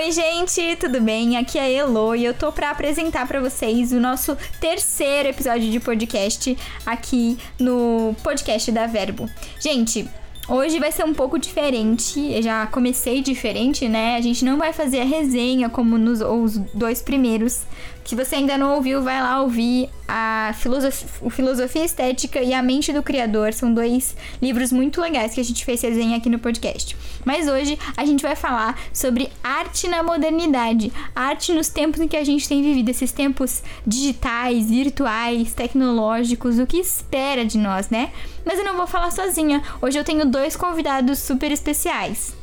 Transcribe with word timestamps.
Oi, 0.00 0.12
gente, 0.12 0.76
tudo 0.76 1.00
bem? 1.00 1.36
Aqui 1.36 1.58
é 1.58 1.62
a 1.62 1.68
Elo 1.68 2.14
e 2.14 2.24
eu 2.24 2.32
tô 2.32 2.52
para 2.52 2.70
apresentar 2.70 3.26
para 3.26 3.40
vocês 3.40 3.90
o 3.90 3.98
nosso 3.98 4.38
terceiro 4.60 5.30
episódio 5.30 5.68
de 5.72 5.80
podcast 5.80 6.56
aqui 6.86 7.36
no 7.58 8.14
podcast 8.22 8.70
da 8.70 8.86
Verbo. 8.86 9.28
Gente, 9.58 10.08
Hoje 10.48 10.78
vai 10.78 10.90
ser 10.90 11.04
um 11.04 11.12
pouco 11.12 11.38
diferente, 11.38 12.18
eu 12.18 12.40
já 12.40 12.66
comecei 12.68 13.20
diferente, 13.20 13.86
né? 13.86 14.16
A 14.16 14.20
gente 14.22 14.46
não 14.46 14.56
vai 14.56 14.72
fazer 14.72 15.00
a 15.00 15.04
resenha 15.04 15.68
como 15.68 15.98
nos 15.98 16.22
os 16.22 16.56
dois 16.72 17.02
primeiros. 17.02 17.66
Se 18.08 18.14
você 18.14 18.36
ainda 18.36 18.56
não 18.56 18.76
ouviu, 18.76 19.02
vai 19.02 19.20
lá 19.20 19.42
ouvir 19.42 19.90
a 20.08 20.52
Filosofia, 20.54 21.28
Filosofia 21.28 21.84
Estética 21.84 22.40
e 22.40 22.54
a 22.54 22.62
Mente 22.62 22.90
do 22.90 23.02
Criador. 23.02 23.52
São 23.52 23.70
dois 23.74 24.16
livros 24.40 24.72
muito 24.72 24.98
legais 24.98 25.34
que 25.34 25.40
a 25.42 25.44
gente 25.44 25.62
fez 25.62 25.82
resenha 25.82 26.16
aqui 26.16 26.30
no 26.30 26.38
podcast. 26.38 26.96
Mas 27.22 27.46
hoje 27.46 27.78
a 27.94 28.06
gente 28.06 28.22
vai 28.22 28.34
falar 28.34 28.80
sobre 28.94 29.28
arte 29.44 29.88
na 29.88 30.02
modernidade. 30.02 30.90
Arte 31.14 31.52
nos 31.52 31.68
tempos 31.68 32.00
em 32.00 32.08
que 32.08 32.16
a 32.16 32.24
gente 32.24 32.48
tem 32.48 32.62
vivido, 32.62 32.88
esses 32.88 33.12
tempos 33.12 33.62
digitais, 33.86 34.70
virtuais, 34.70 35.52
tecnológicos, 35.52 36.58
o 36.58 36.66
que 36.66 36.78
espera 36.78 37.44
de 37.44 37.58
nós, 37.58 37.90
né? 37.90 38.10
Mas 38.42 38.58
eu 38.58 38.64
não 38.64 38.78
vou 38.78 38.86
falar 38.86 39.10
sozinha. 39.10 39.62
Hoje 39.82 39.98
eu 39.98 40.04
tenho 40.04 40.24
dois 40.24 40.56
convidados 40.56 41.18
super 41.18 41.52
especiais. 41.52 42.34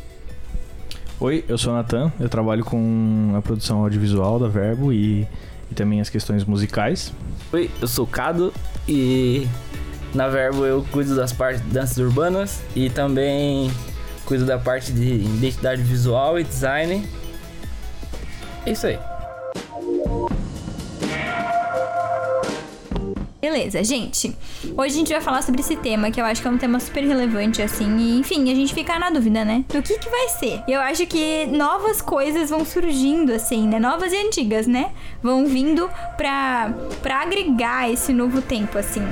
Oi, 1.20 1.44
eu 1.48 1.58
sou 1.58 1.74
o 1.74 1.76
Natan, 1.76 2.12
eu 2.20 2.30
trabalho 2.30 2.64
com 2.64 3.34
a 3.36 3.42
produção 3.42 3.80
audiovisual 3.80 4.38
da 4.38 4.48
Verbo 4.48 4.94
e 4.94 5.26
e 5.72 5.76
também 5.76 6.02
as 6.02 6.10
questões 6.10 6.44
musicais. 6.46 7.12
Oi, 7.52 7.70
eu 7.82 7.88
sou 7.88 8.06
o 8.06 8.08
Cado 8.08 8.54
e 8.88 9.48
na 10.14 10.28
Verbo 10.28 10.66
eu 10.66 10.86
cuido 10.92 11.16
das 11.16 11.34
partes 11.34 11.62
de 11.64 11.70
danças 11.70 11.98
urbanas 11.98 12.62
e 12.76 12.90
também 12.90 13.72
cuido 14.26 14.46
da 14.46 14.58
parte 14.58 14.92
de 14.92 15.14
identidade 15.14 15.82
visual 15.82 16.40
e 16.40 16.44
design. 16.44 17.08
É 18.66 18.72
isso 18.72 18.88
aí. 18.88 19.00
Beleza, 23.46 23.84
gente. 23.84 24.36
Hoje 24.76 24.96
a 24.96 24.98
gente 24.98 25.14
vai 25.14 25.22
falar 25.22 25.44
sobre 25.44 25.62
esse 25.62 25.76
tema, 25.76 26.10
que 26.10 26.20
eu 26.20 26.26
acho 26.26 26.42
que 26.42 26.48
é 26.48 26.50
um 26.50 26.58
tema 26.58 26.80
super 26.80 27.04
relevante, 27.06 27.62
assim. 27.62 27.96
E, 27.96 28.18
enfim, 28.18 28.52
a 28.52 28.56
gente 28.56 28.74
fica 28.74 28.98
na 28.98 29.12
dúvida, 29.12 29.46
né? 29.46 29.64
Do 29.70 29.84
que 29.84 30.00
que 30.00 30.10
vai 30.10 30.30
ser. 30.30 30.64
E 30.68 30.74
eu 30.74 30.82
acho 30.82 31.06
que 31.06 31.46
novas 31.46 32.02
coisas 32.02 32.50
vão 32.50 32.66
surgindo, 32.66 33.32
assim, 33.32 33.68
né? 33.68 33.80
Novas 33.80 34.12
e 34.12 34.18
antigas, 34.18 34.66
né? 34.66 34.90
Vão 35.22 35.46
vindo 35.46 35.88
pra, 36.18 36.74
pra 37.04 37.22
agregar 37.22 37.88
esse 37.88 38.12
novo 38.12 38.42
tempo, 38.42 38.80
assim. 38.80 39.04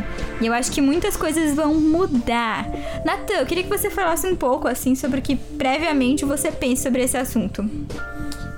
E 0.41 0.47
eu 0.47 0.53
acho 0.53 0.71
que 0.71 0.81
muitas 0.81 1.15
coisas 1.15 1.53
vão 1.53 1.75
mudar. 1.75 2.67
Natan, 3.05 3.35
eu 3.35 3.45
queria 3.45 3.61
que 3.61 3.69
você 3.69 3.91
falasse 3.91 4.25
um 4.25 4.35
pouco, 4.35 4.67
assim, 4.67 4.95
sobre 4.95 5.19
o 5.19 5.21
que 5.21 5.35
previamente 5.35 6.25
você 6.25 6.51
pensa 6.51 6.81
sobre 6.81 7.03
esse 7.03 7.17
assunto. 7.17 7.63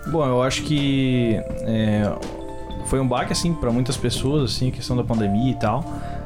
Bom, 0.07 0.25
eu 0.25 0.41
acho 0.41 0.63
que. 0.63 1.35
É 1.67 2.44
foi 2.85 2.99
um 2.99 3.07
baque, 3.07 3.33
assim, 3.33 3.53
para 3.53 3.71
muitas 3.71 3.97
pessoas, 3.97 4.51
assim, 4.51 4.71
questão 4.71 4.95
da 4.95 5.03
pandemia 5.03 5.51
e 5.51 5.55
tal. 5.55 5.83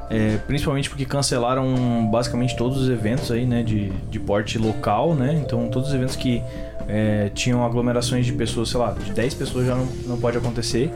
É, 0.10 0.38
principalmente 0.48 0.90
porque 0.90 1.06
cancelaram 1.06 2.08
basicamente 2.12 2.56
todos 2.56 2.82
os 2.82 2.90
eventos 2.90 3.32
aí, 3.32 3.46
né, 3.46 3.62
de, 3.62 3.90
de 3.90 4.20
porte 4.20 4.58
local, 4.58 5.14
né? 5.14 5.40
Então, 5.46 5.70
todos 5.70 5.90
os 5.90 5.96
eventos 5.96 6.16
que 6.16 6.42
é, 6.88 7.30
tinham 7.34 7.64
aglomerações 7.64 8.26
de 8.26 8.34
pessoas, 8.34 8.70
sei 8.70 8.80
lá, 8.80 8.92
de 8.92 9.12
10 9.12 9.34
pessoas 9.36 9.68
já 9.68 9.76
não, 9.76 9.86
não 10.08 10.20
pode 10.20 10.38
acontecer. 10.38 10.92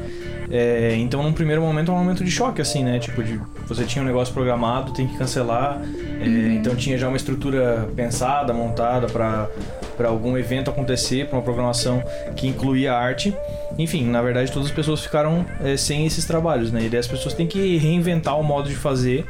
É, 0.50 0.96
então, 0.98 1.24
num 1.24 1.34
primeiro 1.34 1.62
momento, 1.62 1.92
é 1.92 1.94
um 1.94 1.98
momento 1.98 2.24
de 2.24 2.32
choque, 2.32 2.62
assim, 2.62 2.84
né? 2.84 3.00
Tipo, 3.00 3.24
de 3.24 3.40
você 3.68 3.86
tinha 3.86 4.04
um 4.04 4.06
negócio 4.06 4.34
programado, 4.34 4.92
tem 4.94 5.08
que 5.08 5.18
cancelar. 5.18 5.82
É. 6.22 6.26
Então, 6.56 6.76
tinha 6.76 6.98
já 6.98 7.08
uma 7.08 7.18
estrutura 7.18 7.90
pensada, 7.96 8.54
montada 8.54 9.08
para 9.08 9.50
para 9.98 10.10
algum 10.10 10.36
evento 10.38 10.72
acontecer, 10.72 11.28
para 11.28 11.38
uma 11.38 11.44
programação 11.44 12.04
que 12.36 12.48
incluía 12.48 12.94
arte. 12.94 13.34
Enfim, 13.78 14.06
na 14.06 14.22
verdade, 14.22 14.52
todas 14.52 14.68
as 14.68 14.74
pessoas 14.74 15.02
ficaram 15.02 15.46
é, 15.64 15.78
sem 15.78 16.06
esses 16.06 16.26
trabalhos, 16.26 16.72
né? 16.72 16.84
E 16.86 16.90
daí 16.90 17.00
as 17.00 17.08
pessoas 17.08 17.34
têm 17.34 17.48
que 17.48 17.78
reinventar 17.78 18.40
o 18.40 18.44
modo 18.44 18.70
de 18.70 18.76
fazer 18.76 19.26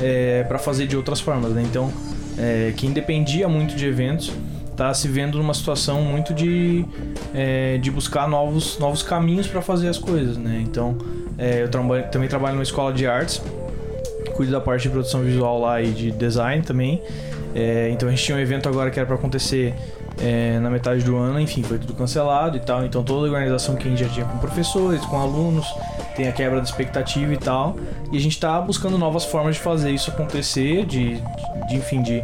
é, 0.00 0.44
para 0.44 0.58
fazer 0.58 0.86
de 0.86 0.96
outras 0.96 1.20
formas, 1.20 1.52
né? 1.52 1.62
Então, 1.64 1.92
é, 2.38 2.72
quem 2.76 2.92
dependia 2.92 3.48
muito 3.48 3.74
de 3.74 3.86
eventos 3.86 4.32
está 4.78 4.94
se 4.94 5.08
vendo 5.08 5.36
numa 5.38 5.52
situação 5.52 6.02
muito 6.02 6.32
de, 6.32 6.84
é, 7.34 7.78
de 7.78 7.90
buscar 7.90 8.28
novos, 8.28 8.78
novos 8.78 9.02
caminhos 9.02 9.48
para 9.48 9.60
fazer 9.60 9.88
as 9.88 9.98
coisas, 9.98 10.36
né? 10.36 10.62
Então, 10.64 10.96
é, 11.36 11.64
eu 11.64 11.68
também 11.68 12.28
trabalho 12.28 12.54
numa 12.54 12.62
escola 12.62 12.92
de 12.92 13.04
artes, 13.04 13.42
cuido 14.36 14.52
da 14.52 14.60
parte 14.60 14.82
de 14.82 14.90
produção 14.90 15.22
visual 15.22 15.60
lá 15.60 15.82
e 15.82 15.90
de 15.90 16.12
design 16.12 16.62
também. 16.62 17.02
É, 17.56 17.90
então 17.90 18.08
a 18.08 18.12
gente 18.12 18.22
tinha 18.22 18.38
um 18.38 18.40
evento 18.40 18.68
agora 18.68 18.88
que 18.88 19.00
era 19.00 19.06
para 19.06 19.16
acontecer 19.16 19.74
é, 20.20 20.60
na 20.60 20.70
metade 20.70 21.02
do 21.02 21.16
ano, 21.16 21.40
enfim, 21.40 21.64
foi 21.64 21.78
tudo 21.78 21.94
cancelado 21.94 22.56
e 22.56 22.60
tal. 22.60 22.84
Então 22.84 23.02
toda 23.02 23.26
a 23.26 23.30
organização 23.32 23.74
que 23.74 23.88
a 23.88 23.90
gente 23.90 24.04
já 24.04 24.08
tinha 24.08 24.26
com 24.26 24.38
professores, 24.38 25.04
com 25.06 25.18
alunos, 25.18 25.66
tem 26.18 26.26
a 26.26 26.32
quebra 26.32 26.58
da 26.58 26.64
expectativa 26.64 27.32
e 27.32 27.36
tal. 27.36 27.76
E 28.10 28.16
a 28.16 28.20
gente 28.20 28.32
está 28.32 28.60
buscando 28.60 28.98
novas 28.98 29.24
formas 29.24 29.54
de 29.54 29.62
fazer 29.62 29.92
isso 29.92 30.10
acontecer, 30.10 30.84
de, 30.84 31.14
de, 31.14 31.68
de 31.68 31.76
enfim, 31.76 32.02
de, 32.02 32.20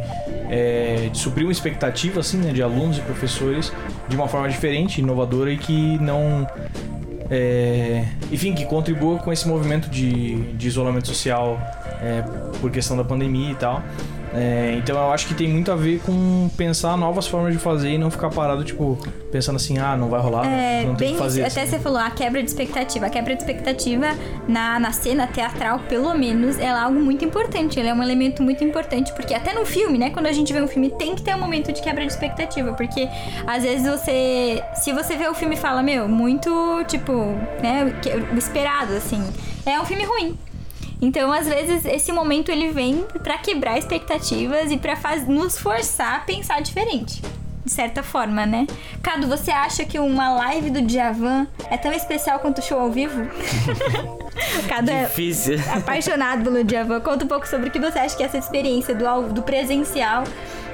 é, 0.49 1.09
de, 1.09 1.17
suprir 1.17 1.45
uma 1.45 1.51
expectativa 1.51 2.19
assim, 2.19 2.37
né, 2.37 2.51
de 2.51 2.61
alunos 2.61 2.97
e 2.97 3.01
professores 3.01 3.71
de 4.09 4.15
uma 4.17 4.27
forma 4.27 4.49
diferente, 4.49 4.99
inovadora 4.99 5.49
e 5.49 5.57
que 5.57 5.97
não 5.99 6.45
é, 7.29 8.05
enfim, 8.29 8.53
que 8.53 8.65
contribua 8.65 9.17
com 9.19 9.31
esse 9.31 9.47
movimento 9.47 9.89
de, 9.89 10.35
de 10.53 10.67
isolamento 10.67 11.07
social 11.07 11.57
é, 12.01 12.21
por 12.59 12.69
questão 12.69 12.97
da 12.97 13.03
pandemia 13.03 13.51
e 13.51 13.55
tal. 13.55 13.81
É, 14.35 14.75
então 14.77 14.97
eu 14.97 15.11
acho 15.11 15.27
que 15.27 15.33
tem 15.33 15.47
muito 15.47 15.71
a 15.71 15.75
ver 15.75 15.99
com 16.01 16.49
pensar 16.57 16.97
novas 16.97 17.25
formas 17.25 17.53
de 17.53 17.59
fazer 17.59 17.91
e 17.91 17.97
não 17.97 18.11
ficar 18.11 18.29
parado, 18.29 18.63
tipo, 18.63 18.97
pensando 19.31 19.55
assim, 19.55 19.77
ah, 19.77 19.95
não 19.95 20.09
vai 20.09 20.19
rolar, 20.19 20.45
é, 20.45 20.83
não 20.83 20.95
tem 20.95 21.13
que 21.13 21.17
fazer. 21.17 21.45
Até 21.45 21.61
assim. 21.61 21.71
você 21.71 21.79
falou, 21.79 21.99
a 21.99 22.09
quebra 22.09 22.43
de 22.43 22.49
expectativa. 22.49 23.05
A 23.05 23.09
quebra 23.09 23.33
de 23.33 23.41
expectativa 23.41 24.07
na, 24.47 24.79
na 24.79 24.91
cena 24.91 25.25
teatral, 25.25 25.79
pelo 25.87 26.13
menos, 26.13 26.59
ela 26.59 26.79
é 26.79 26.83
algo 26.83 26.99
muito 26.99 27.23
importante. 27.23 27.79
Ela 27.79 27.89
é 27.89 27.93
um 27.93 28.03
elemento 28.03 28.43
muito 28.43 28.63
importante, 28.63 29.13
porque 29.13 29.33
até 29.33 29.53
no 29.53 29.65
filme, 29.65 29.97
né? 29.97 30.09
Quando 30.09 30.27
a 30.27 30.33
gente 30.33 30.51
vê 30.51 30.61
um 30.61 30.67
filme, 30.67 30.89
tem 30.89 31.15
que 31.15 31.21
ter 31.21 31.33
um 31.33 31.39
momento 31.39 31.71
de 31.71 31.81
quebra 31.81 32.05
de 32.05 32.11
expectativa. 32.11 32.73
Porque 32.73 33.07
às 33.47 33.63
vezes 33.63 33.87
você. 33.87 34.61
Se 34.73 34.91
você 34.91 35.15
vê 35.15 35.27
o 35.27 35.33
filme 35.33 35.55
e 35.55 35.57
fala, 35.57 35.81
meu, 35.81 36.09
muito, 36.09 36.83
tipo, 36.87 37.13
né, 37.61 37.93
o 38.33 38.37
esperado, 38.37 38.93
assim. 38.93 39.23
É 39.65 39.79
um 39.79 39.85
filme 39.85 40.03
ruim. 40.03 40.37
Então, 41.01 41.31
às 41.31 41.47
vezes, 41.47 41.85
esse 41.85 42.11
momento 42.11 42.49
ele 42.49 42.71
vem 42.71 43.05
para 43.23 43.37
quebrar 43.37 43.77
expectativas 43.77 44.71
e 44.71 44.77
para 44.77 44.95
nos 45.27 45.57
forçar 45.57 46.15
a 46.15 46.19
pensar 46.19 46.61
diferente. 46.61 47.21
De 47.63 47.71
certa 47.71 48.03
forma, 48.03 48.45
né? 48.45 48.67
Cado, 49.01 49.27
você 49.27 49.49
acha 49.49 49.83
que 49.85 49.97
uma 49.97 50.29
live 50.35 50.69
do 50.69 50.81
Djavan 50.83 51.47
é 51.71 51.75
tão 51.75 51.91
especial 51.91 52.37
quanto 52.37 52.59
o 52.59 52.61
show 52.61 52.79
ao 52.79 52.91
vivo? 52.91 53.27
Cado 54.69 54.91
é 54.91 55.05
Difícil. 55.05 55.55
é 55.55 55.77
apaixonado 55.77 56.43
pelo 56.43 56.63
Djavan. 56.63 56.99
Conta 57.01 57.25
um 57.25 57.27
pouco 57.27 57.47
sobre 57.47 57.69
o 57.69 57.71
que 57.71 57.79
você 57.79 57.97
acha 57.97 58.15
que 58.15 58.21
é 58.21 58.27
essa 58.27 58.37
experiência 58.37 58.93
do, 58.93 59.33
do 59.33 59.41
presencial 59.41 60.23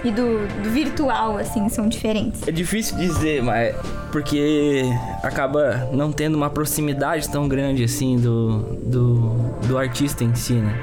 e 0.03 0.11
do, 0.11 0.47
do, 0.63 0.69
virtual, 0.69 1.37
assim, 1.37 1.69
são 1.69 1.87
diferentes? 1.87 2.47
É 2.47 2.51
difícil 2.51 2.97
dizer, 2.97 3.43
mas 3.43 3.75
porque 4.11 4.83
acaba 5.23 5.89
não 5.91 6.11
tendo 6.11 6.35
uma 6.35 6.49
proximidade 6.49 7.29
tão 7.29 7.47
grande, 7.47 7.83
assim, 7.83 8.17
do, 8.17 8.59
do, 8.83 9.19
do 9.67 9.77
artista 9.77 10.23
em 10.23 10.33
si, 10.33 10.53
né? 10.53 10.75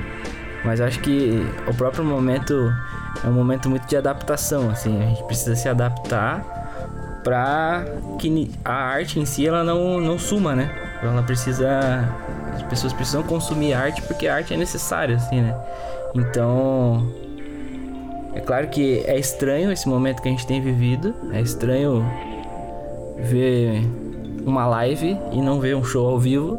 Mas 0.65 0.81
acho 0.81 1.01
que 1.01 1.47
o 1.67 1.75
próprio 1.75 2.05
momento 2.05 2.55
é 3.25 3.29
um 3.29 3.33
momento 3.33 3.69
muito 3.69 3.87
de 3.87 3.97
adaptação, 3.97 4.71
assim, 4.71 5.03
a 5.03 5.07
gente 5.07 5.25
precisa 5.25 5.57
se 5.57 5.69
adaptar 5.69 6.59
para 7.25 7.85
que 8.19 8.51
a 8.65 8.73
arte 8.73 9.19
em 9.19 9.27
si 9.27 9.47
ela 9.47 9.65
não, 9.65 10.01
não 10.01 10.19
suma, 10.19 10.55
né? 10.55 10.71
Ela 11.03 11.23
precisa 11.23 12.09
as 12.55 12.63
pessoas 12.63 12.93
precisam 12.93 13.23
consumir 13.23 13.73
arte 13.73 14.03
porque 14.03 14.27
a 14.27 14.35
arte 14.35 14.55
é 14.55 14.57
necessária, 14.57 15.17
assim, 15.17 15.41
né? 15.41 15.55
Então, 16.15 17.07
é 18.39 18.41
claro 18.41 18.69
que 18.69 19.03
é 19.05 19.19
estranho 19.19 19.73
esse 19.73 19.89
momento 19.89 20.23
que 20.23 20.29
a 20.29 20.31
gente 20.31 20.47
tem 20.47 20.61
vivido. 20.61 21.13
É 21.33 21.41
estranho 21.41 22.07
ver 23.19 23.83
uma 24.47 24.65
live 24.65 25.19
e 25.33 25.43
não 25.43 25.59
ver 25.59 25.75
um 25.75 25.83
show 25.83 26.07
ao 26.07 26.21
vivo. 26.21 26.57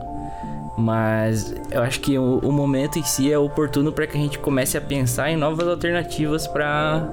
Mas 0.77 1.55
eu 1.71 1.81
acho 1.81 2.01
que 2.01 2.17
o, 2.17 2.39
o 2.39 2.51
momento 2.51 2.99
em 2.99 3.03
si 3.03 3.31
é 3.31 3.39
oportuno 3.39 3.93
para 3.93 4.05
que 4.05 4.17
a 4.17 4.19
gente 4.19 4.37
comece 4.39 4.77
a 4.77 4.81
pensar 4.81 5.31
em 5.31 5.37
novas 5.37 5.69
alternativas 5.69 6.47
para 6.47 7.07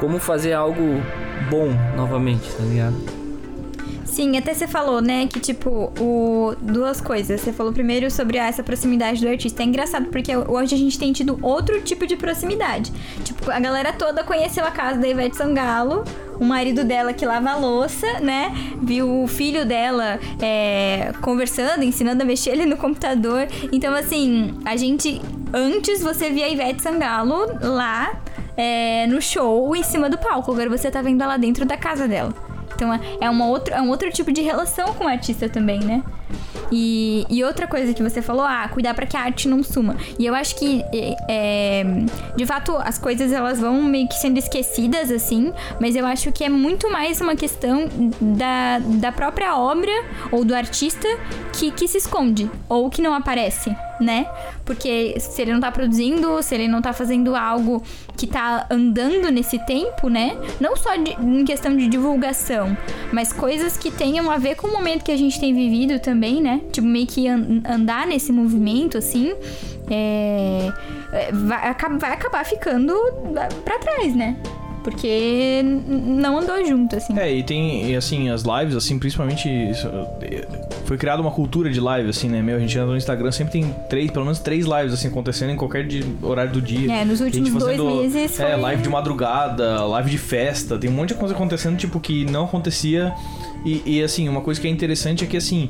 como 0.00 0.18
fazer 0.18 0.54
algo 0.54 1.02
bom 1.50 1.68
novamente, 1.94 2.50
tá 2.56 2.64
ligado? 2.64 3.19
Sim, 4.20 4.36
até 4.36 4.52
você 4.52 4.68
falou, 4.68 5.00
né, 5.00 5.26
que 5.26 5.40
tipo, 5.40 5.90
o... 5.98 6.54
duas 6.60 7.00
coisas. 7.00 7.40
Você 7.40 7.54
falou 7.54 7.72
primeiro 7.72 8.10
sobre 8.10 8.36
essa 8.36 8.62
proximidade 8.62 9.22
do 9.22 9.26
artista. 9.26 9.62
É 9.62 9.64
engraçado 9.64 10.10
porque 10.10 10.36
hoje 10.36 10.74
a 10.74 10.78
gente 10.78 10.98
tem 10.98 11.10
tido 11.10 11.38
outro 11.40 11.80
tipo 11.80 12.06
de 12.06 12.16
proximidade. 12.16 12.92
Tipo, 13.24 13.50
a 13.50 13.58
galera 13.58 13.94
toda 13.94 14.22
conheceu 14.22 14.62
a 14.62 14.70
casa 14.70 15.00
da 15.00 15.08
Ivete 15.08 15.38
Sangalo, 15.38 16.04
o 16.38 16.44
marido 16.44 16.84
dela 16.84 17.14
que 17.14 17.24
lava 17.24 17.52
a 17.52 17.56
louça, 17.56 18.20
né? 18.20 18.52
Viu 18.82 19.22
o 19.22 19.26
filho 19.26 19.64
dela 19.64 20.20
é, 20.38 21.14
conversando, 21.22 21.82
ensinando 21.82 22.22
a 22.22 22.26
mexer 22.26 22.50
ali 22.50 22.66
no 22.66 22.76
computador. 22.76 23.48
Então, 23.72 23.94
assim, 23.94 24.52
a 24.66 24.76
gente. 24.76 25.18
Antes 25.50 26.02
você 26.02 26.28
via 26.28 26.44
a 26.44 26.48
Ivete 26.50 26.82
Sangalo 26.82 27.58
lá 27.62 28.20
é, 28.54 29.06
no 29.06 29.22
show 29.22 29.74
em 29.74 29.82
cima 29.82 30.10
do 30.10 30.18
palco. 30.18 30.52
Agora 30.52 30.68
você 30.68 30.90
tá 30.90 31.00
vendo 31.00 31.22
ela 31.22 31.38
dentro 31.38 31.64
da 31.64 31.78
casa 31.78 32.06
dela. 32.06 32.49
Então 32.80 32.94
é, 32.94 33.00
é, 33.20 33.28
uma 33.28 33.46
outra, 33.46 33.76
é 33.76 33.82
um 33.82 33.90
outro 33.90 34.10
tipo 34.10 34.32
de 34.32 34.40
relação 34.40 34.94
com 34.94 35.04
o 35.04 35.06
artista 35.08 35.50
também, 35.50 35.80
né? 35.80 36.02
E, 36.72 37.26
e 37.28 37.42
outra 37.42 37.66
coisa 37.66 37.92
que 37.92 38.02
você 38.02 38.22
falou, 38.22 38.44
ah, 38.44 38.68
cuidar 38.68 38.94
para 38.94 39.06
que 39.06 39.16
a 39.16 39.20
arte 39.20 39.48
não 39.48 39.62
suma. 39.62 39.96
E 40.18 40.26
eu 40.26 40.34
acho 40.34 40.54
que, 40.56 40.84
é, 41.28 41.84
de 42.36 42.46
fato, 42.46 42.76
as 42.76 42.98
coisas 42.98 43.32
elas 43.32 43.58
vão 43.58 43.82
meio 43.82 44.08
que 44.08 44.14
sendo 44.14 44.38
esquecidas, 44.38 45.10
assim, 45.10 45.52
mas 45.80 45.96
eu 45.96 46.06
acho 46.06 46.30
que 46.32 46.44
é 46.44 46.48
muito 46.48 46.90
mais 46.90 47.20
uma 47.20 47.34
questão 47.34 47.88
da, 48.20 48.78
da 48.78 49.12
própria 49.12 49.56
obra 49.56 49.92
ou 50.30 50.44
do 50.44 50.54
artista 50.54 51.08
que, 51.52 51.70
que 51.70 51.88
se 51.88 51.98
esconde 51.98 52.50
ou 52.68 52.88
que 52.88 53.02
não 53.02 53.14
aparece 53.14 53.74
né? 54.00 54.26
Porque 54.64 55.14
se 55.20 55.42
ele 55.42 55.52
não 55.52 55.60
tá 55.60 55.70
produzindo, 55.70 56.42
se 56.42 56.54
ele 56.54 56.66
não 56.66 56.80
tá 56.80 56.92
fazendo 56.92 57.36
algo 57.36 57.82
que 58.16 58.26
tá 58.26 58.66
andando 58.70 59.30
nesse 59.30 59.58
tempo, 59.66 60.08
né? 60.08 60.36
Não 60.58 60.74
só 60.74 60.96
de, 60.96 61.12
em 61.12 61.44
questão 61.44 61.76
de 61.76 61.86
divulgação, 61.86 62.76
mas 63.12 63.32
coisas 63.32 63.76
que 63.76 63.90
tenham 63.90 64.30
a 64.30 64.38
ver 64.38 64.56
com 64.56 64.68
o 64.68 64.72
momento 64.72 65.04
que 65.04 65.12
a 65.12 65.16
gente 65.16 65.38
tem 65.38 65.54
vivido 65.54 66.00
também, 66.00 66.19
né? 66.20 66.60
Tipo, 66.70 66.86
meio 66.86 67.06
que 67.06 67.26
an 67.26 67.62
andar 67.68 68.06
nesse 68.06 68.32
movimento, 68.32 68.98
assim, 68.98 69.32
é, 69.90 70.72
é 71.12 71.32
vai, 71.32 71.74
vai 71.98 72.12
acabar 72.12 72.44
ficando 72.44 72.94
para 73.64 73.78
trás, 73.78 74.14
né? 74.14 74.36
Porque 74.82 75.60
não 75.62 76.38
andou 76.38 76.64
junto, 76.64 76.96
assim. 76.96 77.18
É, 77.18 77.30
e 77.32 77.42
tem, 77.42 77.90
e, 77.90 77.96
assim, 77.96 78.30
as 78.30 78.42
lives, 78.42 78.74
assim, 78.74 78.98
principalmente. 78.98 79.48
Isso, 79.48 79.88
foi 80.86 80.96
criada 80.96 81.20
uma 81.20 81.30
cultura 81.30 81.70
de 81.70 81.78
live, 81.78 82.08
assim, 82.08 82.28
né? 82.28 82.40
Meu, 82.40 82.56
a 82.56 82.58
gente 82.58 82.76
anda 82.78 82.92
no 82.92 82.96
Instagram, 82.96 83.30
sempre 83.30 83.52
tem 83.52 83.74
três, 83.88 84.10
pelo 84.10 84.24
menos 84.24 84.38
três 84.38 84.64
lives, 84.64 84.94
assim, 84.94 85.08
acontecendo 85.08 85.50
em 85.50 85.56
qualquer 85.56 85.86
de, 85.86 86.04
horário 86.22 86.52
do 86.52 86.62
dia. 86.62 86.92
É, 86.92 87.04
nos 87.04 87.20
últimos 87.20 87.50
fazendo, 87.50 87.84
dois 87.84 88.14
meses. 88.14 88.40
É, 88.40 88.56
live 88.56 88.82
de 88.82 88.88
madrugada, 88.88 89.84
live 89.84 90.10
de 90.10 90.18
festa, 90.18 90.78
tem 90.78 90.88
um 90.88 90.94
monte 90.94 91.08
de 91.08 91.14
coisa 91.14 91.34
acontecendo, 91.34 91.76
tipo, 91.76 92.00
que 92.00 92.24
não 92.24 92.44
acontecia. 92.44 93.12
E, 93.64 93.82
e 93.84 94.02
assim, 94.02 94.28
uma 94.28 94.40
coisa 94.40 94.58
que 94.58 94.66
é 94.66 94.70
interessante 94.70 95.24
é 95.24 95.26
que, 95.26 95.36
assim 95.36 95.68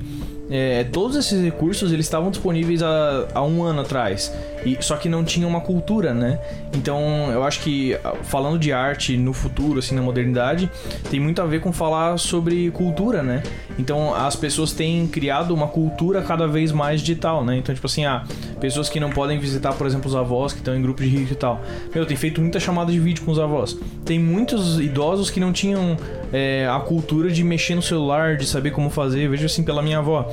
é, 0.50 0.84
todos 0.84 1.16
esses 1.16 1.40
recursos 1.42 1.92
eles 1.92 2.06
estavam 2.06 2.30
disponíveis 2.30 2.82
há, 2.82 3.28
há 3.32 3.42
um 3.42 3.62
ano 3.62 3.82
atrás. 3.82 4.32
E, 4.64 4.78
só 4.80 4.96
que 4.96 5.08
não 5.08 5.24
tinha 5.24 5.46
uma 5.46 5.60
cultura, 5.60 6.12
né? 6.12 6.38
Então 6.74 7.30
eu 7.32 7.42
acho 7.44 7.60
que 7.60 7.96
falando 8.24 8.58
de 8.58 8.72
arte 8.72 9.16
no 9.16 9.32
futuro, 9.32 9.78
assim, 9.78 9.94
na 9.94 10.02
modernidade, 10.02 10.70
tem 11.10 11.18
muito 11.20 11.40
a 11.40 11.46
ver 11.46 11.60
com 11.60 11.72
falar 11.72 12.18
sobre 12.18 12.70
cultura, 12.70 13.22
né? 13.22 13.42
Então 13.78 14.14
as 14.14 14.36
pessoas 14.36 14.72
têm 14.72 15.06
criado 15.06 15.54
uma 15.54 15.68
cultura 15.68 16.22
cada 16.22 16.46
vez 16.46 16.72
mais 16.72 17.00
digital, 17.00 17.44
né? 17.44 17.56
Então, 17.56 17.74
tipo 17.74 17.86
assim, 17.86 18.04
ah, 18.04 18.24
pessoas 18.60 18.88
que 18.88 19.00
não 19.00 19.10
podem 19.10 19.38
visitar, 19.38 19.72
por 19.72 19.86
exemplo, 19.86 20.08
os 20.08 20.14
avós 20.14 20.52
que 20.52 20.58
estão 20.58 20.74
em 20.76 20.82
grupo 20.82 21.02
de 21.02 21.08
risco 21.08 21.32
e 21.32 21.36
tal. 21.36 21.60
Meu, 21.94 22.04
tem 22.06 22.16
feito 22.16 22.40
muita 22.40 22.60
chamada 22.60 22.92
de 22.92 23.00
vídeo 23.00 23.24
com 23.24 23.30
os 23.30 23.38
avós. 23.38 23.76
Tem 24.04 24.18
muitos 24.18 24.80
idosos 24.80 25.30
que 25.30 25.40
não 25.40 25.52
tinham 25.52 25.96
é, 26.32 26.68
a 26.68 26.78
cultura 26.80 27.30
de 27.30 27.42
mexer 27.42 27.74
no 27.74 27.82
celular, 27.82 28.36
de 28.36 28.46
saber 28.46 28.70
como 28.70 28.90
fazer. 28.90 29.28
Veja 29.28 29.46
assim, 29.46 29.62
pela 29.62 29.82
minha 29.82 29.98
avó. 29.98 30.30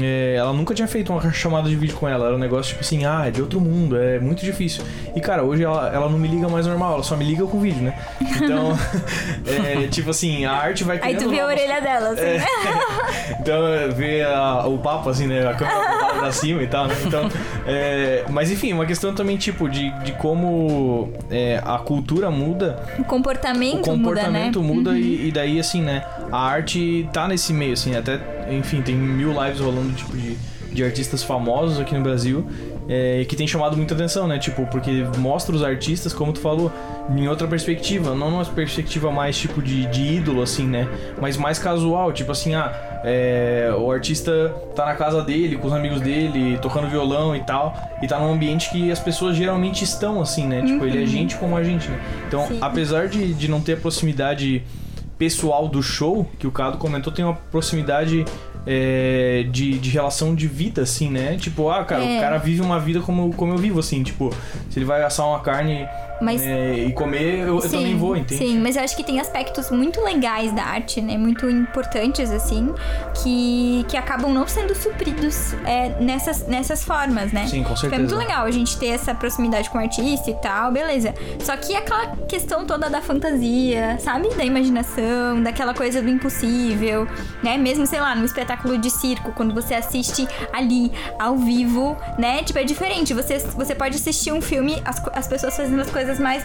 É, 0.00 0.34
ela 0.36 0.52
nunca 0.52 0.74
tinha 0.74 0.88
feito 0.88 1.12
uma 1.12 1.32
chamada 1.32 1.68
de 1.68 1.76
vídeo 1.76 1.96
com 1.96 2.08
ela. 2.08 2.26
Era 2.26 2.34
um 2.34 2.38
negócio 2.38 2.70
tipo 2.70 2.80
assim, 2.80 3.04
ah, 3.04 3.26
é 3.26 3.30
de 3.30 3.40
outro 3.40 3.60
mundo, 3.60 3.96
é 3.96 4.18
muito 4.18 4.44
difícil. 4.44 4.84
E 5.14 5.20
cara, 5.20 5.42
hoje 5.42 5.64
ela, 5.64 5.88
ela 5.92 6.08
não 6.08 6.18
me 6.18 6.28
liga 6.28 6.48
mais 6.48 6.66
normal, 6.66 6.94
ela 6.94 7.02
só 7.02 7.16
me 7.16 7.24
liga 7.24 7.46
com 7.46 7.60
vídeo, 7.60 7.82
né? 7.82 7.98
Então, 8.20 8.76
é, 9.46 9.86
tipo 9.88 10.10
assim, 10.10 10.44
a 10.44 10.52
arte 10.52 10.84
vai 10.84 11.00
Aí 11.02 11.16
tu 11.16 11.28
vê 11.28 11.40
a 11.40 11.46
orelha 11.46 11.80
dela, 11.80 12.10
assim. 12.10 12.22
É, 12.22 12.44
então, 13.40 13.62
vê 13.94 14.22
a, 14.22 14.66
o 14.66 14.78
papo, 14.78 15.08
assim, 15.08 15.26
né? 15.26 15.46
A 15.46 15.54
câmera 15.54 16.14
pra 16.18 16.32
cima 16.32 16.62
e 16.62 16.66
tal, 16.66 16.86
né? 16.86 16.94
Então, 17.04 17.30
é, 17.66 18.24
mas 18.30 18.50
enfim, 18.50 18.72
uma 18.72 18.86
questão 18.86 19.14
também, 19.14 19.36
tipo, 19.36 19.68
de, 19.68 19.90
de 20.00 20.12
como 20.12 21.12
é, 21.30 21.60
a 21.64 21.78
cultura 21.78 22.30
muda. 22.30 22.82
O 22.98 23.04
comportamento, 23.04 23.78
o 23.78 23.82
comportamento 23.82 24.62
muda, 24.62 24.68
né? 24.68 24.74
muda 24.74 24.90
uhum. 24.90 24.96
e, 24.96 25.28
e 25.28 25.32
daí, 25.32 25.58
assim, 25.58 25.82
né? 25.82 26.04
A 26.30 26.38
arte 26.38 27.08
tá 27.12 27.28
nesse 27.28 27.52
meio, 27.52 27.72
assim, 27.72 27.96
até, 27.96 28.18
enfim, 28.50 28.82
tem 28.82 28.94
mil 28.94 29.30
lives 29.42 29.60
rolando, 29.60 29.92
tipo, 29.92 30.16
de, 30.16 30.36
de 30.72 30.84
artistas 30.84 31.22
famosos 31.22 31.80
aqui 31.80 31.94
no 31.94 32.02
Brasil 32.02 32.46
é, 32.88 33.24
que 33.28 33.34
tem 33.34 33.46
chamado 33.46 33.76
muita 33.76 33.94
atenção, 33.94 34.26
né? 34.26 34.38
Tipo, 34.38 34.66
porque 34.66 35.04
mostra 35.18 35.54
os 35.54 35.62
artistas, 35.62 36.12
como 36.12 36.32
tu 36.32 36.40
falou, 36.40 36.70
em 37.10 37.26
outra 37.28 37.46
perspectiva, 37.46 38.14
não 38.14 38.30
numa 38.30 38.44
perspectiva 38.44 39.10
mais 39.10 39.36
tipo 39.36 39.60
de, 39.60 39.86
de 39.86 40.02
ídolo, 40.02 40.42
assim, 40.42 40.66
né? 40.66 40.88
Mas 41.20 41.36
mais 41.36 41.58
casual, 41.58 42.12
tipo 42.12 42.30
assim, 42.30 42.54
ah, 42.54 43.00
é, 43.04 43.74
o 43.76 43.90
artista 43.90 44.54
tá 44.74 44.86
na 44.86 44.94
casa 44.94 45.22
dele, 45.22 45.56
com 45.56 45.66
os 45.66 45.72
amigos 45.72 46.00
dele, 46.00 46.58
tocando 46.62 46.88
violão 46.88 47.34
e 47.34 47.40
tal, 47.40 47.74
e 48.02 48.06
tá 48.06 48.18
num 48.18 48.32
ambiente 48.32 48.70
que 48.70 48.90
as 48.90 49.00
pessoas 49.00 49.36
geralmente 49.36 49.82
estão, 49.82 50.20
assim, 50.20 50.46
né? 50.46 50.62
Tipo, 50.62 50.84
ele 50.84 50.98
é 50.98 51.00
uhum. 51.00 51.06
gente 51.06 51.36
como 51.36 51.56
a 51.56 51.64
gente, 51.64 51.88
né? 51.88 52.00
Então, 52.28 52.46
Sim. 52.46 52.58
apesar 52.60 53.08
de, 53.08 53.34
de 53.34 53.48
não 53.48 53.60
ter 53.60 53.74
a 53.74 53.76
proximidade 53.76 54.62
pessoal 55.18 55.68
do 55.68 55.82
show, 55.82 56.28
que 56.38 56.46
o 56.46 56.50
Cado 56.50 56.78
comentou, 56.78 57.12
tem 57.12 57.24
uma 57.24 57.34
proximidade 57.34 58.24
é, 58.66 59.46
de, 59.50 59.78
de 59.78 59.90
relação 59.90 60.34
de 60.34 60.46
vida, 60.46 60.82
assim, 60.82 61.08
né? 61.10 61.36
Tipo, 61.36 61.70
ah, 61.70 61.84
cara, 61.84 62.04
é. 62.04 62.18
o 62.18 62.20
cara 62.20 62.38
vive 62.38 62.60
uma 62.60 62.80
vida 62.80 63.00
como, 63.00 63.32
como 63.34 63.52
eu 63.52 63.58
vivo, 63.58 63.78
assim, 63.78 64.02
tipo, 64.02 64.34
se 64.68 64.78
ele 64.78 64.84
vai 64.84 65.02
assar 65.02 65.26
uma 65.26 65.40
carne 65.40 65.86
mas, 66.20 66.42
é, 66.42 66.74
e 66.86 66.92
comer, 66.92 67.46
eu, 67.46 67.60
sim, 67.60 67.66
eu, 67.66 67.70
também 67.72 67.96
vou, 67.96 68.16
entende? 68.16 68.44
Sim, 68.44 68.58
mas 68.60 68.76
eu 68.76 68.82
acho 68.82 68.96
que 68.96 69.04
tem 69.04 69.20
aspectos 69.20 69.70
muito 69.70 70.00
legais 70.00 70.52
da 70.52 70.64
arte, 70.64 71.00
né? 71.00 71.16
Muito 71.18 71.48
importantes, 71.48 72.30
assim, 72.30 72.74
que, 73.22 73.84
que 73.88 73.96
acabam 73.96 74.32
não 74.32 74.46
sendo 74.46 74.74
supridos 74.74 75.54
é, 75.64 76.00
nessas, 76.00 76.46
nessas 76.46 76.84
formas, 76.84 77.32
né? 77.32 77.46
Sim, 77.46 77.62
com 77.62 77.76
certeza. 77.76 77.94
é 77.94 77.98
muito 77.98 78.16
legal 78.16 78.46
a 78.46 78.50
gente 78.50 78.78
ter 78.78 78.88
essa 78.88 79.14
proximidade 79.14 79.70
com 79.70 79.78
o 79.78 79.80
artista 79.80 80.30
e 80.30 80.34
tal, 80.34 80.72
beleza. 80.72 81.14
Só 81.40 81.56
que 81.56 81.74
aquela 81.74 82.16
questão 82.28 82.66
toda 82.66 82.88
da 82.88 83.00
fantasia, 83.00 83.98
sabe? 84.00 84.28
Da 84.34 84.44
imaginação, 84.44 85.42
daquela 85.42 85.74
coisa 85.74 86.00
do 86.00 86.08
impossível, 86.08 87.06
né? 87.42 87.56
Mesmo, 87.56 87.86
sei 87.86 88.00
lá, 88.00 88.14
num 88.14 88.24
espetáculo 88.24 88.78
de 88.78 88.90
circo, 88.90 89.32
quando 89.32 89.54
você 89.54 89.74
assiste 89.74 90.26
ali, 90.52 90.90
ao 91.18 91.36
vivo, 91.36 91.96
né? 92.18 92.42
Tipo, 92.42 92.58
é 92.58 92.64
diferente. 92.64 93.12
Você, 93.14 93.38
você 93.38 93.74
pode 93.74 93.96
assistir 93.96 94.32
um 94.32 94.40
filme, 94.40 94.82
as, 94.84 95.02
as 95.12 95.28
pessoas 95.28 95.56
fazendo 95.56 95.80
as 95.80 95.90
coisas 95.90 96.05
coisas 96.06 96.20
mais 96.20 96.44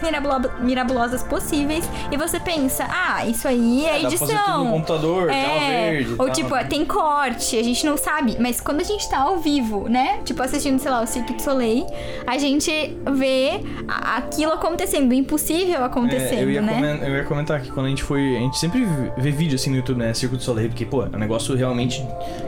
mirabolosas 0.60 1.22
possíveis 1.22 1.88
e 2.10 2.16
você 2.16 2.40
pensa, 2.40 2.84
ah, 2.88 3.24
isso 3.26 3.46
aí 3.46 3.86
é, 3.86 3.90
é 3.90 4.02
edição. 4.02 4.26
Dá 4.26 4.34
pra 4.34 4.36
fazer 4.36 4.52
tudo 4.52 4.64
no 4.64 4.72
computador, 4.72 5.30
é, 5.30 5.90
verde. 5.90 6.14
Ou 6.18 6.30
tipo, 6.30 6.68
tem 6.68 6.84
corte, 6.84 7.56
a 7.56 7.62
gente 7.62 7.86
não 7.86 7.96
sabe. 7.96 8.36
Mas 8.40 8.60
quando 8.60 8.80
a 8.80 8.84
gente 8.84 9.08
tá 9.08 9.18
ao 9.18 9.38
vivo, 9.38 9.88
né? 9.88 10.20
Tipo, 10.24 10.42
assistindo, 10.42 10.78
sei 10.80 10.90
lá, 10.90 11.02
o 11.02 11.06
Cirque 11.06 11.34
du 11.34 11.42
Soleil, 11.42 11.86
a 12.26 12.38
gente 12.38 12.70
vê 13.12 13.60
aquilo 13.88 14.52
acontecendo, 14.52 15.10
o 15.10 15.14
impossível 15.14 15.84
acontecendo, 15.84 16.38
é, 16.38 16.42
eu 16.42 16.50
ia 16.50 16.62
né? 16.62 16.74
Comentar, 16.74 17.08
eu 17.08 17.16
ia 17.16 17.24
comentar 17.24 17.60
que 17.60 17.70
quando 17.70 17.86
a 17.86 17.88
gente 17.90 18.02
foi. 18.02 18.36
A 18.36 18.40
gente 18.40 18.58
sempre 18.58 18.86
vê 19.16 19.30
vídeo 19.30 19.54
assim 19.54 19.70
no 19.70 19.76
YouTube, 19.76 19.98
né? 19.98 20.12
Cirque 20.12 20.36
du 20.36 20.42
Soleil, 20.42 20.68
porque, 20.68 20.84
pô, 20.84 21.04
é 21.04 21.06
um 21.06 21.18
negócio 21.18 21.54
realmente. 21.54 22.04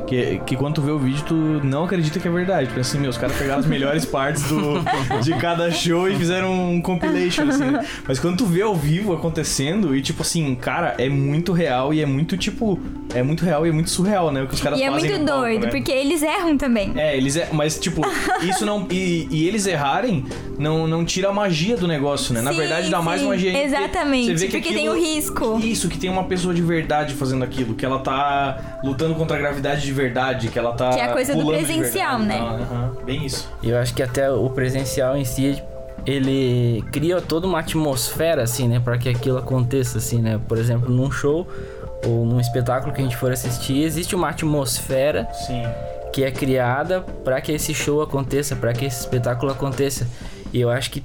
Que, 0.07 0.41
que 0.47 0.57
quando 0.57 0.75
tu 0.75 0.83
vê 0.83 0.91
o 0.91 0.99
vídeo, 0.99 1.25
tu 1.27 1.35
não 1.35 1.85
acredita 1.85 2.21
que 2.21 2.29
é 2.29 2.31
verdade. 2.31 2.67
Porque 2.67 2.81
assim, 2.81 2.99
meus 2.99 3.17
caras 3.17 3.37
pegaram 3.37 3.61
as 3.61 3.67
melhores 3.67 4.05
partes 4.05 4.43
do, 4.45 4.85
de 5.23 5.35
cada 5.35 5.71
show 5.71 6.09
e 6.09 6.17
fizeram 6.17 6.53
um 6.73 6.81
compilation, 6.81 7.49
assim, 7.49 7.71
né? 7.71 7.85
Mas 8.07 8.19
quando 8.19 8.39
tu 8.39 8.47
vê 8.47 8.63
ao 8.63 8.75
vivo 8.75 9.13
acontecendo, 9.13 9.97
e 9.97 10.03
tipo 10.03 10.23
assim, 10.23 10.55
cara, 10.55 10.95
é 10.99 11.09
muito 11.09 11.53
real 11.53 11.95
e 11.95 12.01
é 12.01 12.07
muito, 12.07 12.37
tipo, 12.37 12.79
é 13.15 13.23
muito 13.23 13.45
real 13.45 13.67
e 13.67 13.71
é 13.71 13.73
muito 13.73 13.91
surreal, 13.91 14.31
né? 14.31 14.43
O 14.43 14.47
que 14.47 14.55
os 14.55 14.61
caras 14.61 14.79
e 14.79 14.83
é 14.83 14.91
fazem. 14.91 15.11
E 15.11 15.13
é 15.13 15.17
muito 15.17 15.27
doido, 15.27 15.61
palco, 15.61 15.67
né? 15.67 15.71
porque 15.71 15.93
eles 15.93 16.23
erram 16.23 16.57
também. 16.57 16.93
É, 16.97 17.17
eles 17.17 17.37
erram, 17.37 17.55
mas 17.55 17.79
tipo, 17.79 18.03
isso 18.43 18.67
não. 18.67 18.87
E, 18.91 19.29
e, 19.31 19.49
eles 19.49 19.67
errarem 19.67 20.25
não, 20.59 20.87
não 20.87 21.05
tira 21.05 21.29
a 21.29 21.33
magia 21.33 21.77
do 21.77 21.87
negócio, 21.87 22.35
né? 22.35 22.41
Sim, 22.41 22.45
Na 22.45 22.53
verdade, 22.53 22.91
dá 22.91 22.99
sim, 22.99 23.05
mais 23.05 23.23
magia. 23.23 23.65
Exatamente. 23.65 24.27
Você 24.27 24.35
vê 24.35 24.47
que 24.47 24.53
porque 24.59 24.69
aquilo, 24.69 24.81
tem 24.81 24.89
o 24.89 24.95
risco. 24.95 25.59
Isso, 25.63 25.89
que 25.89 25.99
tem 25.99 26.11
uma 26.11 26.25
pessoa 26.25 26.53
de 26.53 26.63
verdade 26.63 27.15
fazendo 27.15 27.45
aquilo, 27.45 27.75
que 27.75 27.85
ela 27.85 27.99
tá 27.99 28.74
lutando 28.85 29.15
contra 29.15 29.37
a 29.37 29.41
gravidade 29.41 29.83
de 29.83 29.93
verdade, 29.93 30.49
que 30.49 30.59
ela 30.59 30.73
tá. 30.73 30.91
Que 30.91 31.01
é 31.01 31.05
a 31.05 31.13
coisa 31.13 31.35
do 31.35 31.47
presencial, 31.47 32.19
né? 32.19 32.41
uhum, 32.41 33.05
bem 33.05 33.25
isso. 33.25 33.51
E 33.63 33.71
eu 33.71 33.79
acho 33.79 33.95
que 33.95 34.03
até 34.03 34.31
o 34.31 34.51
presencial 34.51 35.17
em 35.17 35.25
si 35.25 35.63
ele 36.05 36.85
cria 36.93 37.21
toda 37.21 37.47
uma 37.47 37.61
atmosfera 37.61 38.43
assim, 38.43 38.69
né, 38.69 38.79
para 38.79 38.99
que 38.99 39.09
aquilo 39.09 39.39
aconteça 39.39 39.99
assim, 39.99 40.21
né? 40.21 40.39
Por 40.47 40.59
exemplo, 40.59 40.91
num 40.91 41.11
show 41.11 41.49
ou 42.07 42.27
num 42.27 42.39
espetáculo 42.39 42.93
que 42.93 43.01
a 43.01 43.05
gente 43.05 43.17
for 43.17 43.33
assistir, 43.33 43.83
existe 43.83 44.15
uma 44.15 44.29
atmosfera 44.29 45.27
Sim. 45.33 45.63
que 46.13 46.23
é 46.23 46.31
criada 46.31 47.01
para 47.01 47.41
que 47.41 47.53
esse 47.53 47.73
show 47.73 48.03
aconteça, 48.03 48.55
para 48.55 48.75
que 48.75 48.85
esse 48.85 49.01
espetáculo 49.01 49.51
aconteça. 49.51 50.07
E 50.53 50.61
eu 50.61 50.69
acho 50.69 50.91
que 50.91 51.03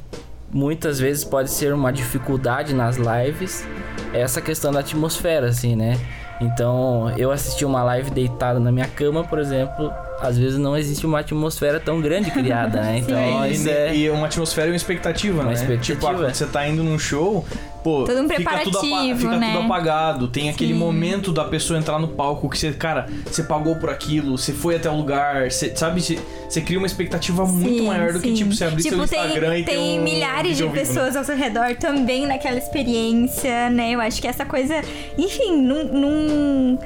muitas 0.51 0.99
vezes 0.99 1.23
pode 1.23 1.49
ser 1.49 1.73
uma 1.73 1.93
dificuldade 1.93 2.73
nas 2.73 2.97
lives 2.97 3.65
essa 4.13 4.41
questão 4.41 4.71
da 4.71 4.79
atmosfera, 4.79 5.47
assim, 5.47 5.75
né? 5.75 5.97
Então, 6.41 7.11
eu 7.17 7.31
assisti 7.31 7.65
uma 7.65 7.83
live 7.83 8.09
deitado 8.11 8.59
na 8.59 8.71
minha 8.71 8.87
cama, 8.87 9.23
por 9.23 9.39
exemplo, 9.39 9.93
às 10.21 10.37
vezes 10.37 10.57
não 10.59 10.75
existe 10.77 11.05
uma 11.05 11.19
atmosfera 11.19 11.79
tão 11.79 11.99
grande 12.01 12.31
criada, 12.31 12.81
né? 12.81 12.99
Então 13.05 13.17
É, 13.17 13.49
isso 13.49 13.67
e, 13.67 13.71
é. 13.71 13.95
e 13.95 14.09
uma 14.09 14.25
atmosfera 14.27 14.67
e 14.67 14.71
uma 14.71 14.75
expectativa, 14.77 15.41
Uma 15.41 15.49
né? 15.49 15.53
expectativa. 15.53 15.95
Tipo, 15.99 16.07
ah, 16.07 16.13
quando 16.13 16.33
você 16.35 16.45
tá 16.45 16.67
indo 16.67 16.83
num 16.83 16.99
show, 16.99 17.45
pô, 17.83 18.03
Todo 18.03 18.19
um 18.21 18.27
fica, 18.29 18.59
tudo, 18.59 18.79
preparativo, 18.79 19.19
fica 19.19 19.37
né? 19.37 19.53
tudo 19.53 19.65
apagado. 19.65 20.27
Tem 20.27 20.49
aquele 20.49 20.73
Sim. 20.73 20.79
momento 20.79 21.31
da 21.31 21.45
pessoa 21.45 21.79
entrar 21.79 21.97
no 21.99 22.09
palco 22.09 22.49
que 22.49 22.57
você, 22.57 22.71
cara, 22.73 23.07
você 23.25 23.43
pagou 23.43 23.75
por 23.77 23.89
aquilo, 23.89 24.37
você 24.37 24.51
foi 24.53 24.75
até 24.75 24.89
o 24.89 24.95
lugar, 24.95 25.49
você, 25.51 25.73
sabe? 25.75 26.01
Você, 26.01 26.19
você 26.47 26.61
cria 26.61 26.77
uma 26.77 26.87
expectativa 26.87 27.45
muito 27.45 27.79
Sim, 27.79 27.87
maior 27.87 28.11
do 28.13 28.19
que, 28.19 28.29
sim. 28.29 28.33
tipo, 28.35 28.53
você 28.53 28.65
abrir 28.65 28.83
Tipo, 28.83 28.97
seu 28.97 29.07
tem, 29.07 29.25
Instagram 29.25 29.57
e 29.59 29.63
ter 29.63 29.71
tem 29.71 29.99
um 29.99 30.03
milhares 30.03 30.57
de 30.57 30.63
vivo, 30.63 30.75
né? 30.75 30.79
pessoas 30.81 31.15
ao 31.15 31.23
seu 31.23 31.35
redor 31.37 31.75
também 31.79 32.25
naquela 32.27 32.57
experiência, 32.57 33.69
né? 33.69 33.91
Eu 33.91 34.01
acho 34.01 34.21
que 34.21 34.27
essa 34.27 34.45
coisa, 34.45 34.81
enfim, 35.17 35.61
num. 35.61 35.83
num- 35.85 36.77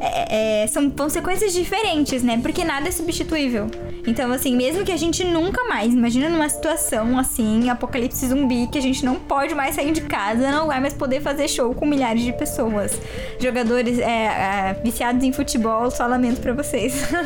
é- 0.00 0.62
é, 0.62 0.66
são, 0.66 0.90
vão 0.90 1.08
ser 1.08 1.22
coisas 1.22 1.52
diferentes, 1.52 2.22
né? 2.22 2.38
Porque 2.42 2.64
nada 2.64 2.88
é 2.88 2.92
substituível. 2.92 3.68
Então, 4.06 4.30
assim, 4.32 4.54
mesmo 4.54 4.84
que 4.84 4.92
a 4.92 4.96
gente 4.96 5.24
nunca 5.24 5.64
mais, 5.64 5.92
imagina 5.92 6.28
numa 6.28 6.48
situação 6.48 7.18
assim, 7.18 7.68
apocalipse 7.68 8.28
zumbi, 8.28 8.68
que 8.68 8.78
a 8.78 8.80
gente 8.80 9.04
não 9.04 9.16
pode 9.16 9.54
mais 9.54 9.74
sair 9.74 9.90
de 9.92 10.02
casa, 10.02 10.50
não 10.50 10.68
vai 10.68 10.80
mais 10.80 10.94
poder 10.94 11.20
fazer 11.20 11.48
show 11.48 11.74
com 11.74 11.84
milhares 11.84 12.22
de 12.22 12.32
pessoas. 12.32 13.00
Jogadores 13.40 13.98
é, 13.98 14.04
é, 14.04 14.80
viciados 14.84 15.24
em 15.24 15.32
futebol, 15.32 15.90
só 15.90 16.06
lamento 16.06 16.40
pra 16.40 16.52
vocês. 16.52 17.02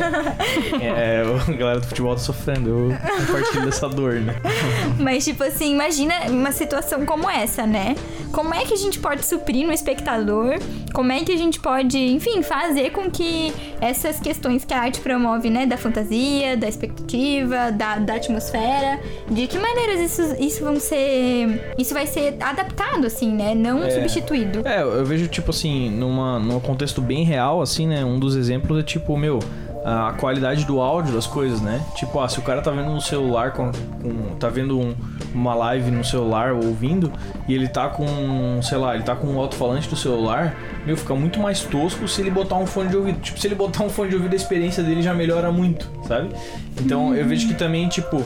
É, 0.81 1.23
a 1.23 1.53
galera 1.53 1.81
do 1.81 1.87
futebol 1.87 2.15
tá 2.15 2.21
sofrendo, 2.21 2.69
eu 2.71 3.27
compartilho 3.27 3.65
dessa 3.65 3.89
dor, 3.89 4.15
né? 4.15 4.35
Mas, 4.99 5.25
tipo 5.25 5.43
assim, 5.45 5.73
imagina 5.73 6.15
uma 6.29 6.53
situação 6.53 7.05
como 7.05 7.29
essa, 7.29 7.67
né? 7.67 7.95
Como 8.33 8.55
é 8.55 8.65
que 8.65 8.73
a 8.73 8.77
gente 8.77 8.99
pode 8.99 9.25
suprir 9.25 9.67
no 9.67 9.73
espectador? 9.73 10.59
Como 10.93 11.12
é 11.12 11.25
que 11.25 11.33
a 11.33 11.37
gente 11.37 11.61
pode, 11.61 11.99
enfim, 11.99 12.43
fazer 12.43 12.60
com 12.93 13.11
que 13.11 13.52
essas 13.81 14.21
questões 14.21 14.64
que 14.64 14.75
a 14.75 14.81
arte 14.81 15.00
promove, 15.00 15.49
né? 15.50 15.67
Da 15.67 15.76
fantasia, 15.76 16.57
da 16.57 16.69
expectativa, 16.69 17.71
da, 17.73 17.97
da 17.97 18.14
atmosfera, 18.14 19.00
de 19.31 19.47
que 19.47 19.59
maneiras 19.59 20.00
isso, 20.00 20.37
isso 20.43 20.64
vão 20.64 20.79
ser. 20.79 21.75
Isso 21.79 21.95
vai 21.95 22.07
ser 22.07 22.37
adaptado, 22.40 23.07
assim, 23.07 23.33
né? 23.33 23.55
Não 23.55 23.83
É. 23.83 23.90
substituído. 23.90 24.67
É, 24.67 24.83
eu 24.83 25.05
vejo, 25.05 25.26
tipo 25.29 25.50
assim, 25.50 25.90
numa, 25.90 26.38
num 26.38 26.61
contexto 26.61 27.00
bem 27.00 27.25
real, 27.25 27.61
assim, 27.62 27.87
né? 27.87 28.05
Um 28.05 28.19
dos 28.19 28.37
exemplos 28.37 28.79
é 28.79 28.83
tipo, 28.83 29.17
meu, 29.17 29.38
a 29.85 30.12
qualidade 30.19 30.64
do 30.64 30.81
áudio 30.81 31.14
das 31.14 31.26
coisas, 31.26 31.61
né? 31.61 31.81
Tipo, 31.97 32.21
ah, 32.21 32.29
se 32.29 32.38
o 32.38 32.43
cara 32.43 32.61
tá 32.61 32.71
vendo 32.71 32.90
no 32.90 33.00
celular, 33.00 33.52
com, 33.52 33.71
com- 33.73 34.37
tá 34.38 34.49
vendo 34.49 34.79
um- 34.79 34.95
uma 35.34 35.54
live 35.54 35.90
no 35.90 36.04
celular 36.04 36.52
ouvindo, 36.52 37.12
e 37.49 37.54
ele 37.54 37.68
tá 37.68 37.88
com, 37.88 38.60
sei 38.62 38.78
lá, 38.78 38.94
ele 38.94 39.04
tá 39.04 39.14
com 39.14 39.26
um 39.28 39.38
alto-falante 39.38 39.88
do 39.88 39.96
celular, 39.96 40.54
meu, 40.87 40.96
fica 40.96 41.14
muito 41.14 41.38
mais 41.40 41.60
tosco 41.60 42.06
se 42.08 42.20
ele 42.20 42.30
botar 42.30 42.56
um 42.56 42.66
fone 42.66 42.88
de 42.88 42.96
ouvido. 42.96 43.20
Tipo, 43.20 43.38
se 43.40 43.46
ele 43.46 43.54
botar 43.54 43.84
um 43.84 43.90
fone 43.90 44.10
de 44.10 44.16
ouvido, 44.16 44.32
a 44.32 44.37
experiência 44.37 44.82
dele 44.82 45.02
já 45.02 45.14
melhora 45.14 45.50
muito, 45.52 45.88
sabe? 46.06 46.30
Então, 46.80 47.14
eu 47.14 47.26
vejo 47.26 47.46
que 47.49 47.54
também, 47.54 47.88
tipo, 47.88 48.25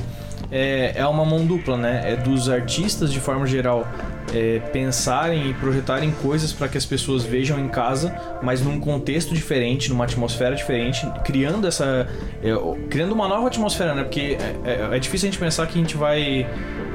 é, 0.51 0.93
é 0.95 1.07
uma 1.07 1.25
mão 1.25 1.45
dupla, 1.45 1.77
né? 1.77 2.03
É 2.13 2.17
dos 2.17 2.49
artistas, 2.49 3.13
de 3.13 3.19
forma 3.19 3.47
geral, 3.47 3.87
é, 4.33 4.61
pensarem 4.73 5.51
e 5.51 5.55
projetarem 5.55 6.11
coisas 6.23 6.53
para 6.53 6.69
que 6.69 6.77
as 6.79 6.85
pessoas 6.85 7.25
vejam 7.25 7.59
em 7.59 7.69
casa, 7.69 8.15
mas 8.43 8.61
num 8.63 8.79
contexto 8.79 9.35
diferente, 9.35 9.89
numa 9.91 10.05
atmosfera 10.05 10.55
diferente, 10.55 11.07
criando 11.25 11.67
essa. 11.67 12.07
é, 12.43 12.53
criando 12.89 13.13
uma 13.13 13.27
nova 13.27 13.47
atmosfera, 13.49 13.95
né? 13.95 14.03
Porque 14.05 14.37
é, 14.65 14.71
é- 14.93 14.97
é 14.97 14.99
difícil 14.99 15.29
a 15.29 15.33
gente 15.33 15.41
pensar 15.41 15.67
que 15.67 15.79
a 15.79 15.81
gente 15.81 15.97
vai 15.97 16.47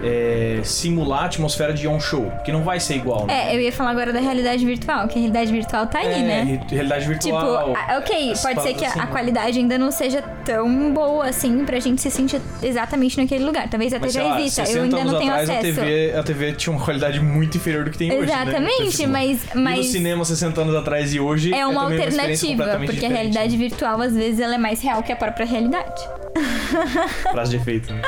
é, 0.04 0.60
simular 0.64 1.24
a 1.24 1.26
atmosfera 1.26 1.74
de 1.74 1.88
um 1.88 2.00
show, 2.00 2.32
porque 2.32 2.52
não 2.52 2.64
vai 2.64 2.80
ser 2.80 2.96
igual, 2.96 3.26
né? 3.26 3.52
É, 3.52 3.56
eu 3.56 3.62
ia 3.62 3.72
falar 3.72 3.92
agora 3.92 4.12
da 4.14 4.20
realidade 4.20 4.66
virtual, 4.66 5.08
que 5.08 5.16
a 5.18 5.22
realidade 5.22 5.52
virtual 5.52 5.88
tá 5.88 6.00
aí, 6.00 6.08
É, 6.08 6.20
né? 6.20 6.44
re- 6.44 6.76
Realidade 6.76 7.04
Tipo, 7.06 7.12
virtual. 7.40 7.74
ah, 7.76 7.98
ok, 7.98 8.34
pode 8.42 8.62
ser 8.64 8.74
que 8.74 8.86
a, 8.86 8.90
paradas 8.90 8.96
a 8.98 9.04
assim. 9.04 9.12
qualidade 9.12 9.60
ainda 9.60 9.78
não 9.78 9.92
seja 9.92 10.22
tão 10.46 10.94
boa 10.94 11.28
assim 11.28 11.66
pra 11.66 11.80
gente 11.80 12.02
se 12.02 12.10
sentir 12.12 12.42
exatamente 12.64 13.18
naquele 13.18 13.44
lugar. 13.44 13.70
Talvez 13.70 13.94
até 13.94 14.06
Mas, 14.06 14.14
já 14.14 14.24
lá, 14.24 14.40
exista, 14.40 14.66
60 14.66 14.78
eu 14.80 14.84
ainda 14.84 15.04
não 15.12 15.20
tenho 15.20 15.32
atrás, 15.32 15.50
acesso. 15.50 15.80
A 15.80 15.84
TV, 15.84 16.14
a 16.18 16.24
TV 16.24 16.54
tinha 16.54 16.76
uma 16.76 16.84
qualidade 16.84 17.20
muito 17.20 17.58
inferior 17.58 17.84
do 17.86 17.92
que 17.92 17.98
tem 17.98 18.12
hoje, 18.12 18.28
né? 18.28 18.34
Exatamente, 18.42 18.74
Então, 18.82 18.92
tipo, 18.92 19.10
mas, 19.10 19.44
E 19.54 19.56
no 19.58 19.62
mas 19.64 19.86
cinema 19.88 20.26
60 20.26 20.62
anos 20.62 20.76
atrás 20.76 21.14
e 21.14 21.20
hoje 21.20 21.54
é 21.54 21.66
uma 21.66 21.84
experiência 21.84 22.06
alternativa, 22.20 22.52
completamente 22.64 22.92
porque 22.92 23.06
a 23.06 23.10
realidade 23.10 23.58
virtual 23.58 24.02
às 24.02 24.14
vezes 24.16 24.40
ela 24.40 24.56
é 24.56 24.58
mais 24.58 24.82
real 24.82 25.04
que 25.04 25.12
a 25.12 25.16
própria 25.16 25.46
realidade. 25.46 26.02
Frase 27.32 27.52
de 27.52 27.58
efeito. 27.58 27.94
Né? 27.94 28.02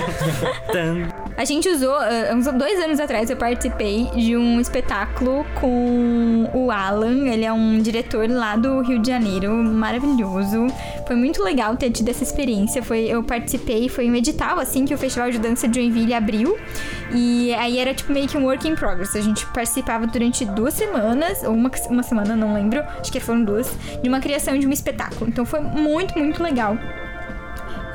Tan. 0.72 1.08
A 1.36 1.44
gente 1.44 1.68
usou, 1.68 1.94
ah, 1.94 2.34
uns 2.34 2.46
dois 2.46 2.80
anos 2.80 2.98
atrás 2.98 3.30
eu 3.30 3.36
participei 3.36 4.10
de 4.16 4.36
um 4.36 4.60
espetáculo 4.60 5.46
com 5.60 6.50
o 6.52 6.70
Alan, 6.70 7.28
ele 7.28 7.44
é 7.44 7.52
um 7.52 7.80
diretor 7.80 8.28
lá 8.28 8.56
do 8.56 8.80
Rio 8.80 8.98
de 8.98 9.08
Janeiro, 9.08 9.52
maravilhoso. 9.52 10.66
Foi 11.06 11.16
muito 11.16 11.42
legal 11.42 11.76
ter 11.76 11.90
tido 11.90 12.08
essa 12.08 12.22
experiência. 12.22 12.82
Foi, 12.82 13.04
eu 13.04 13.22
participei, 13.22 13.88
foi 13.88 14.10
um 14.10 14.14
edital 14.14 14.58
assim 14.58 14.84
que 14.84 14.92
o 14.92 14.98
Festival 14.98 15.30
de 15.30 15.38
Dança 15.38 15.68
de 15.68 15.80
Joinville 15.80 16.14
abriu. 16.14 16.58
E 17.14 17.54
aí 17.54 17.78
era 17.78 17.94
tipo 17.94 18.12
meio 18.12 18.28
que 18.28 18.36
um 18.36 18.44
work 18.44 18.68
in 18.68 18.74
progress. 18.74 19.16
A 19.16 19.20
gente 19.20 19.46
participava 19.46 20.06
durante 20.06 20.44
duas 20.44 20.74
semanas, 20.74 21.42
ou 21.42 21.52
uma, 21.52 21.70
uma 21.88 22.02
semana, 22.02 22.36
não 22.36 22.52
lembro, 22.54 22.82
acho 23.00 23.10
que 23.10 23.20
foram 23.20 23.44
duas, 23.44 23.70
de 24.02 24.08
uma 24.08 24.20
criação 24.20 24.58
de 24.58 24.66
um 24.66 24.70
espetáculo. 24.70 25.28
Então 25.28 25.44
foi 25.44 25.60
muito, 25.60 26.18
muito 26.18 26.42
legal. 26.42 26.76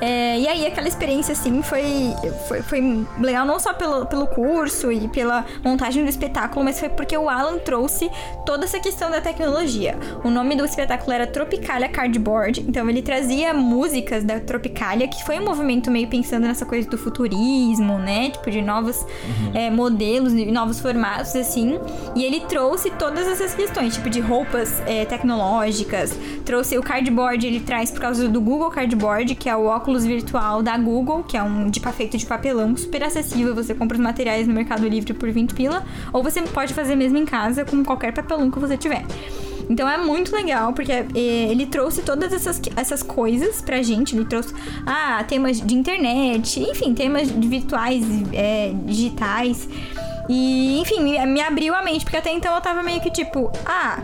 É, 0.03 0.37
e 0.37 0.47
aí 0.49 0.67
aquela 0.67 0.89
experiência 0.89 1.31
assim 1.31 1.61
foi, 1.61 2.13
foi, 2.49 2.61
foi 2.61 3.07
legal 3.21 3.45
não 3.45 3.57
só 3.57 3.73
pelo, 3.73 4.05
pelo 4.05 4.27
curso 4.27 4.91
e 4.91 5.07
pela 5.07 5.45
montagem 5.63 6.03
do 6.03 6.09
espetáculo, 6.09 6.65
mas 6.65 6.77
foi 6.77 6.89
porque 6.89 7.17
o 7.17 7.29
Alan 7.29 7.57
trouxe 7.59 8.11
toda 8.45 8.65
essa 8.65 8.81
questão 8.81 9.09
da 9.09 9.21
tecnologia. 9.21 9.97
O 10.21 10.29
nome 10.29 10.57
do 10.57 10.65
espetáculo 10.65 11.13
era 11.13 11.25
Tropicalia 11.25 11.87
Cardboard, 11.87 12.65
então 12.67 12.89
ele 12.89 13.01
trazia 13.01 13.53
músicas 13.53 14.25
da 14.25 14.41
Tropicalia, 14.41 15.07
que 15.07 15.23
foi 15.23 15.39
um 15.39 15.45
movimento 15.45 15.89
meio 15.89 16.09
pensando 16.09 16.43
nessa 16.43 16.65
coisa 16.65 16.89
do 16.89 16.97
futurismo, 16.97 17.97
né? 17.97 18.31
Tipo, 18.31 18.51
de 18.51 18.61
novos 18.61 19.05
é, 19.53 19.69
modelos, 19.69 20.33
de 20.33 20.51
novos 20.51 20.81
formatos, 20.81 21.33
assim. 21.33 21.79
E 22.13 22.25
ele 22.25 22.41
trouxe 22.41 22.91
todas 22.91 23.25
essas 23.25 23.53
questões, 23.53 23.93
tipo 23.93 24.09
de 24.09 24.19
roupas 24.19 24.83
é, 24.85 25.05
tecnológicas, 25.05 26.19
trouxe 26.43 26.77
o 26.77 26.83
cardboard, 26.83 27.47
ele 27.47 27.61
traz 27.61 27.89
por 27.89 28.01
causa 28.01 28.27
do 28.27 28.41
Google 28.41 28.69
Cardboard, 28.69 29.33
que 29.35 29.47
é 29.47 29.55
o 29.55 29.67
óculos 29.67 29.92
virtual 29.99 30.63
da 30.63 30.77
Google, 30.77 31.23
que 31.23 31.37
é 31.37 31.43
um 31.43 31.69
de 31.69 31.79
feito 31.79 32.17
de 32.17 32.25
papelão, 32.25 32.75
super 32.75 33.03
acessível. 33.03 33.53
Você 33.53 33.73
compra 33.73 33.95
os 33.95 34.03
materiais 34.03 34.47
no 34.47 34.53
Mercado 34.53 34.87
Livre 34.87 35.13
por 35.13 35.29
20 35.29 35.53
pila, 35.53 35.83
ou 36.11 36.23
você 36.23 36.41
pode 36.41 36.73
fazer 36.73 36.95
mesmo 36.95 37.17
em 37.17 37.25
casa 37.25 37.63
com 37.63 37.83
qualquer 37.83 38.13
papelão 38.13 38.49
que 38.49 38.59
você 38.59 38.77
tiver. 38.77 39.05
Então 39.69 39.87
é 39.89 39.97
muito 39.97 40.35
legal, 40.35 40.73
porque 40.73 40.91
é, 40.91 41.05
ele 41.15 41.65
trouxe 41.65 42.01
todas 42.01 42.33
essas, 42.33 42.61
essas 42.75 43.01
coisas 43.03 43.61
pra 43.61 43.81
gente. 43.81 44.15
Ele 44.15 44.25
trouxe 44.25 44.53
ah, 44.85 45.23
temas 45.27 45.61
de 45.61 45.75
internet, 45.75 46.59
enfim, 46.59 46.93
temas 46.93 47.29
virtuais, 47.29 48.03
é, 48.33 48.73
digitais. 48.85 49.67
E, 50.29 50.79
enfim, 50.79 51.01
me 51.01 51.41
abriu 51.41 51.75
a 51.75 51.81
mente, 51.81 52.05
porque 52.05 52.17
até 52.17 52.31
então 52.31 52.53
eu 52.55 52.61
tava 52.61 52.81
meio 52.81 53.01
que 53.01 53.11
tipo, 53.11 53.51
ah, 53.65 54.01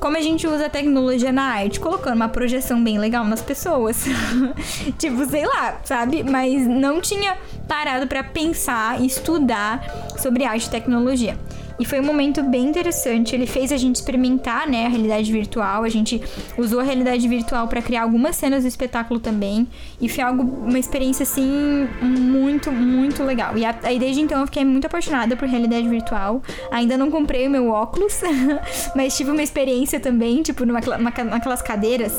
como 0.00 0.16
a 0.16 0.20
gente 0.20 0.46
usa 0.46 0.66
a 0.66 0.70
tecnologia 0.70 1.30
na 1.30 1.42
arte, 1.42 1.78
colocando 1.78 2.16
uma 2.16 2.28
projeção 2.28 2.82
bem 2.82 2.98
legal 2.98 3.24
nas 3.24 3.42
pessoas. 3.42 4.04
tipo, 4.98 5.24
sei 5.26 5.46
lá, 5.46 5.80
sabe? 5.84 6.24
Mas 6.24 6.66
não 6.66 7.00
tinha 7.00 7.36
parado 7.68 8.06
pra 8.06 8.24
pensar 8.24 9.00
e 9.00 9.06
estudar 9.06 9.84
sobre 10.18 10.44
arte 10.44 10.66
e 10.66 10.70
tecnologia. 10.70 11.38
E 11.80 11.84
foi 11.86 11.98
um 11.98 12.04
momento 12.04 12.42
bem 12.42 12.66
interessante. 12.66 13.34
Ele 13.34 13.46
fez 13.46 13.72
a 13.72 13.76
gente 13.78 13.96
experimentar, 13.96 14.68
né, 14.68 14.84
a 14.84 14.88
realidade 14.90 15.32
virtual. 15.32 15.82
A 15.82 15.88
gente 15.88 16.20
usou 16.58 16.78
a 16.80 16.82
realidade 16.82 17.26
virtual 17.26 17.66
para 17.68 17.80
criar 17.80 18.02
algumas 18.02 18.36
cenas 18.36 18.64
do 18.64 18.68
espetáculo 18.68 19.18
também. 19.18 19.66
E 19.98 20.06
foi 20.06 20.22
algo, 20.22 20.42
uma 20.42 20.78
experiência 20.78 21.22
assim 21.22 21.88
muito, 22.02 22.70
muito 22.70 23.24
legal. 23.24 23.56
E 23.56 23.64
aí 23.64 23.98
desde 23.98 24.20
então 24.20 24.40
eu 24.40 24.46
fiquei 24.46 24.64
muito 24.64 24.86
apaixonada 24.86 25.34
por 25.36 25.48
realidade 25.48 25.88
virtual. 25.88 26.42
Ainda 26.70 26.98
não 26.98 27.10
comprei 27.10 27.48
o 27.48 27.50
meu 27.50 27.70
óculos, 27.70 28.20
mas 28.94 29.16
tive 29.16 29.30
uma 29.30 29.42
experiência 29.42 29.98
também, 29.98 30.42
tipo, 30.42 30.66
numa- 30.66 30.80
naquelas 31.24 31.62
cadeiras 31.62 32.12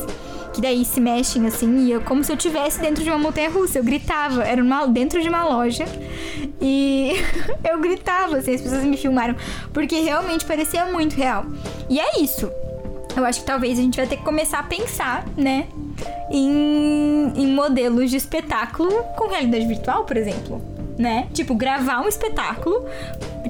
que 0.53 0.61
daí 0.61 0.83
se 0.83 0.99
mexem 0.99 1.45
assim, 1.47 1.85
e 1.85 1.91
eu 1.91 2.01
como 2.01 2.23
se 2.23 2.31
eu 2.31 2.35
estivesse 2.35 2.79
dentro 2.79 3.03
de 3.03 3.09
uma 3.09 3.17
montanha 3.17 3.49
russa. 3.49 3.79
Eu 3.79 3.83
gritava, 3.83 4.43
era 4.43 4.61
uma, 4.61 4.85
dentro 4.87 5.21
de 5.21 5.29
uma 5.29 5.43
loja. 5.43 5.85
E 6.61 7.13
eu 7.69 7.79
gritava, 7.79 8.37
assim, 8.37 8.55
as 8.55 8.61
pessoas 8.61 8.83
me 8.83 8.97
filmaram, 8.97 9.35
porque 9.73 9.99
realmente 9.99 10.45
parecia 10.45 10.85
muito 10.85 11.15
real. 11.15 11.45
E 11.89 11.99
é 11.99 12.19
isso. 12.19 12.51
Eu 13.15 13.25
acho 13.25 13.41
que 13.41 13.45
talvez 13.45 13.77
a 13.77 13.81
gente 13.81 13.97
vai 13.97 14.07
ter 14.07 14.17
que 14.17 14.23
começar 14.23 14.59
a 14.59 14.63
pensar, 14.63 15.25
né? 15.35 15.67
Em, 16.29 17.33
em 17.35 17.47
modelos 17.47 18.09
de 18.09 18.17
espetáculo 18.17 19.03
com 19.17 19.27
realidade 19.27 19.65
virtual, 19.65 20.05
por 20.05 20.15
exemplo. 20.15 20.61
Né? 20.97 21.27
Tipo, 21.33 21.55
gravar 21.55 22.01
um 22.01 22.07
espetáculo, 22.07 22.85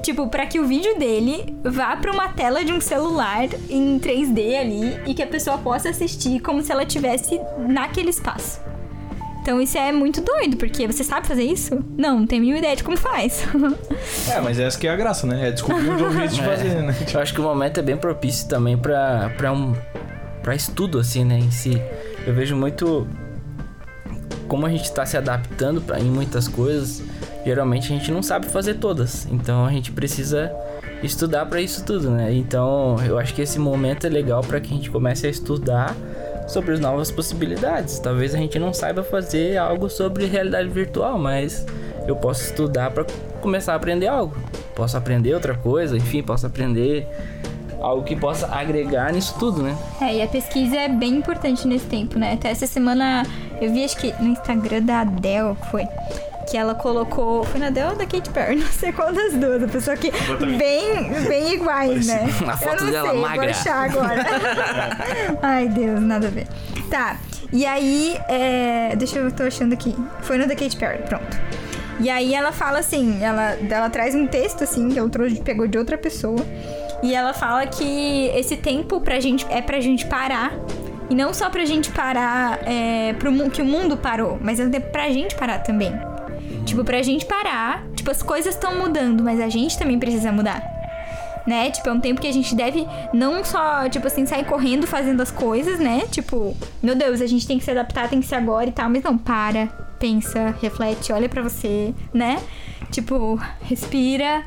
tipo, 0.02 0.26
para 0.28 0.46
que 0.46 0.58
o 0.58 0.66
vídeo 0.66 0.98
dele 0.98 1.54
vá 1.62 1.96
para 1.96 2.10
uma 2.10 2.28
tela 2.28 2.64
de 2.64 2.72
um 2.72 2.80
celular 2.80 3.48
em 3.68 3.98
3D 3.98 4.58
ali 4.58 5.00
e 5.06 5.12
que 5.12 5.22
a 5.22 5.26
pessoa 5.26 5.58
possa 5.58 5.90
assistir 5.90 6.40
como 6.40 6.62
se 6.62 6.72
ela 6.72 6.82
estivesse 6.84 7.40
naquele 7.68 8.10
espaço. 8.10 8.60
Então 9.42 9.60
isso 9.60 9.76
é 9.76 9.90
muito 9.90 10.20
doido, 10.20 10.56
porque 10.56 10.86
você 10.86 11.02
sabe 11.02 11.26
fazer 11.26 11.42
isso? 11.42 11.84
Não, 11.98 12.20
não 12.20 12.26
tem 12.26 12.38
a 12.38 12.40
mínima 12.40 12.58
ideia 12.58 12.76
de 12.76 12.84
como 12.84 12.96
faz. 12.96 13.44
É, 14.30 14.40
mas 14.40 14.58
essa 14.58 14.78
que 14.78 14.86
é 14.86 14.90
a 14.90 14.96
graça, 14.96 15.26
né? 15.26 15.48
É 15.48 15.52
descobrir 15.52 15.90
um 15.90 16.12
jeito 16.12 16.34
de 16.34 16.42
fazer, 16.42 16.82
né? 16.82 16.94
Eu 17.12 17.20
acho 17.20 17.34
que 17.34 17.40
o 17.40 17.44
momento 17.44 17.78
é 17.78 17.82
bem 17.82 17.96
propício 17.96 18.48
também 18.48 18.78
pra, 18.78 19.32
pra 19.36 19.52
um 19.52 19.74
pra 20.42 20.54
estudo, 20.54 20.98
assim, 20.98 21.24
né, 21.24 21.38
em 21.38 21.50
si. 21.50 21.80
Eu 22.26 22.34
vejo 22.34 22.56
muito 22.56 23.06
como 24.48 24.66
a 24.66 24.70
gente 24.70 24.84
está 24.84 25.06
se 25.06 25.16
adaptando 25.16 25.80
pra, 25.80 25.98
em 25.98 26.10
muitas 26.10 26.48
coisas, 26.48 27.02
geralmente 27.44 27.92
a 27.92 27.96
gente 27.96 28.10
não 28.10 28.22
sabe 28.22 28.46
fazer 28.46 28.74
todas. 28.74 29.26
Então 29.30 29.64
a 29.64 29.70
gente 29.70 29.92
precisa 29.92 30.52
estudar 31.02 31.46
para 31.46 31.60
isso 31.60 31.84
tudo, 31.84 32.10
né? 32.10 32.32
Então 32.32 32.96
eu 33.04 33.18
acho 33.18 33.34
que 33.34 33.42
esse 33.42 33.58
momento 33.58 34.06
é 34.06 34.10
legal 34.10 34.42
para 34.42 34.60
que 34.60 34.72
a 34.72 34.76
gente 34.76 34.90
comece 34.90 35.26
a 35.26 35.30
estudar 35.30 35.94
sobre 36.46 36.74
as 36.74 36.80
novas 36.80 37.10
possibilidades. 37.10 37.98
Talvez 37.98 38.34
a 38.34 38.38
gente 38.38 38.58
não 38.58 38.72
saiba 38.72 39.02
fazer 39.02 39.56
algo 39.56 39.88
sobre 39.88 40.26
realidade 40.26 40.68
virtual, 40.68 41.18
mas 41.18 41.66
eu 42.06 42.16
posso 42.16 42.44
estudar 42.44 42.90
para 42.90 43.04
começar 43.40 43.72
a 43.72 43.76
aprender 43.76 44.06
algo. 44.06 44.36
Posso 44.74 44.96
aprender 44.96 45.34
outra 45.34 45.54
coisa, 45.54 45.96
enfim, 45.96 46.22
posso 46.22 46.46
aprender 46.46 47.06
algo 47.80 48.04
que 48.04 48.14
possa 48.14 48.46
agregar 48.46 49.12
nisso 49.12 49.34
tudo, 49.38 49.62
né? 49.62 49.76
É, 50.00 50.16
e 50.16 50.22
a 50.22 50.28
pesquisa 50.28 50.76
é 50.76 50.88
bem 50.88 51.16
importante 51.16 51.66
nesse 51.66 51.86
tempo, 51.86 52.18
né? 52.18 52.34
Até 52.34 52.50
essa 52.50 52.66
semana 52.66 53.24
eu 53.60 53.72
vi, 53.72 53.84
acho 53.84 53.96
que 53.96 54.12
no 54.22 54.28
Instagram 54.28 54.82
da 54.82 55.00
Adele 55.00 55.56
foi. 55.70 55.86
Que 56.48 56.56
ela 56.56 56.74
colocou. 56.74 57.44
Foi 57.44 57.60
na 57.60 57.68
Adele 57.68 57.90
ou 57.90 57.96
da 57.96 58.06
Katy 58.06 58.30
Perry? 58.30 58.56
Não 58.60 58.66
sei 58.66 58.92
qual 58.92 59.12
das 59.12 59.32
duas. 59.34 59.62
A 59.62 59.68
pessoa 59.68 59.96
que. 59.96 60.10
Bem, 60.56 61.12
bem 61.28 61.54
iguais, 61.54 62.06
né? 62.06 62.26
A 62.46 62.56
foto 62.56 62.84
eu 62.84 62.90
dela 62.90 63.10
sei, 63.10 63.20
magra. 63.20 63.40
Vou 63.40 63.50
achar 63.50 63.90
agora. 63.90 64.26
Ai, 65.42 65.68
Deus, 65.68 66.00
nada 66.00 66.26
a 66.26 66.30
ver. 66.30 66.46
Tá. 66.90 67.16
E 67.52 67.66
aí, 67.66 68.18
é... 68.28 68.96
deixa 68.96 69.18
eu, 69.18 69.26
eu 69.26 69.32
tô 69.32 69.42
achando 69.42 69.72
aqui. 69.72 69.94
Foi 70.22 70.38
no 70.38 70.46
da 70.46 70.54
Katy 70.54 70.76
Perry, 70.76 71.02
pronto. 71.02 71.38
E 72.00 72.10
aí 72.10 72.34
ela 72.34 72.50
fala 72.50 72.80
assim, 72.80 73.22
ela, 73.22 73.56
ela 73.70 73.88
traz 73.90 74.14
um 74.14 74.26
texto 74.26 74.64
assim, 74.64 74.88
que 74.88 74.98
ela 74.98 75.08
trouxe, 75.08 75.40
pegou 75.40 75.68
de 75.68 75.78
outra 75.78 75.96
pessoa. 75.96 76.44
E 77.02 77.14
ela 77.14 77.32
fala 77.32 77.66
que 77.66 78.30
esse 78.34 78.56
tempo 78.56 79.00
pra 79.00 79.20
gente 79.20 79.46
é 79.50 79.60
pra 79.60 79.80
gente 79.80 80.06
parar. 80.06 80.52
E 81.10 81.14
não 81.14 81.34
só 81.34 81.50
pra 81.50 81.64
gente 81.64 81.90
parar 81.90 82.58
é, 82.66 83.12
pro, 83.14 83.32
que 83.50 83.60
o 83.60 83.64
mundo 83.64 83.96
parou, 83.96 84.38
mas 84.40 84.58
é 84.58 84.64
um 84.64 84.70
tempo 84.70 84.90
pra 84.90 85.10
gente 85.10 85.34
parar 85.34 85.58
também. 85.58 85.92
Tipo, 86.64 86.84
pra 86.84 87.02
gente 87.02 87.24
parar, 87.24 87.84
tipo, 87.94 88.10
as 88.10 88.22
coisas 88.22 88.54
estão 88.54 88.78
mudando, 88.78 89.22
mas 89.22 89.40
a 89.40 89.48
gente 89.48 89.78
também 89.78 89.98
precisa 89.98 90.32
mudar. 90.32 90.62
Né? 91.46 91.70
Tipo, 91.72 91.88
é 91.88 91.92
um 91.92 92.00
tempo 92.00 92.20
que 92.20 92.28
a 92.28 92.32
gente 92.32 92.54
deve 92.54 92.86
não 93.12 93.44
só, 93.44 93.88
tipo 93.88 94.06
assim, 94.06 94.24
sair 94.24 94.44
correndo 94.44 94.86
fazendo 94.86 95.20
as 95.20 95.30
coisas, 95.32 95.80
né? 95.80 96.02
Tipo, 96.08 96.56
meu 96.80 96.94
Deus, 96.94 97.20
a 97.20 97.26
gente 97.26 97.46
tem 97.48 97.58
que 97.58 97.64
se 97.64 97.70
adaptar, 97.70 98.08
tem 98.08 98.20
que 98.20 98.26
ser 98.26 98.36
agora 98.36 98.68
e 98.68 98.72
tal, 98.72 98.88
mas 98.88 99.02
não, 99.02 99.18
para, 99.18 99.66
pensa, 99.98 100.54
reflete, 100.62 101.12
olha 101.12 101.28
pra 101.28 101.42
você, 101.42 101.92
né? 102.14 102.40
Tipo, 102.92 103.40
respira, 103.62 104.44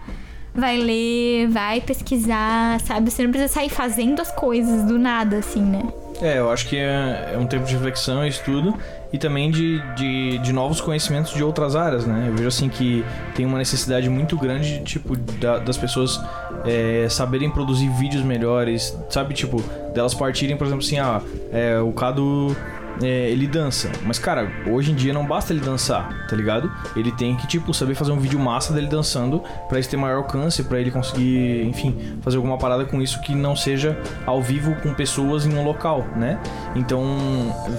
vai 0.53 0.77
ler, 0.77 1.49
vai 1.49 1.81
pesquisar, 1.81 2.79
sabe? 2.79 3.11
Você 3.11 3.23
não 3.23 3.29
precisa 3.29 3.53
sair 3.53 3.69
fazendo 3.69 4.21
as 4.21 4.31
coisas 4.31 4.83
do 4.83 4.97
nada, 4.97 5.39
assim, 5.39 5.61
né? 5.61 5.83
É, 6.21 6.39
eu 6.39 6.49
acho 6.49 6.67
que 6.67 6.77
é, 6.77 7.31
é 7.33 7.37
um 7.37 7.45
tempo 7.45 7.65
de 7.65 7.73
reflexão 7.73 8.25
e 8.25 8.29
estudo 8.29 8.73
e 9.11 9.17
também 9.17 9.51
de, 9.51 9.81
de, 9.95 10.37
de 10.39 10.53
novos 10.53 10.79
conhecimentos 10.81 11.33
de 11.33 11.43
outras 11.43 11.75
áreas, 11.75 12.05
né? 12.05 12.25
Eu 12.29 12.33
vejo 12.35 12.47
assim 12.47 12.69
que 12.69 13.03
tem 13.35 13.45
uma 13.45 13.57
necessidade 13.57 14.09
muito 14.09 14.37
grande, 14.37 14.79
tipo, 14.83 15.15
da- 15.15 15.59
das 15.59 15.77
pessoas 15.77 16.19
é, 16.65 17.07
saberem 17.09 17.49
produzir 17.49 17.89
vídeos 17.89 18.23
melhores, 18.23 18.97
sabe? 19.09 19.33
Tipo, 19.33 19.61
delas 19.93 20.13
partirem, 20.13 20.55
por 20.57 20.65
exemplo, 20.67 20.83
assim, 20.85 20.99
ah, 20.99 21.21
é, 21.51 21.79
o 21.79 21.91
Cado. 21.91 22.55
É, 23.01 23.29
ele 23.29 23.47
dança, 23.47 23.91
mas 24.03 24.17
cara, 24.17 24.51
hoje 24.67 24.91
em 24.91 24.95
dia 24.95 25.13
não 25.13 25.25
basta 25.25 25.53
ele 25.53 25.61
dançar, 25.61 26.27
tá 26.27 26.35
ligado? 26.35 26.71
Ele 26.95 27.11
tem 27.11 27.35
que, 27.35 27.47
tipo, 27.47 27.73
saber 27.73 27.95
fazer 27.95 28.11
um 28.11 28.19
vídeo 28.19 28.39
massa 28.39 28.73
dele 28.73 28.87
dançando 28.87 29.43
pra 29.67 29.79
isso 29.79 29.89
ter 29.89 29.97
maior 29.97 30.17
alcance, 30.17 30.63
pra 30.63 30.79
ele 30.79 30.91
conseguir, 30.91 31.63
enfim, 31.65 32.17
fazer 32.21 32.37
alguma 32.37 32.57
parada 32.57 32.85
com 32.85 33.01
isso 33.01 33.21
que 33.21 33.35
não 33.35 33.55
seja 33.55 33.97
ao 34.25 34.41
vivo 34.41 34.75
com 34.81 34.93
pessoas 34.93 35.45
em 35.45 35.55
um 35.55 35.63
local, 35.63 36.05
né? 36.15 36.39
Então, 36.75 37.03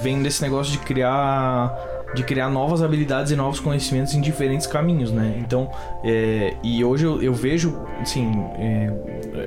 vem 0.02 0.22
desse 0.22 0.42
negócio 0.42 0.72
de 0.72 0.78
criar 0.78 1.74
de 2.14 2.22
criar 2.22 2.48
novas 2.48 2.82
habilidades 2.82 3.32
e 3.32 3.36
novos 3.36 3.60
conhecimentos 3.60 4.14
em 4.14 4.20
diferentes 4.20 4.66
caminhos, 4.66 5.12
né? 5.12 5.36
Então, 5.38 5.70
é, 6.04 6.54
e 6.62 6.84
hoje 6.84 7.04
eu, 7.04 7.22
eu 7.22 7.34
vejo, 7.34 7.78
assim, 8.00 8.32
é, 8.58 8.90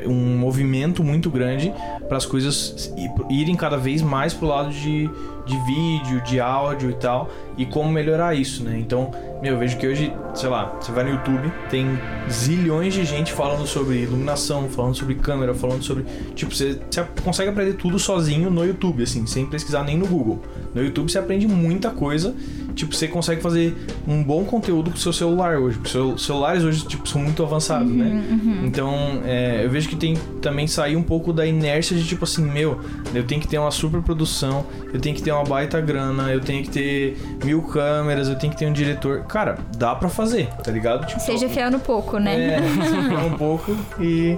um 0.06 0.38
movimento 0.38 1.04
muito 1.04 1.30
grande 1.30 1.74
para 2.08 2.18
as 2.18 2.26
coisas 2.26 2.94
irem 3.30 3.56
cada 3.56 3.78
vez 3.78 4.02
mais 4.02 4.34
pro 4.34 4.48
lado 4.48 4.70
de, 4.70 5.10
de 5.50 5.58
vídeo, 5.66 6.22
de 6.22 6.40
áudio 6.40 6.92
e 6.92 6.94
tal, 6.94 7.30
e 7.58 7.66
como 7.66 7.92
melhorar 7.92 8.36
isso, 8.36 8.64
né? 8.64 8.78
Então, 8.80 9.12
meu, 9.42 9.54
eu 9.54 9.60
vejo 9.60 9.78
que 9.78 9.88
hoje, 9.88 10.14
sei 10.36 10.48
lá, 10.48 10.78
você 10.80 10.92
vai 10.92 11.04
no 11.04 11.10
YouTube, 11.12 11.52
tem 11.70 11.88
zilhões 12.30 12.94
de 12.94 13.04
gente 13.04 13.34
falando 13.34 13.66
sobre 13.66 14.04
iluminação, 14.04 14.70
falando 14.70 14.96
sobre 14.96 15.16
câmera, 15.16 15.54
falando 15.54 15.82
sobre. 15.82 16.06
Tipo, 16.36 16.54
você, 16.54 16.80
você 16.90 17.04
consegue 17.24 17.50
aprender 17.50 17.74
tudo 17.74 17.98
sozinho 17.98 18.50
no 18.52 18.64
YouTube, 18.64 19.02
assim, 19.02 19.26
sem 19.26 19.46
pesquisar 19.46 19.84
nem 19.84 19.98
no 19.98 20.06
Google. 20.06 20.42
No 20.74 20.84
YouTube 20.84 21.12
você 21.12 21.18
aprende 21.18 21.48
muita 21.48 21.90
coisa. 21.90 22.36
Tipo, 22.80 22.96
você 22.96 23.10
consegue 23.10 23.42
fazer 23.42 23.76
um 24.08 24.24
bom 24.24 24.46
conteúdo 24.46 24.90
com 24.90 24.96
o 24.96 25.00
seu 25.00 25.12
celular 25.12 25.58
hoje. 25.58 25.76
Porque 25.78 25.92
seus 25.92 26.26
celulares 26.26 26.64
hoje, 26.64 26.88
tipo, 26.88 27.08
são 27.10 27.22
muito 27.22 27.44
avançados, 27.44 27.92
né? 27.92 28.24
Então, 28.64 29.22
é, 29.26 29.66
eu 29.66 29.70
vejo 29.70 29.90
que 29.90 29.98
tem 29.98 30.16
também 30.42 30.66
sair 30.66 30.96
um 30.96 31.04
pouco 31.04 31.34
da 31.34 31.46
inércia 31.46 31.96
de 31.98 32.06
tipo 32.08 32.24
assim, 32.24 32.42
meu, 32.50 32.80
eu 33.14 33.24
tenho 33.26 33.42
que 33.42 33.48
ter 33.50 33.58
uma 33.58 33.70
super 33.72 34.02
produção, 34.02 34.66
eu 34.94 35.00
tenho 35.02 35.14
que 35.14 35.22
ter 35.22 35.32
uma 35.34 35.44
baita 35.44 35.82
grana, 35.82 36.32
eu 36.32 36.40
tenho 36.40 36.64
que 36.64 36.70
ter 36.70 37.18
mil 37.44 37.62
câmeras, 37.64 38.30
eu 38.30 38.36
tenho 38.38 38.54
que 38.54 38.58
ter 38.60 38.66
um 38.68 38.72
diretor. 38.74 39.24
Cara, 39.26 39.58
dá 39.78 39.94
pra 39.94 40.08
fazer, 40.08 40.48
tá 40.64 40.72
ligado? 40.72 41.06
Tipo, 41.06 41.20
Seja 41.20 41.50
fiel 41.50 41.70
no 41.70 41.80
pouco, 41.82 42.18
né? 42.18 42.56
é, 42.56 42.62
segurar 42.86 43.26
um 43.28 43.38
pouco 43.38 43.76
e, 44.00 44.38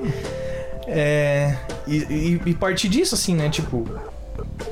é, 0.87 1.55
e, 1.87 1.95
e- 1.97 2.41
e 2.47 2.53
partir 2.55 2.89
disso, 2.89 3.13
assim, 3.15 3.35
né? 3.35 3.49
Tipo, 3.49 3.85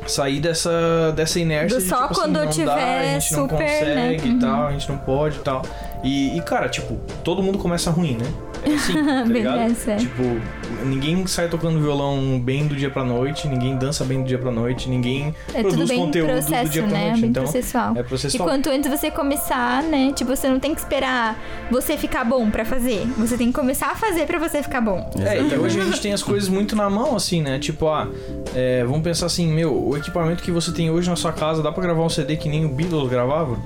sair 0.07 0.39
dessa, 0.39 1.11
dessa 1.15 1.39
inércia 1.39 1.77
Do 1.77 1.83
de, 1.83 1.89
só 1.89 1.95
tipo, 2.07 2.11
assim, 2.11 2.21
quando 2.21 2.35
eu 2.37 2.45
não 2.45 2.51
tiver 2.51 2.65
dá, 2.65 2.99
a 2.99 3.03
gente 3.19 3.33
não 3.33 3.41
super, 3.41 3.57
consegue 3.57 3.95
né? 3.95 4.15
e 4.35 4.39
tal, 4.39 4.67
a 4.67 4.71
gente 4.71 4.89
não 4.89 4.97
pode 4.97 5.37
e 5.37 5.39
tal. 5.39 5.61
E, 6.03 6.37
e, 6.37 6.41
cara, 6.41 6.69
tipo, 6.69 6.97
todo 7.23 7.43
mundo 7.43 7.57
começa 7.57 7.91
ruim, 7.91 8.17
né? 8.17 8.25
É 8.63 8.73
assim, 8.73 8.93
tá 9.05 9.23
ligado? 9.23 9.57
Beleza. 9.57 9.95
Tipo, 9.95 10.23
ninguém 10.85 11.25
sai 11.27 11.47
tocando 11.47 11.79
violão 11.79 12.39
bem 12.39 12.67
do 12.67 12.75
dia 12.75 12.89
pra 12.89 13.03
noite, 13.03 13.47
ninguém 13.47 13.75
dança 13.77 14.03
bem 14.03 14.21
do 14.21 14.27
dia 14.27 14.37
pra 14.37 14.51
noite, 14.51 14.89
ninguém 14.89 15.33
É 15.53 15.61
tudo 15.61 15.69
produz 15.69 15.89
bem 15.89 15.99
conteúdo 15.99 16.27
do 16.27 16.33
processo, 16.33 16.71
dia 16.71 16.83
pra 16.83 16.91
né? 16.91 17.05
noite. 17.07 17.21
Bem 17.21 17.29
então, 17.29 17.43
processual. 17.43 17.93
é 17.95 17.99
E 17.99 18.03
processual. 18.03 18.49
quanto 18.49 18.69
antes 18.69 18.89
você 18.89 19.09
começar, 19.11 19.83
né? 19.83 20.11
Tipo, 20.13 20.35
você 20.35 20.47
não 20.49 20.59
tem 20.59 20.73
que 20.73 20.81
esperar 20.81 21.39
você 21.71 21.97
ficar 21.97 22.23
bom 22.23 22.49
pra 22.49 22.65
fazer. 22.65 23.05
Você 23.17 23.37
tem 23.37 23.47
que 23.47 23.53
começar 23.53 23.87
a 23.91 23.95
fazer 23.95 24.25
pra 24.25 24.37
você 24.39 24.61
ficar 24.61 24.81
bom. 24.81 25.09
É, 25.19 25.41
e 25.41 25.57
hoje 25.57 25.79
a 25.79 25.83
gente 25.85 26.01
tem 26.01 26.13
as 26.13 26.23
coisas 26.23 26.49
muito 26.49 26.75
na 26.75 26.89
mão, 26.89 27.15
assim, 27.15 27.41
né? 27.41 27.59
Tipo, 27.59 27.87
ah, 27.87 28.07
é, 28.55 28.83
vamos 28.83 29.01
pensar 29.01 29.25
assim, 29.27 29.47
meu, 29.51 29.73
o 29.87 29.95
equipamento 29.97 30.43
que 30.43 30.51
você 30.51 30.71
tem 30.71 30.89
hoje 30.89 31.09
na 31.09 31.15
sua 31.15 31.31
casa, 31.31 31.61
dá 31.63 31.71
pra 31.71 31.81
gravar 31.83 32.03
um 32.03 32.09
CD 32.09 32.35
que 32.37 32.49
nem 32.49 32.65
o 32.65 32.69
Beatles 32.69 33.09
gravava? 33.09 33.57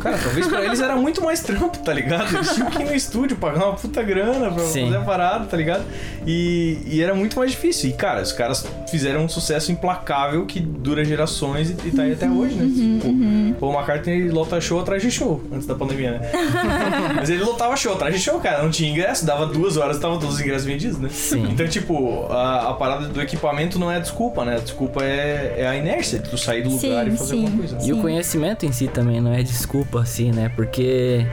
Cara, 0.00 0.18
talvez 0.18 0.46
pra 0.46 0.64
eles 0.64 0.80
era 0.80 0.96
muito 0.96 1.22
mais 1.22 1.40
trampo, 1.40 1.78
tá 1.78 1.92
ligado? 1.92 2.34
Eles 2.34 2.54
tinham 2.54 2.70
que 2.70 2.82
ir 2.82 2.86
no 2.86 2.94
estúdio, 2.94 3.36
pagar 3.36 3.66
uma 3.66 3.74
puta 3.74 4.02
grana 4.02 4.50
pra 4.50 4.64
Sim. 4.64 4.84
fazer 4.86 4.96
a 4.96 5.00
parada, 5.00 5.44
tá 5.46 5.56
ligado? 5.56 5.84
E, 6.26 6.78
e 6.86 7.02
era 7.02 7.14
muito 7.14 7.38
mais 7.38 7.50
difícil. 7.50 7.90
E, 7.90 7.92
cara, 7.92 8.22
os 8.22 8.32
caras 8.32 8.66
fizeram 8.90 9.24
um 9.24 9.28
sucesso 9.28 9.70
implacável 9.70 10.44
que 10.46 10.60
dura 10.60 11.04
gerações 11.04 11.70
e, 11.70 11.76
e 11.84 11.90
tá 11.90 12.02
aí 12.02 12.12
até 12.12 12.28
hoje, 12.28 12.54
né? 12.54 13.00
tipo, 13.00 13.60
Paul 13.60 13.74
McCartney 13.74 14.28
lota 14.28 14.60
show 14.60 14.80
atrás 14.80 15.02
de 15.02 15.10
show, 15.10 15.42
antes 15.52 15.66
da 15.66 15.74
pandemia, 15.74 16.12
né? 16.12 16.30
Mas 17.16 17.30
ele 17.30 17.42
lotava 17.42 17.76
show 17.76 17.94
atrás 17.94 18.14
de 18.14 18.20
show, 18.20 18.38
cara. 18.40 18.62
Não 18.62 18.70
tinha 18.70 18.90
ingresso, 18.90 19.24
dava 19.24 19.46
duas 19.46 19.76
horas 19.76 19.96
e 19.96 20.00
tava 20.00 20.14
todos 20.18 20.34
os 20.36 20.40
ingressos 20.40 20.64
vendidos, 20.64 20.98
né? 20.98 21.08
Sim. 21.10 21.48
Então, 21.50 21.66
tipo, 21.68 22.26
a, 22.30 22.70
a 22.70 22.74
parada 22.74 23.08
do 23.08 23.20
equipamento 23.20 23.78
não 23.78 23.90
é 23.90 23.96
a 23.96 24.00
desculpa, 24.00 24.44
né? 24.44 24.56
A 24.56 24.60
desculpa 24.60 25.02
é, 25.02 25.56
é 25.58 25.66
a 25.66 25.76
inércia 25.76 26.18
de 26.18 26.30
tu 26.30 26.38
sair 26.38 26.62
do 26.62 26.70
lugar 26.70 27.04
Sim, 27.04 27.12
e 27.12 27.16
fazer 27.16 27.34
sim. 27.34 27.44
alguma 27.44 27.58
coisa. 27.58 27.78
E 27.86 27.92
o 27.92 28.00
conhecimento 28.00 28.66
em 28.66 28.72
si 28.72 28.88
também 28.88 29.20
não 29.20 29.32
é 29.32 29.42
desculpa, 29.42 29.89
assim, 29.98 30.30
né? 30.30 30.50
Porque 30.54 31.26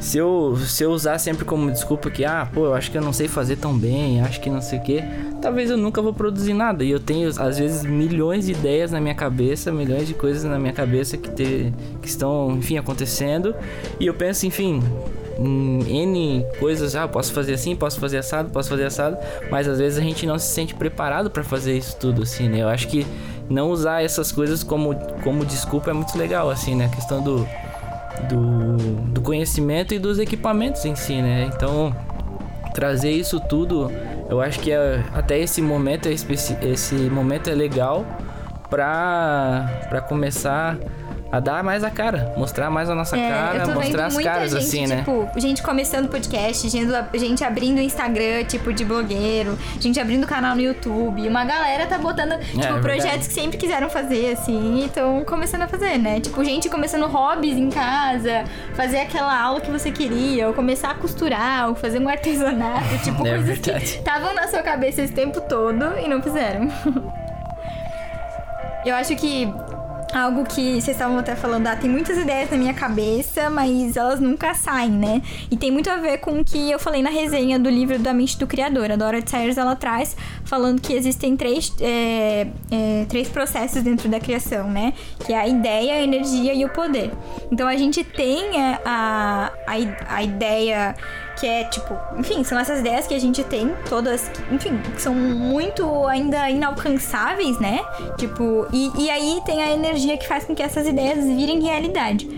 se 0.00 0.18
eu, 0.18 0.56
se 0.56 0.82
eu 0.82 0.90
usar 0.90 1.18
sempre 1.18 1.44
como 1.44 1.70
desculpa 1.70 2.10
que, 2.10 2.24
ah, 2.24 2.48
pô, 2.52 2.66
eu 2.66 2.74
acho 2.74 2.90
que 2.90 2.98
eu 2.98 3.02
não 3.02 3.12
sei 3.12 3.28
fazer 3.28 3.56
tão 3.56 3.76
bem, 3.76 4.20
acho 4.20 4.40
que 4.40 4.48
não 4.50 4.60
sei 4.60 4.78
o 4.78 4.82
quê, 4.82 5.04
talvez 5.40 5.70
eu 5.70 5.76
nunca 5.76 6.00
vou 6.00 6.12
produzir 6.12 6.54
nada. 6.54 6.84
E 6.84 6.90
eu 6.90 7.00
tenho, 7.00 7.28
às 7.28 7.58
vezes, 7.58 7.84
milhões 7.84 8.46
de 8.46 8.52
ideias 8.52 8.90
na 8.90 9.00
minha 9.00 9.14
cabeça, 9.14 9.70
milhões 9.72 10.06
de 10.06 10.14
coisas 10.14 10.44
na 10.44 10.58
minha 10.58 10.72
cabeça 10.72 11.16
que, 11.16 11.30
te, 11.30 11.72
que 12.00 12.08
estão, 12.08 12.56
enfim, 12.56 12.78
acontecendo. 12.78 13.54
E 13.98 14.06
eu 14.06 14.14
penso, 14.14 14.46
enfim, 14.46 14.82
N 15.38 16.44
coisas, 16.58 16.94
ah, 16.94 17.08
posso 17.08 17.32
fazer 17.32 17.54
assim, 17.54 17.74
posso 17.74 17.98
fazer 17.98 18.18
assado, 18.18 18.50
posso 18.50 18.68
fazer 18.68 18.84
assado, 18.84 19.16
mas 19.50 19.66
às 19.66 19.78
vezes 19.78 19.98
a 19.98 20.02
gente 20.02 20.26
não 20.26 20.38
se 20.38 20.52
sente 20.52 20.74
preparado 20.74 21.30
pra 21.30 21.42
fazer 21.42 21.76
isso 21.76 21.96
tudo, 21.98 22.22
assim, 22.22 22.48
né? 22.48 22.62
Eu 22.62 22.68
acho 22.68 22.88
que 22.88 23.06
não 23.48 23.70
usar 23.70 24.04
essas 24.04 24.30
coisas 24.30 24.62
como, 24.62 24.94
como 25.24 25.44
desculpa 25.44 25.90
é 25.90 25.94
muito 25.94 26.16
legal, 26.16 26.50
assim, 26.50 26.74
né? 26.74 26.86
A 26.86 26.88
questão 26.88 27.22
do, 27.22 27.48
do, 28.28 28.76
do 29.12 29.20
conhecimento 29.20 29.94
e 29.94 29.98
dos 29.98 30.18
equipamentos 30.18 30.84
em 30.84 30.94
si, 30.94 31.20
né? 31.20 31.50
Então, 31.54 31.94
trazer 32.74 33.10
isso 33.10 33.40
tudo, 33.40 33.90
eu 34.28 34.40
acho 34.40 34.60
que 34.60 34.72
é, 34.72 35.02
até 35.12 35.38
esse 35.38 35.60
momento 35.60 36.08
é 36.08 36.12
esse 36.12 36.94
momento 37.10 37.50
é 37.50 37.54
legal 37.54 38.04
pra, 38.68 39.86
pra 39.88 40.00
começar 40.00 40.78
a 41.32 41.38
dar 41.38 41.62
mais 41.62 41.84
a 41.84 41.90
cara, 41.90 42.32
mostrar 42.36 42.70
mais 42.70 42.90
a 42.90 42.94
nossa 42.94 43.16
É, 43.16 43.28
cara, 43.28 43.66
mostrar 43.74 44.06
as 44.06 44.18
caras 44.18 44.50
gente, 44.50 44.62
assim, 44.62 44.86
né? 44.86 44.98
tipo, 44.98 45.28
gente 45.36 45.62
começando 45.62 46.08
podcast, 46.08 46.68
gente, 46.68 46.90
gente 47.18 47.44
abrindo 47.44 47.80
Instagram, 47.80 48.44
tipo, 48.44 48.72
de 48.72 48.84
blogueiro, 48.84 49.56
gente 49.78 50.00
abrindo 50.00 50.26
canal 50.26 50.56
no 50.56 50.60
YouTube, 50.60 51.28
uma 51.28 51.44
galera 51.44 51.86
tá 51.86 51.98
botando, 51.98 52.38
tipo, 52.40 52.62
é 52.62 52.80
projetos 52.80 53.28
que 53.28 53.34
sempre 53.34 53.56
quiseram 53.56 53.88
fazer, 53.88 54.32
assim, 54.32 54.80
e 54.80 54.86
estão 54.86 55.24
começando 55.24 55.62
a 55.62 55.68
fazer, 55.68 55.98
né? 55.98 56.18
Tipo, 56.20 56.44
gente 56.44 56.68
começando 56.68 57.06
hobbies 57.06 57.56
em 57.56 57.70
casa, 57.70 58.44
fazer 58.74 58.98
aquela 59.00 59.40
aula 59.40 59.60
que 59.60 59.70
você 59.70 59.92
queria, 59.92 60.48
ou 60.48 60.54
começar 60.54 60.90
a 60.90 60.94
costurar, 60.94 61.68
ou 61.68 61.74
fazer 61.76 62.00
um 62.00 62.08
artesanato, 62.08 62.98
tipo, 63.04 63.24
É 63.26 63.30
coisas 63.30 63.46
verdade. 63.46 63.84
que 63.84 63.98
estavam 63.98 64.34
na 64.34 64.48
sua 64.48 64.62
cabeça 64.62 65.02
esse 65.02 65.12
tempo 65.12 65.40
todo 65.42 65.96
e 66.04 66.08
não 66.08 66.20
fizeram. 66.20 66.68
Eu 68.84 68.94
acho 68.94 69.14
que 69.16 69.52
algo 70.12 70.44
que 70.44 70.80
vocês 70.80 70.88
estavam 70.88 71.18
até 71.18 71.36
falando, 71.36 71.66
ah, 71.66 71.76
tem 71.76 71.88
muitas 71.88 72.18
ideias 72.18 72.50
na 72.50 72.56
minha 72.56 72.74
cabeça, 72.74 73.48
mas 73.50 73.96
elas 73.96 74.20
nunca 74.20 74.54
saem, 74.54 74.90
né? 74.90 75.22
E 75.50 75.56
tem 75.56 75.70
muito 75.70 75.88
a 75.90 75.96
ver 75.96 76.18
com 76.18 76.40
o 76.40 76.44
que 76.44 76.70
eu 76.70 76.78
falei 76.78 77.02
na 77.02 77.10
resenha 77.10 77.58
do 77.58 77.68
livro 77.68 77.98
da 77.98 78.12
mente 78.12 78.38
do 78.38 78.46
criador. 78.46 78.90
A 78.90 78.96
Dorothy 78.96 79.30
Sayers, 79.30 79.58
ela 79.58 79.76
traz 79.76 80.16
falando 80.44 80.80
que 80.80 80.92
existem 80.92 81.36
três, 81.36 81.72
é, 81.80 82.46
é, 82.70 83.04
três 83.08 83.28
processos 83.28 83.82
dentro 83.82 84.08
da 84.08 84.18
criação, 84.18 84.70
né? 84.70 84.92
Que 85.24 85.32
é 85.32 85.38
a 85.38 85.46
ideia, 85.46 85.94
a 85.94 86.02
energia 86.02 86.54
e 86.54 86.64
o 86.64 86.68
poder. 86.68 87.10
Então 87.50 87.68
a 87.68 87.76
gente 87.76 88.02
tem 88.02 88.60
é, 88.60 88.80
a, 88.84 89.52
a, 89.66 90.16
a 90.16 90.22
ideia 90.22 90.96
que 91.40 91.46
é 91.46 91.64
tipo, 91.64 91.96
enfim, 92.18 92.44
são 92.44 92.58
essas 92.58 92.80
ideias 92.80 93.06
que 93.06 93.14
a 93.14 93.18
gente 93.18 93.42
tem, 93.42 93.74
todas, 93.88 94.30
enfim, 94.52 94.76
que 94.94 95.00
são 95.00 95.14
muito 95.14 96.06
ainda 96.06 96.50
inalcançáveis, 96.50 97.58
né? 97.58 97.80
Tipo, 98.18 98.66
e, 98.70 98.90
e 99.04 99.10
aí 99.10 99.40
tem 99.46 99.62
a 99.62 99.72
energia 99.72 100.18
que 100.18 100.28
faz 100.28 100.44
com 100.44 100.54
que 100.54 100.62
essas 100.62 100.86
ideias 100.86 101.24
virem 101.24 101.62
realidade. 101.62 102.28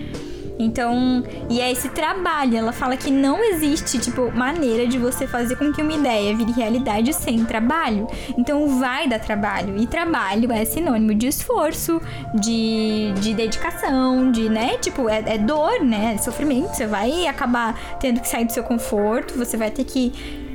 Então, 0.62 1.22
e 1.48 1.60
é 1.60 1.70
esse 1.70 1.88
trabalho. 1.88 2.56
Ela 2.56 2.72
fala 2.72 2.96
que 2.96 3.10
não 3.10 3.42
existe, 3.42 3.98
tipo, 3.98 4.30
maneira 4.32 4.86
de 4.86 4.98
você 4.98 5.26
fazer 5.26 5.56
com 5.56 5.72
que 5.72 5.82
uma 5.82 5.92
ideia 5.92 6.34
vire 6.34 6.52
realidade 6.52 7.12
sem 7.12 7.44
trabalho. 7.44 8.06
Então, 8.36 8.78
vai 8.78 9.08
dar 9.08 9.18
trabalho. 9.18 9.76
E 9.76 9.86
trabalho 9.86 10.52
é 10.52 10.64
sinônimo 10.64 11.14
de 11.14 11.26
esforço, 11.26 12.00
de, 12.34 13.12
de 13.20 13.34
dedicação, 13.34 14.30
de, 14.30 14.48
né? 14.48 14.78
Tipo, 14.78 15.08
é, 15.08 15.22
é 15.26 15.38
dor, 15.38 15.80
né? 15.80 16.14
É 16.14 16.18
sofrimento. 16.18 16.74
Você 16.74 16.86
vai 16.86 17.26
acabar 17.26 17.98
tendo 18.00 18.20
que 18.20 18.28
sair 18.28 18.44
do 18.44 18.52
seu 18.52 18.62
conforto, 18.62 19.36
você 19.36 19.56
vai 19.56 19.70
ter 19.70 19.84
que. 19.84 20.12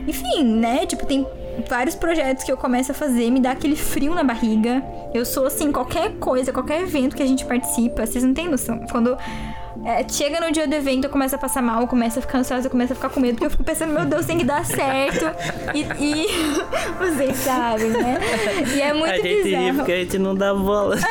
Enfim, 0.07 0.43
né? 0.43 0.85
Tipo, 0.85 1.05
tem 1.05 1.25
vários 1.67 1.95
projetos 1.95 2.43
que 2.43 2.51
eu 2.51 2.57
começo 2.57 2.91
a 2.91 2.95
fazer, 2.95 3.31
me 3.31 3.39
dá 3.39 3.51
aquele 3.51 3.75
frio 3.75 4.13
na 4.13 4.23
barriga. 4.23 4.83
Eu 5.13 5.25
sou 5.25 5.47
assim, 5.47 5.71
qualquer 5.71 6.13
coisa, 6.19 6.53
qualquer 6.53 6.81
evento 6.81 7.15
que 7.15 7.23
a 7.23 7.25
gente 7.25 7.45
participa, 7.45 8.05
vocês 8.05 8.23
não 8.23 8.33
têm 8.33 8.47
noção. 8.47 8.79
Quando 8.91 9.17
é, 9.85 10.07
chega 10.07 10.39
no 10.39 10.51
dia 10.51 10.67
do 10.67 10.73
evento, 10.73 11.05
eu 11.05 11.09
começo 11.09 11.35
a 11.35 11.37
passar 11.37 11.61
mal, 11.61 11.81
eu 11.81 11.87
começo 11.87 12.19
a 12.19 12.21
ficar 12.21 12.39
ansiosa, 12.39 12.67
eu 12.67 12.71
começo 12.71 12.93
a 12.93 12.95
ficar 12.95 13.09
com 13.09 13.19
medo, 13.19 13.33
porque 13.35 13.45
eu 13.45 13.49
fico 13.49 13.63
pensando, 13.63 13.93
meu 13.93 14.05
Deus, 14.05 14.25
tem 14.25 14.37
que 14.37 14.43
dar 14.43 14.65
certo. 14.65 15.25
E, 15.73 15.81
e 16.03 16.27
vocês 16.99 17.37
sabem, 17.37 17.89
né? 17.89 18.17
E 18.75 18.81
é 18.81 18.93
muito 18.93 19.13
a 19.13 19.15
gente 19.15 19.27
ri 19.27 19.43
bizarro. 19.43 19.75
porque 19.75 19.91
a 19.91 19.97
gente 19.97 20.19
não 20.19 20.35
dá 20.35 20.53
bola. 20.53 20.97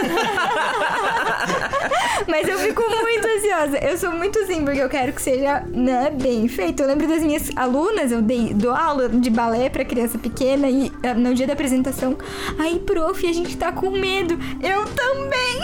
Mas 2.26 2.48
eu 2.48 2.58
fico 2.58 2.82
muito 2.82 3.26
ansiosa. 3.26 3.78
Eu 3.78 3.96
sou 3.96 4.10
muito 4.10 4.38
assim, 4.40 4.64
porque 4.64 4.80
eu 4.80 4.88
quero 4.88 5.12
que 5.12 5.22
seja 5.22 5.62
né, 5.72 6.10
bem 6.10 6.48
feito. 6.48 6.82
Eu 6.82 6.88
lembro 6.88 7.06
das 7.06 7.22
minhas 7.22 7.50
alunas, 7.56 8.10
eu 8.10 8.20
dei, 8.20 8.52
dou 8.52 8.74
aula 8.74 9.08
de 9.08 9.30
balé 9.30 9.68
pra 9.68 9.84
criança 9.84 10.18
pequena 10.18 10.68
e 10.68 10.92
ah, 11.02 11.14
no 11.14 11.34
dia 11.34 11.46
da 11.46 11.52
apresentação, 11.52 12.16
aí, 12.58 12.78
prof, 12.80 13.26
a 13.26 13.32
gente 13.32 13.56
tá 13.56 13.70
com 13.70 13.90
medo. 13.90 14.38
Eu 14.62 14.84
também! 14.86 15.56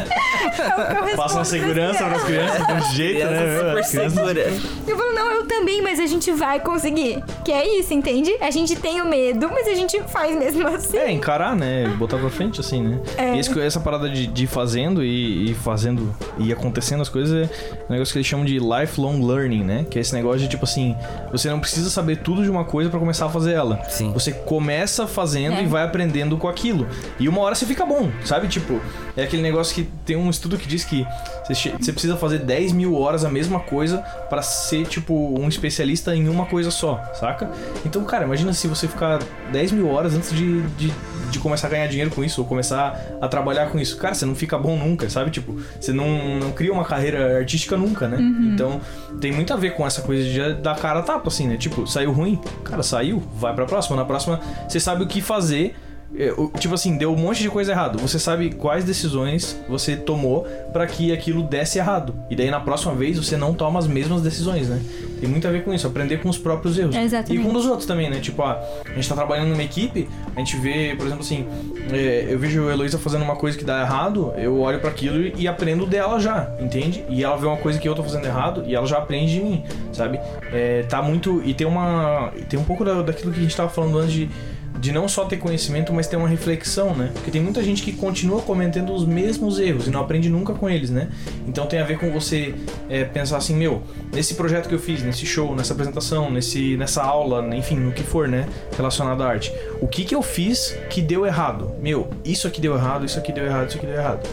É 0.40 1.12
eu 1.12 1.16
Passa 1.16 1.34
uma 1.34 1.44
segurança 1.44 2.04
pras 2.04 2.22
crianças 2.22 2.39
de 2.40 2.72
um 2.72 2.94
jeito, 2.94 3.26
Criança 3.26 3.62
né? 3.74 3.82
super 3.82 3.84
segura. 3.84 4.52
Eu 4.86 4.96
falo, 4.96 5.12
não, 5.12 5.30
eu 5.32 5.46
também, 5.46 5.82
mas 5.82 5.98
a 6.00 6.06
gente 6.06 6.30
vai 6.32 6.60
conseguir. 6.60 7.22
Que 7.44 7.52
é 7.52 7.78
isso, 7.78 7.92
entende? 7.94 8.32
A 8.40 8.50
gente 8.50 8.76
tem 8.76 9.00
o 9.00 9.06
medo, 9.06 9.48
mas 9.52 9.66
a 9.68 9.74
gente 9.74 10.00
faz 10.04 10.36
mesmo 10.38 10.66
assim. 10.68 10.96
É, 10.96 11.10
encarar, 11.10 11.54
né? 11.56 11.86
Botar 11.98 12.18
pra 12.18 12.30
frente, 12.30 12.60
assim, 12.60 12.82
né? 12.82 13.00
É. 13.16 13.34
E 13.36 13.38
esse- 13.40 13.60
essa 13.60 13.80
parada 13.80 14.08
de, 14.08 14.26
de 14.26 14.44
ir 14.44 14.46
fazendo 14.46 15.02
e, 15.04 15.50
e 15.50 15.54
fazendo 15.54 16.14
e 16.38 16.52
acontecendo 16.52 17.00
as 17.00 17.08
coisas 17.08 17.48
é 17.48 17.50
um 17.88 17.92
negócio 17.92 18.12
que 18.12 18.18
eles 18.18 18.26
chamam 18.26 18.44
de 18.46 18.58
lifelong 18.58 19.24
learning, 19.26 19.64
né? 19.64 19.86
Que 19.88 19.98
é 19.98 20.00
esse 20.00 20.14
negócio 20.14 20.40
de, 20.40 20.48
tipo 20.48 20.64
assim, 20.64 20.94
você 21.30 21.48
não 21.50 21.60
precisa 21.60 21.90
saber 21.90 22.16
tudo 22.18 22.42
de 22.42 22.50
uma 22.50 22.64
coisa 22.64 22.88
pra 22.90 22.98
começar 22.98 23.26
a 23.26 23.30
fazer 23.30 23.52
ela. 23.52 23.82
Sim. 23.88 24.12
Você 24.12 24.32
começa 24.32 25.06
fazendo 25.06 25.56
É. 25.56 25.62
e 25.62 25.66
vai 25.66 25.82
aprendendo 25.84 26.36
com 26.36 26.48
aquilo. 26.48 26.86
E 27.18 27.28
uma 27.28 27.40
hora 27.40 27.54
você 27.54 27.66
fica 27.66 27.84
bom, 27.84 28.10
sabe? 28.24 28.48
Tipo, 28.48 28.80
é 29.20 29.24
aquele 29.24 29.42
negócio 29.42 29.74
que 29.74 29.88
tem 30.04 30.16
um 30.16 30.30
estudo 30.30 30.56
que 30.56 30.66
diz 30.66 30.84
que 30.84 31.06
você, 31.46 31.92
precisa 31.92 32.16
fazer 32.16 32.38
10 32.38 32.72
mil 32.72 32.94
horas 32.94 33.24
a 33.24 33.30
mesma 33.30 33.60
coisa 33.60 33.98
pra 34.28 34.40
ser, 34.40 34.86
tipo, 34.86 35.14
um 35.38 35.48
especialista 35.48 36.14
em 36.14 36.28
uma 36.28 36.46
coisa 36.46 36.70
só, 36.70 37.02
saca? 37.14 37.50
Então, 37.84 38.04
cara, 38.04 38.24
imagina 38.24 38.52
se 38.52 38.66
você 38.68 38.88
ficar 38.88 39.20
10 39.52 39.72
mil 39.72 39.88
horas 39.88 40.14
antes 40.14 40.32
de, 40.32 40.62
de, 40.62 40.92
de 41.30 41.38
começar 41.38 41.66
a 41.66 41.70
ganhar 41.70 41.86
dinheiro 41.88 42.10
com 42.10 42.24
isso, 42.24 42.40
ou 42.40 42.46
começar 42.46 42.98
a 43.20 43.28
trabalhar 43.28 43.66
com 43.70 43.78
isso. 43.78 43.96
Cara, 43.96 44.14
você 44.14 44.24
não 44.24 44.34
fica 44.34 44.56
bom 44.56 44.76
nunca, 44.76 45.10
sabe? 45.10 45.30
Tipo, 45.30 45.56
você 45.78 45.92
não, 45.92 46.38
não 46.38 46.52
cria 46.52 46.72
uma 46.72 46.84
carreira 46.84 47.38
artística 47.38 47.76
nunca, 47.76 48.08
né? 48.08 48.16
Então, 48.54 48.80
tem 49.20 49.32
muito 49.32 49.52
a 49.52 49.56
ver 49.56 49.74
com 49.74 49.86
essa 49.86 50.02
coisa 50.02 50.22
de 50.22 50.54
dar 50.62 50.76
cara 50.76 51.00
a 51.00 51.02
tapa, 51.02 51.28
assim, 51.28 51.46
né? 51.46 51.56
Tipo, 51.56 51.86
saiu 51.86 52.12
ruim? 52.12 52.40
Cara, 52.64 52.82
saiu, 52.82 53.22
vai 53.34 53.54
pra 53.54 53.66
próxima. 53.66 53.96
Na 53.96 54.04
próxima, 54.04 54.40
você 54.68 54.80
sabe 54.80 55.02
o 55.02 55.06
que 55.06 55.20
fazer. 55.20 55.74
É, 56.16 56.32
Tipo 56.58 56.74
assim, 56.74 56.96
deu 56.96 57.12
um 57.12 57.16
monte 57.16 57.42
de 57.42 57.48
coisa 57.48 57.72
errado. 57.72 57.98
Você 58.00 58.18
sabe 58.18 58.50
quais 58.50 58.84
decisões 58.84 59.56
você 59.68 59.96
tomou 59.96 60.46
pra 60.72 60.86
que 60.86 61.12
aquilo 61.12 61.42
desse 61.42 61.78
errado. 61.78 62.14
E 62.28 62.36
daí 62.36 62.50
na 62.50 62.60
próxima 62.60 62.94
vez 62.94 63.16
você 63.18 63.36
não 63.36 63.54
toma 63.54 63.78
as 63.78 63.86
mesmas 63.86 64.20
decisões, 64.22 64.68
né? 64.68 64.80
Tem 65.20 65.28
muito 65.28 65.46
a 65.46 65.50
ver 65.50 65.62
com 65.64 65.72
isso, 65.72 65.86
aprender 65.86 66.18
com 66.18 66.28
os 66.28 66.38
próprios 66.38 66.78
erros. 66.78 66.96
Exatamente. 66.96 67.40
E 67.40 67.44
com 67.50 67.54
os 67.56 67.66
outros 67.66 67.86
também, 67.86 68.08
né? 68.10 68.18
Tipo, 68.20 68.42
ah, 68.42 68.60
a 68.86 68.94
gente 68.94 69.08
tá 69.08 69.14
trabalhando 69.14 69.48
numa 69.50 69.62
equipe, 69.62 70.08
a 70.34 70.38
gente 70.38 70.56
vê, 70.56 70.94
por 70.96 71.06
exemplo, 71.06 71.22
assim, 71.22 71.46
é, 71.92 72.26
eu 72.28 72.38
vejo 72.38 72.68
a 72.68 72.72
Heloísa 72.72 72.98
fazendo 72.98 73.22
uma 73.22 73.36
coisa 73.36 73.56
que 73.58 73.64
dá 73.64 73.82
errado, 73.82 74.32
eu 74.36 74.58
olho 74.60 74.80
pra 74.80 74.88
aquilo 74.90 75.20
e, 75.20 75.34
e 75.36 75.48
aprendo 75.48 75.84
dela 75.86 76.18
já, 76.18 76.50
entende? 76.58 77.04
E 77.08 77.22
ela 77.22 77.36
vê 77.36 77.46
uma 77.46 77.58
coisa 77.58 77.78
que 77.78 77.86
eu 77.88 77.94
tô 77.94 78.02
fazendo 78.02 78.24
errado 78.26 78.64
e 78.66 78.74
ela 78.74 78.86
já 78.86 78.98
aprende 78.98 79.32
de 79.34 79.40
mim, 79.40 79.62
sabe? 79.92 80.18
É, 80.52 80.84
tá 80.88 81.02
muito. 81.02 81.42
E 81.44 81.52
tem 81.54 81.66
uma. 81.66 82.32
Tem 82.48 82.58
um 82.58 82.64
pouco 82.64 82.84
da- 82.84 83.02
daquilo 83.02 83.30
que 83.32 83.38
a 83.38 83.42
gente 83.42 83.54
tava 83.56 83.68
falando 83.68 83.98
antes 83.98 84.12
de 84.12 84.30
de 84.78 84.92
não 84.92 85.08
só 85.08 85.24
ter 85.24 85.36
conhecimento, 85.36 85.92
mas 85.92 86.06
ter 86.06 86.16
uma 86.16 86.28
reflexão, 86.28 86.94
né? 86.94 87.10
Porque 87.12 87.30
tem 87.30 87.40
muita 87.40 87.62
gente 87.62 87.82
que 87.82 87.92
continua 87.92 88.40
cometendo 88.40 88.94
os 88.94 89.04
mesmos 89.04 89.58
erros 89.58 89.86
e 89.86 89.90
não 89.90 90.00
aprende 90.00 90.28
nunca 90.30 90.54
com 90.54 90.68
eles, 90.68 90.90
né? 90.90 91.08
Então 91.46 91.66
tem 91.66 91.80
a 91.80 91.84
ver 91.84 91.98
com 91.98 92.10
você 92.10 92.54
é, 92.88 93.04
pensar 93.04 93.36
assim, 93.36 93.54
meu, 93.54 93.82
nesse 94.12 94.34
projeto 94.34 94.68
que 94.68 94.74
eu 94.74 94.78
fiz, 94.78 95.02
nesse 95.02 95.26
show, 95.26 95.54
nessa 95.54 95.72
apresentação, 95.72 96.30
nesse, 96.30 96.76
nessa 96.76 97.02
aula, 97.02 97.44
enfim, 97.54 97.76
no 97.76 97.92
que 97.92 98.02
for, 98.02 98.28
né? 98.28 98.46
Relacionado 98.76 99.22
à 99.22 99.28
arte. 99.28 99.52
O 99.80 99.86
que 99.86 100.04
que 100.04 100.14
eu 100.14 100.22
fiz 100.22 100.76
que 100.88 101.02
deu 101.02 101.26
errado? 101.26 101.72
Meu, 101.80 102.08
isso 102.24 102.46
aqui 102.46 102.60
deu 102.60 102.74
errado, 102.74 103.04
isso 103.04 103.18
aqui 103.18 103.32
deu 103.32 103.44
errado, 103.44 103.68
isso 103.68 103.76
aqui 103.76 103.86
deu 103.86 103.96
errado. 103.96 104.28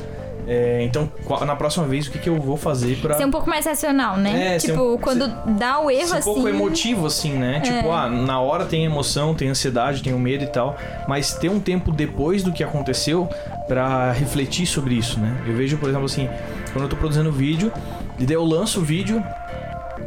É, 0.50 0.82
então, 0.84 1.12
na 1.46 1.58
próxima 1.58 1.86
vez, 1.86 2.08
o 2.08 2.12
que 2.12 2.20
que 2.20 2.30
eu 2.30 2.40
vou 2.40 2.56
fazer 2.56 2.96
pra... 3.02 3.18
Ser 3.18 3.26
um 3.26 3.32
pouco 3.32 3.50
mais 3.50 3.66
racional, 3.66 4.16
né? 4.16 4.56
É, 4.56 4.60
ser 4.60 4.68
tipo, 4.68 4.94
um- 4.94 4.98
quando 4.98 5.28
dá 5.58 5.82
o 5.82 5.92
erro 5.92 6.08
Ser 6.08 6.14
um 6.14 6.18
assim. 6.20 6.34
pouco 6.34 6.48
emotivo, 6.48 7.06
assim, 7.06 7.34
né? 7.34 7.60
Tipo, 7.60 7.92
ah, 7.92 8.08
na 8.10 8.40
hora 8.40 8.64
tem 8.66 8.86
emoção, 8.86 9.36
tem 9.36 9.50
ansiedade, 9.50 10.02
tem 10.02 10.14
o 10.14 10.20
medo 10.20 10.46
e 10.46 10.48
tal. 10.48 10.78
Mas 11.06 11.34
ter 11.34 11.50
um 11.50 11.60
tempo 11.60 11.92
depois 11.92 12.44
do 12.44 12.54
que 12.54 12.64
aconteceu 12.64 13.28
pra 13.68 14.14
refletir 14.14 14.66
sobre 14.66 14.96
isso, 14.96 15.20
né? 15.20 15.36
Eu 15.46 15.54
vejo, 15.54 15.78
por 15.78 15.90
exemplo, 15.90 16.06
assim, 16.06 16.30
quando 16.72 16.84
eu 16.86 16.90
tô 16.90 16.96
produzindo 16.96 17.30
vídeo, 17.30 17.70
e 18.18 18.26
daí 18.26 18.36
eu 18.36 18.46
lanço 18.46 18.80
o 18.80 18.84
vídeo, 18.84 19.22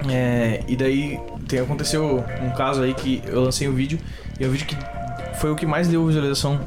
é, 0.08 0.62
e 0.66 0.74
daí 0.74 1.20
tem, 1.46 1.60
aconteceu 1.60 2.24
um 2.42 2.50
caso 2.50 2.82
aí 2.82 2.94
que 2.94 3.22
eu 3.26 3.42
lancei 3.42 3.68
o 3.68 3.72
vídeo, 3.74 3.98
e 4.38 4.44
é 4.44 4.46
o 4.46 4.50
vídeo 4.50 4.66
que 4.66 4.76
foi 5.38 5.50
o 5.50 5.56
que 5.56 5.66
mais 5.66 5.86
deu 5.86 6.06
visualização 6.06 6.58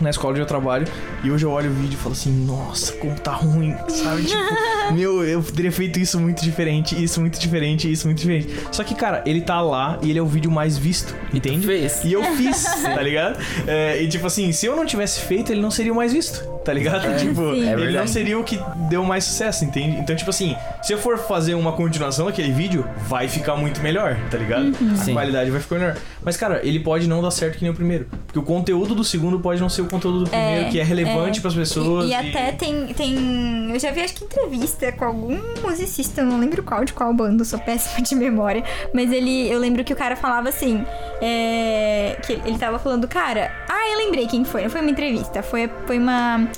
na 0.00 0.10
escola 0.10 0.32
onde 0.32 0.40
eu 0.40 0.46
trabalho. 0.46 0.86
E 1.22 1.30
hoje 1.30 1.44
eu 1.44 1.50
olho 1.50 1.70
o 1.70 1.74
vídeo 1.74 1.94
e 1.94 1.96
falo 1.96 2.12
assim, 2.12 2.30
nossa, 2.44 2.92
como 2.92 3.14
tá 3.18 3.32
ruim, 3.32 3.74
sabe? 3.88 4.24
Tipo, 4.24 4.38
meu, 4.92 5.24
eu 5.24 5.42
teria 5.42 5.72
feito 5.72 5.98
isso 5.98 6.18
muito 6.18 6.42
diferente, 6.42 7.02
isso 7.02 7.20
muito 7.20 7.38
diferente, 7.38 7.90
isso 7.90 8.06
muito 8.06 8.18
diferente. 8.18 8.48
Só 8.72 8.84
que, 8.84 8.94
cara, 8.94 9.22
ele 9.26 9.40
tá 9.40 9.60
lá 9.60 9.98
e 10.02 10.10
ele 10.10 10.18
é 10.18 10.22
o 10.22 10.26
vídeo 10.26 10.50
mais 10.50 10.76
visto, 10.78 11.14
entende? 11.32 11.66
fez. 11.66 12.04
E 12.04 12.12
eu 12.12 12.22
fiz, 12.36 12.64
tá 12.82 13.02
ligado? 13.02 13.38
É, 13.66 14.02
e 14.02 14.08
tipo 14.08 14.26
assim, 14.26 14.52
se 14.52 14.66
eu 14.66 14.76
não 14.76 14.86
tivesse 14.86 15.20
feito, 15.20 15.52
ele 15.52 15.60
não 15.60 15.70
seria 15.70 15.92
o 15.92 15.96
mais 15.96 16.12
visto, 16.12 16.44
tá 16.64 16.72
ligado? 16.72 17.02
tipo, 17.18 17.54
Sim. 17.54 17.68
É 17.68 17.72
ele 17.72 17.96
não 17.98 18.06
seria 18.06 18.38
o 18.38 18.44
que 18.44 18.58
deu 18.88 19.04
mais 19.04 19.24
sucesso, 19.24 19.64
entende? 19.64 19.96
Então, 19.98 20.14
tipo 20.14 20.30
assim, 20.30 20.56
se 20.82 20.92
eu 20.92 20.98
for 20.98 21.18
fazer 21.18 21.54
uma 21.54 21.72
continuação 21.72 22.26
daquele 22.26 22.52
vídeo, 22.52 22.86
vai 23.08 23.28
ficar 23.28 23.56
muito 23.56 23.80
melhor, 23.80 24.16
tá 24.30 24.38
ligado? 24.38 24.72
A 24.92 24.96
Sim. 24.96 25.12
qualidade 25.12 25.50
vai 25.50 25.60
ficar 25.60 25.76
melhor. 25.76 25.96
Mas, 26.22 26.36
cara, 26.36 26.60
ele 26.64 26.80
pode 26.80 27.08
não 27.08 27.22
dar 27.22 27.30
certo 27.30 27.58
que 27.58 27.62
nem 27.62 27.70
o 27.70 27.74
primeiro. 27.74 28.06
Porque 28.26 28.38
o 28.38 28.42
conteúdo 28.42 28.94
do 28.94 29.04
segundo 29.04 29.40
pode 29.40 29.60
não 29.60 29.68
ser 29.68 29.82
o 29.82 29.86
conteúdo 29.86 30.24
do 30.24 30.30
primeiro, 30.30 30.70
que 30.70 30.78
é 30.78 30.82
relevante 30.82 31.40
pras 31.40 31.54
pessoas. 31.54 32.06
E, 32.06 32.08
e 32.10 32.14
até 32.14 32.52
tem, 32.52 32.86
tem. 32.88 33.70
Eu 33.72 33.78
já 33.78 33.90
vi, 33.90 34.00
acho 34.00 34.14
que 34.14 34.24
entrevista 34.24 34.90
com 34.92 35.04
algum 35.04 35.38
musicista, 35.62 36.20
eu 36.20 36.26
não 36.26 36.38
lembro 36.38 36.62
qual, 36.62 36.84
de 36.84 36.92
qual 36.92 37.12
banda, 37.14 37.42
eu 37.42 37.44
sou 37.44 37.58
péssima 37.58 38.02
de 38.02 38.14
memória. 38.14 38.62
Mas 38.92 39.12
ele. 39.12 39.48
Eu 39.50 39.58
lembro 39.58 39.84
que 39.84 39.92
o 39.92 39.96
cara 39.96 40.16
falava 40.16 40.48
assim. 40.48 40.84
é, 41.20 42.16
que 42.26 42.34
ele 42.44 42.58
tava 42.58 42.78
falando, 42.78 43.06
cara. 43.08 43.50
Ah, 43.68 43.90
eu 43.92 43.98
lembrei 43.98 44.26
quem 44.26 44.44
foi. 44.44 44.62
Não 44.62 44.70
foi 44.70 44.80
uma 44.80 44.90
entrevista, 44.90 45.42
foi, 45.42 45.70
foi 45.86 45.98
uma. 45.98 46.48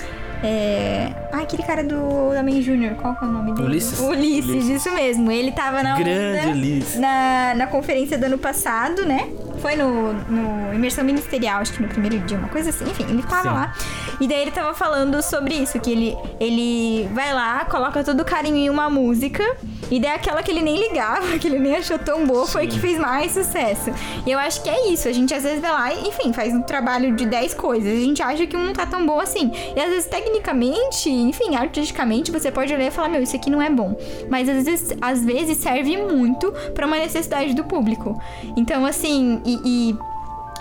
É... 0.43 1.13
Ah, 1.33 1.43
aquele 1.43 1.63
cara 1.63 1.85
do 1.85 1.97
Homem 2.39 2.63
Júnior, 2.63 2.95
qual 2.97 3.15
que 3.15 3.25
é 3.25 3.29
o 3.29 3.31
nome 3.31 3.53
dele? 3.53 3.69
Ulisses. 3.69 4.01
Ulisses, 4.01 4.51
Ulisses. 4.51 4.71
isso 4.87 4.95
mesmo. 4.95 5.31
Ele 5.31 5.53
tava 5.53 5.83
na 5.83 5.97
Grande 5.97 6.39
onda, 6.41 6.51
Ulisses. 6.53 6.99
na, 6.99 7.55
na 7.55 7.67
conferência 7.67 8.17
do 8.19 8.25
ano 8.25 8.39
passado, 8.39 9.05
né? 9.05 9.29
Foi 9.61 9.77
no, 9.77 10.13
no 10.13 10.75
Imersão 10.75 11.05
Ministerial, 11.05 11.61
acho 11.61 11.73
que 11.73 11.83
no 11.83 11.89
primeiro 11.89 12.19
dia, 12.21 12.39
uma 12.39 12.49
coisa 12.49 12.71
assim. 12.71 12.85
Enfim, 12.85 13.05
ele 13.09 13.23
tava 13.23 13.43
Sim. 13.43 13.49
lá. 13.49 13.75
E 14.21 14.29
daí 14.29 14.43
ele 14.43 14.51
tava 14.51 14.75
falando 14.75 15.23
sobre 15.23 15.55
isso, 15.55 15.79
que 15.81 15.91
ele, 15.91 16.17
ele 16.39 17.09
vai 17.15 17.33
lá, 17.33 17.65
coloca 17.65 18.03
todo 18.05 18.21
o 18.21 18.25
carinho 18.25 18.57
em 18.57 18.71
uma 18.71 18.91
música, 18.91 19.43
e 19.91 19.99
daí 19.99 20.13
aquela 20.13 20.43
que 20.43 20.51
ele 20.51 20.63
nem 20.63 20.79
ligava, 20.79 21.27
que 21.39 21.47
ele 21.47 21.59
nem 21.59 21.77
achou 21.77 21.99
tão 21.99 22.27
boa, 22.27 22.47
foi 22.47 22.67
que 22.67 22.79
fez 22.79 22.99
mais 22.99 23.33
sucesso. 23.33 23.91
E 24.27 24.31
eu 24.31 24.39
acho 24.39 24.63
que 24.63 24.69
é 24.69 24.93
isso, 24.93 25.09
a 25.09 25.13
gente 25.13 25.35
às 25.35 25.43
vezes 25.43 25.61
vai 25.61 25.71
lá 25.71 25.93
e, 25.93 26.09
enfim, 26.09 26.33
faz 26.33 26.55
um 26.55 26.63
trabalho 26.63 27.15
de 27.17 27.27
10 27.27 27.55
coisas, 27.55 27.91
a 27.91 28.05
gente 28.05 28.23
acha 28.23 28.47
que 28.47 28.57
um 28.57 28.67
não 28.67 28.73
tá 28.73 28.87
tão 28.87 29.05
bom 29.07 29.19
assim. 29.19 29.51
E 29.75 29.81
às 29.81 29.89
vezes, 29.89 30.07
tecnicamente, 30.07 31.09
enfim, 31.09 31.57
artisticamente, 31.57 32.31
você 32.31 32.51
pode 32.51 32.73
olhar 32.73 32.87
e 32.87 32.91
falar, 32.91 33.09
meu, 33.09 33.23
isso 33.23 33.37
aqui 33.37 33.51
não 33.51 33.61
é 33.61 33.71
bom. 33.71 33.97
Mas 34.29 34.49
às 34.49 34.65
vezes, 34.65 34.97
às 35.01 35.25
vezes 35.25 35.59
serve 35.59 35.97
muito 35.97 36.53
pra 36.75 36.87
uma 36.87 36.97
necessidade 36.97 37.55
do 37.55 37.65
público. 37.65 38.21
Então, 38.57 38.85
assim, 38.85 39.41
e- 39.65 39.91
e 39.91 39.99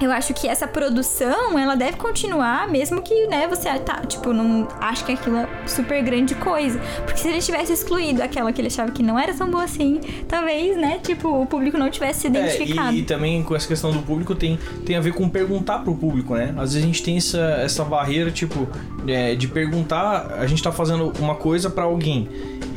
eu 0.01 0.11
acho 0.13 0.33
que 0.33 0.47
essa 0.47 0.65
produção, 0.65 1.59
ela 1.59 1.75
deve 1.75 1.97
continuar, 1.97 2.69
mesmo 2.69 3.01
que, 3.01 3.27
né, 3.27 3.47
você 3.49 3.67
tá, 3.79 3.97
tipo, 4.05 4.31
não 4.31 4.65
acha 4.79 5.03
que 5.03 5.11
aquilo 5.11 5.35
é 5.35 5.47
super 5.67 6.01
grande 6.01 6.35
coisa. 6.35 6.79
Porque 7.03 7.17
se 7.19 7.27
ele 7.27 7.39
tivesse 7.41 7.73
excluído 7.73 8.23
aquela 8.23 8.53
que 8.53 8.61
ele 8.61 8.69
achava 8.69 8.91
que 8.91 9.03
não 9.03 9.19
era 9.19 9.33
tão 9.33 9.51
boa 9.51 9.65
assim, 9.65 9.99
talvez, 10.25 10.77
né, 10.77 10.99
tipo, 11.03 11.27
o 11.41 11.45
público 11.45 11.77
não 11.77 11.89
tivesse 11.89 12.21
se 12.21 12.27
É, 12.27 12.29
identificado. 12.29 12.95
e, 12.95 12.99
e 12.99 13.03
também 13.03 13.43
com 13.43 13.53
essa 13.53 13.67
questão 13.67 13.91
do 13.91 13.99
público 14.01 14.33
tem, 14.33 14.57
tem 14.85 14.95
a 14.95 15.01
ver 15.01 15.13
com 15.13 15.27
perguntar 15.27 15.79
pro 15.79 15.93
público, 15.93 16.33
né? 16.33 16.53
Às 16.57 16.73
vezes 16.73 16.77
a 16.77 16.87
gente 16.87 17.03
tem 17.03 17.17
essa, 17.17 17.37
essa 17.61 17.83
barreira, 17.83 18.31
tipo, 18.31 18.69
é, 19.05 19.35
de 19.35 19.49
perguntar, 19.49 20.33
a 20.39 20.47
gente 20.47 20.63
tá 20.63 20.71
fazendo 20.71 21.11
uma 21.19 21.35
coisa 21.35 21.69
pra 21.69 21.83
alguém. 21.83 22.29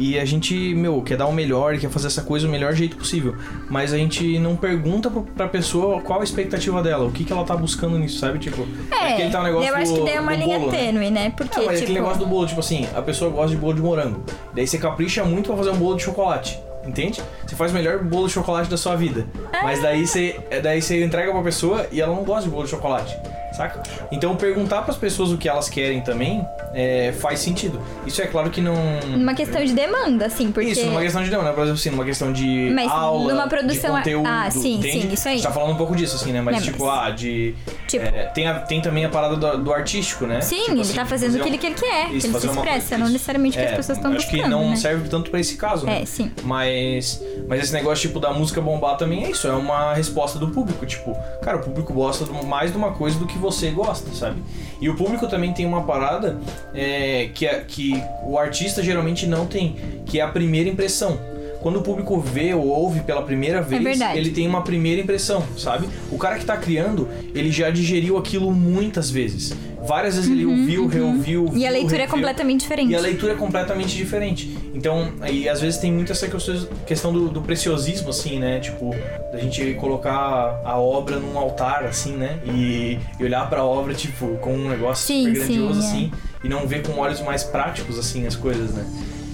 E 0.03 0.19
a 0.19 0.25
gente, 0.25 0.75
meu, 0.75 1.01
quer 1.01 1.17
dar 1.17 1.27
o 1.27 1.33
melhor, 1.33 1.79
quer 1.79 1.89
fazer 1.89 2.09
essa 2.09 2.23
coisa 2.23 2.45
do 2.45 2.51
melhor 2.51 2.73
jeito 2.75 2.97
possível. 2.97 3.37
Mas 3.71 3.93
a 3.93 3.97
gente 3.97 4.37
não 4.41 4.57
pergunta 4.57 5.09
pra 5.37 5.47
pessoa 5.47 6.01
qual 6.01 6.21
a 6.21 6.25
expectativa 6.25 6.83
dela, 6.83 7.05
o 7.05 7.13
que, 7.13 7.23
que 7.25 7.33
ela 7.33 7.45
tá 7.45 7.55
buscando 7.55 7.97
nisso, 7.97 8.19
sabe? 8.19 8.41
Tipo, 8.41 8.67
É, 8.91 9.13
aquele 9.13 9.31
tá 9.31 9.39
um 9.41 9.45
negócio 9.45 9.69
eu 9.69 9.77
acho 9.77 9.93
do- 9.93 9.99
que 10.01 10.05
daí 10.07 10.15
é 10.17 10.21
uma 10.21 10.35
linha 10.35 10.59
bolo, 10.59 10.73
né? 10.73 10.79
tênue, 10.79 11.11
né? 11.11 11.33
Porque, 11.37 11.57
Não, 11.57 11.67
mas 11.67 11.79
tipo... 11.79 11.85
aquele 11.93 12.01
negócio 12.01 12.19
do 12.19 12.27
bolo, 12.27 12.47
tipo 12.49 12.59
assim, 12.59 12.85
a 12.97 13.01
pessoa 13.01 13.31
gosta 13.31 13.51
de 13.51 13.57
bolo 13.57 13.75
de 13.75 13.81
morango. 13.81 14.25
Daí 14.53 14.67
você 14.67 14.77
capricha 14.77 15.23
muito 15.23 15.47
pra 15.47 15.57
fazer 15.57 15.71
um 15.71 15.77
bolo 15.77 15.95
de 15.97 16.03
chocolate. 16.03 16.59
Entende? 16.85 17.23
Você 17.47 17.55
faz 17.55 17.71
o 17.71 17.75
melhor 17.75 18.01
bolo 18.03 18.27
de 18.27 18.33
chocolate 18.33 18.69
da 18.69 18.77
sua 18.77 18.97
vida. 18.97 19.25
Mas 19.63 19.81
daí 19.81 20.05
você, 20.05 20.41
daí 20.65 20.83
você 20.83 21.05
entrega 21.05 21.31
pra 21.31 21.41
pessoa 21.43 21.87
e 21.93 22.01
ela 22.01 22.13
não 22.13 22.25
gosta 22.25 22.43
de 22.43 22.51
bolo 22.51 22.65
de 22.65 22.71
chocolate. 22.71 23.17
Saca? 23.53 23.83
Então 24.11 24.35
perguntar 24.37 24.83
pras 24.83 24.97
pessoas 24.97 25.31
o 25.31 25.37
que 25.37 25.49
elas 25.49 25.69
querem 25.69 26.01
também 26.01 26.47
é, 26.75 27.13
faz 27.21 27.41
sentido. 27.41 27.81
Isso 28.07 28.21
é 28.23 28.27
claro 28.27 28.51
que 28.51 28.61
não. 28.61 28.75
Numa 29.09 29.35
questão 29.35 29.63
de 29.65 29.73
demanda, 29.73 30.27
assim, 30.27 30.51
porque... 30.51 30.71
Isso, 30.71 30.87
numa 30.87 31.01
questão 31.03 31.23
de 31.23 31.31
não, 31.31 31.43
né? 31.43 31.51
Por 31.53 31.61
exemplo, 31.63 31.79
assim, 31.79 31.91
numa 31.91 32.05
questão 32.05 32.33
de 32.33 32.71
Mas 32.75 32.91
aula, 32.91 33.33
numa 33.35 33.47
produção- 33.49 33.91
de 33.93 33.97
conteúdo, 33.99 34.27
ah, 34.27 34.51
sim, 34.51 34.77
entende? 34.79 35.03
sim, 35.03 35.13
isso 35.13 35.29
aí. 35.29 35.35
A 35.35 35.37
gente 35.37 35.47
tá 35.47 35.53
falando 35.53 35.73
um 35.73 35.77
pouco 35.77 35.95
disso, 35.95 36.17
assim, 36.17 36.33
né? 36.33 36.41
Mas 36.41 36.57
É, 36.57 36.61
tipo, 36.61 36.89
ah, 36.89 37.11
de... 37.11 37.55
Tipo- 37.87 38.05
é, 38.07 38.25
tem, 38.27 38.47
a- 38.49 38.61
tem 38.61 38.81
também 38.81 39.05
a 39.05 39.09
parada 39.09 39.37
do, 39.37 39.59
do 39.65 39.73
artístico, 39.73 40.27
né? 40.27 40.41
Sim, 40.41 40.57
Tipo 40.61 40.71
ele 40.73 40.81
assim, 40.81 40.95
tá 40.95 41.05
fazendo 41.05 41.37
aquilo 41.41 41.59
que 41.59 41.67
ele 41.67 41.75
quer, 41.75 42.09
que 42.09 42.17
isso, 42.17 42.27
ele 42.29 42.41
se 42.41 42.47
expressa, 42.47 42.97
não 42.99 43.09
necessariamente 43.09 43.57
que 43.59 43.63
as 43.65 43.73
É, 43.73 43.77
pessoas 43.77 43.99
estão 43.99 44.13
Acho 44.13 44.23
buscando, 44.27 44.43
que 44.45 44.49
não 44.49 44.71
né? 44.71 44.77
serve 44.77 45.09
tanto 45.09 45.31
pra 45.31 45.41
esse 45.41 45.57
caso, 45.57 45.85
né? 45.87 46.03
É, 46.03 46.05
sim. 46.07 46.31
Mas, 46.43 47.23
mas 47.49 47.63
esse 47.63 47.73
negócio, 47.73 48.07
tipo, 48.09 48.19
da 48.19 48.33
música 48.33 48.61
bombar 48.61 48.97
também 48.97 49.25
é 49.25 49.31
isso. 49.31 49.47
É 49.47 49.53
uma 49.53 49.93
resposta 49.95 50.39
do 50.39 50.49
público. 50.49 50.85
Tipo, 50.87 51.17
cara, 51.43 51.59
o 51.59 51.61
público 51.61 51.93
gosta 51.93 52.25
mais 52.45 52.71
de 52.71 52.77
uma 52.79 52.93
coisa 52.93 53.19
do 53.19 53.27
que 53.27 53.39
você 53.43 53.71
gosta, 53.71 54.11
sabe? 54.15 54.43
E 54.81 54.89
o 54.89 54.97
público 54.97 55.29
também 55.29 55.53
tem 55.53 55.67
uma 55.67 55.83
parada 55.83 56.39
é, 56.75 57.29
que, 57.35 57.47
que 57.65 58.03
o 58.25 58.39
artista 58.39 58.83
geralmente 58.83 59.27
não 59.27 59.47
tem, 59.47 59.77
que 60.07 60.19
é 60.19 60.23
a 60.23 60.29
primeira 60.29 60.71
impressão. 60.71 61.19
Quando 61.63 61.77
o 61.79 61.83
público 61.83 62.19
vê 62.19 62.53
ou 62.53 62.67
ouve 62.67 63.01
pela 63.01 63.23
primeira 63.23 63.63
vez, 63.63 64.01
É 64.01 64.17
ele 64.17 64.31
tem 64.31 64.47
uma 64.49 64.63
primeira 64.63 65.01
impressão, 65.01 65.45
sabe? 65.57 65.89
O 66.11 66.19
cara 66.19 66.37
que 66.39 66.45
tá 66.45 66.57
criando, 66.57 67.09
ele 67.35 67.53
já 67.53 67.71
digeriu 67.71 68.19
aquilo 68.19 68.51
muitas 68.53 69.09
vezes. 69.11 69.55
Várias 69.85 70.15
vezes 70.15 70.31
ele 70.31 70.45
ouviu, 70.47 70.87
reouviu. 70.87 71.45
Uhum, 71.47 71.57
E 71.57 71.67
a 71.67 71.71
viu, 71.71 71.79
leitura 71.81 71.97
é 71.97 71.99
reviu. 72.01 72.15
completamente 72.15 72.61
diferente. 72.61 72.91
E 72.93 72.95
a 72.97 73.01
leitura 73.01 73.33
é 73.33 73.35
completamente 73.37 73.97
diferente. 73.97 74.57
Então, 74.73 75.13
aí 75.21 75.49
às 75.49 75.61
vezes 75.61 75.79
tem 75.81 75.93
muito 75.93 76.13
essa 76.13 76.29
questão- 76.29 76.69
questão 76.87 77.13
do, 77.13 77.29
do 77.29 77.41
preciosismo, 77.43 78.11
assim, 78.11 78.39
né? 78.39 78.61
Tipo, 78.61 78.95
da 79.33 79.39
gente 79.39 79.75
colocar 79.75 80.61
a 80.65 80.79
obra 80.79 81.17
num 81.19 81.37
altar, 81.37 81.85
assim, 81.85 82.13
né? 82.13 82.39
E, 82.47 82.97
e 83.19 83.25
olhar 83.25 83.49
pra 83.51 83.65
obra, 83.65 83.93
tipo, 83.93 84.37
com 84.39 84.55
um 84.55 84.69
negócio 84.69 85.05
Sim, 85.05 85.27
super 85.35 85.39
grandioso, 85.47 85.83
sim, 85.83 85.87
é. 85.87 85.91
assim. 85.91 86.13
E 86.45 86.49
não 86.49 86.67
ver 86.67 86.83
com 86.83 86.93
olhos 87.01 87.21
mais 87.21 87.43
práticos, 87.43 87.99
assim, 87.99 88.25
as 88.27 88.37
coisas, 88.37 88.73
né? 88.73 88.85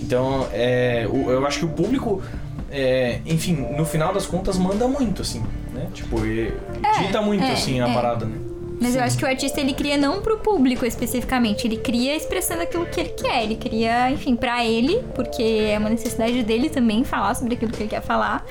Então, 0.09 0.49
é, 0.55 1.05
eu 1.05 1.47
acho 1.47 1.59
que 1.59 1.65
o 1.67 1.69
público, 1.69 2.23
é, 2.71 3.21
enfim, 3.27 3.53
no 3.77 3.85
final 3.85 4.11
das 4.11 4.25
contas, 4.25 4.57
manda 4.57 4.89
muito, 4.89 5.21
assim, 5.21 5.45
né? 5.71 5.87
Tipo, 5.93 6.25
e- 6.25 6.51
dita 6.99 7.21
muito, 7.21 7.45
é, 7.45 7.53
assim, 7.53 7.79
a 7.83 7.89
é. 7.89 7.93
parada, 7.93 8.25
né? 8.25 8.39
Mas 8.81 8.97
eu 8.97 9.03
acho 9.03 9.19
que 9.19 9.25
o 9.25 9.29
artista 9.29 9.61
ele 9.61 9.75
cria 9.75 9.99
não 9.99 10.23
pro 10.23 10.39
público 10.39 10.87
especificamente, 10.87 11.67
ele 11.67 11.77
cria 11.77 12.17
expressando 12.17 12.63
aquilo 12.63 12.87
que 12.87 12.99
ele 12.99 13.11
quer, 13.11 13.43
ele 13.43 13.57
cria, 13.57 14.11
enfim, 14.11 14.35
pra 14.35 14.65
ele, 14.65 15.05
porque 15.15 15.43
é 15.43 15.79
uma 15.79 15.91
necessidade 15.91 16.43
dele 16.43 16.71
também 16.71 17.05
falar 17.05 17.35
sobre 17.35 17.53
aquilo 17.55 17.71
que 17.71 17.83
ele 17.83 17.91
quer 17.91 18.01
falar. 18.01 18.47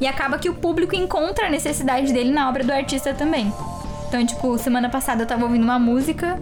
E 0.00 0.06
acaba 0.06 0.38
que 0.38 0.48
o 0.48 0.54
público 0.54 0.96
encontra 0.96 1.46
a 1.46 1.50
necessidade 1.50 2.10
dele 2.10 2.30
na 2.30 2.48
obra 2.48 2.64
do 2.64 2.72
artista 2.72 3.12
também. 3.12 3.52
Então, 4.08 4.24
tipo, 4.24 4.56
semana 4.56 4.88
passada 4.88 5.24
eu 5.24 5.26
tava 5.26 5.44
ouvindo 5.44 5.64
uma 5.64 5.78
música 5.78 6.40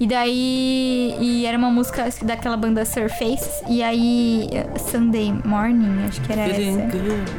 e 0.00 0.06
daí 0.06 1.14
e 1.20 1.44
era 1.46 1.56
uma 1.58 1.70
música 1.70 2.08
daquela 2.22 2.56
banda 2.56 2.84
Surface 2.84 3.62
e 3.68 3.82
aí 3.82 4.48
Sunday 4.90 5.32
Morning, 5.44 6.06
acho 6.08 6.20
que 6.22 6.32
era 6.32 6.44
Feeling 6.46 6.80
essa. 6.80 6.96
good, 6.96 7.32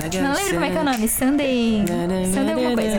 like 0.00 0.16
I 0.16 0.20
Não 0.22 0.32
lembro 0.34 0.54
como 0.54 0.64
é 0.64 0.70
que 0.70 0.76
é 0.76 0.80
o 0.80 0.84
nome, 0.84 1.08
Sunday, 1.08 1.84
Sunday 2.32 2.54
alguma 2.54 2.74
coisa. 2.74 2.96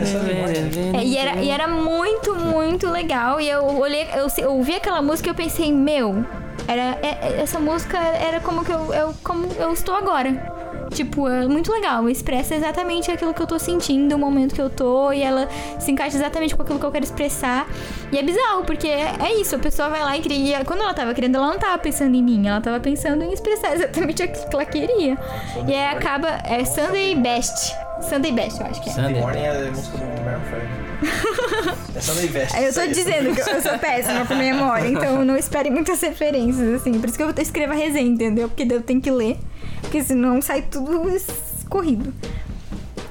É, 0.98 1.04
e, 1.04 1.16
era, 1.16 1.40
e 1.42 1.50
era 1.50 1.66
muito, 1.66 2.34
muito 2.36 2.88
legal. 2.88 3.40
E 3.40 3.48
eu 3.48 3.64
olhei, 3.78 4.06
eu, 4.14 4.28
eu 4.38 4.52
ouvi 4.54 4.74
aquela 4.74 5.02
música 5.02 5.28
e 5.28 5.30
eu 5.30 5.34
pensei, 5.34 5.72
meu, 5.72 6.24
era, 6.68 6.98
é- 7.02 7.18
é- 7.22 7.40
essa 7.42 7.58
música 7.58 7.98
era 7.98 8.38
como 8.40 8.64
que 8.64 8.70
eu, 8.72 8.92
eu- 8.94 9.14
como 9.24 9.48
eu 9.58 9.72
estou 9.72 9.94
agora. 9.96 10.59
Tipo, 10.90 11.28
é 11.28 11.46
muito 11.46 11.72
legal. 11.72 12.08
Expressa 12.08 12.54
exatamente 12.54 13.10
aquilo 13.10 13.32
que 13.32 13.40
eu 13.40 13.46
tô 13.46 13.58
sentindo, 13.58 14.14
o 14.14 14.18
momento 14.18 14.54
que 14.54 14.60
eu 14.60 14.68
tô, 14.68 15.12
e 15.12 15.22
ela 15.22 15.48
se 15.78 15.90
encaixa 15.90 16.16
exatamente 16.16 16.54
com 16.54 16.62
aquilo 16.62 16.78
que 16.78 16.86
eu 16.86 16.90
quero 16.90 17.04
expressar. 17.04 17.66
E 18.12 18.18
é 18.18 18.22
bizarro, 18.22 18.64
porque 18.64 18.88
é, 18.88 19.14
é 19.20 19.40
isso, 19.40 19.54
a 19.54 19.58
pessoa 19.58 19.88
vai 19.88 20.02
lá 20.02 20.16
e 20.16 20.20
cria. 20.20 20.64
Quando 20.64 20.82
ela 20.82 20.92
tava 20.92 21.14
criando, 21.14 21.36
ela 21.36 21.46
não 21.46 21.58
tava 21.58 21.78
pensando 21.78 22.14
em 22.14 22.22
mim, 22.22 22.46
ela 22.46 22.60
tava 22.60 22.80
pensando 22.80 23.22
em 23.22 23.32
expressar 23.32 23.74
exatamente 23.76 24.22
aquilo 24.22 24.48
que 24.48 24.54
ela 24.54 24.64
queria. 24.64 25.18
E 25.66 25.72
aí 25.72 25.86
acaba. 25.86 26.28
É 26.44 26.64
Sunday 26.64 27.14
Best. 27.14 27.74
Sunday 28.02 28.32
Best, 28.32 28.60
eu 28.60 28.66
acho 28.66 28.82
que 28.82 28.88
é. 28.88 28.92
Sunday. 28.92 29.20
Morning 29.20 29.40
é 29.40 29.50
a 29.50 29.70
música 29.70 29.98
do 29.98 30.22
Maroon 30.24 30.40
5. 30.50 30.90
é 31.96 32.00
Sunday 32.00 32.28
Best. 32.28 32.60
Eu 32.60 32.74
tô 32.74 32.86
dizendo 32.86 33.34
que 33.34 33.40
eu 33.40 33.62
sou 33.62 33.78
péssima 33.78 34.26
com 34.26 34.34
memória, 34.34 34.88
então 34.88 35.24
não 35.24 35.36
espere 35.36 35.70
muitas 35.70 36.00
referências, 36.00 36.80
assim. 36.80 36.98
Por 36.98 37.08
isso 37.08 37.16
que 37.16 37.22
eu 37.22 37.32
escrevo 37.38 37.72
a 37.72 37.76
resenha, 37.76 38.08
entendeu? 38.08 38.48
Porque 38.48 38.66
eu 38.72 38.82
tenho 38.82 39.00
que 39.00 39.10
ler. 39.10 39.38
Porque 39.80 40.02
senão 40.02 40.40
sai 40.40 40.62
tudo 40.62 41.08
escorrido. 41.08 42.12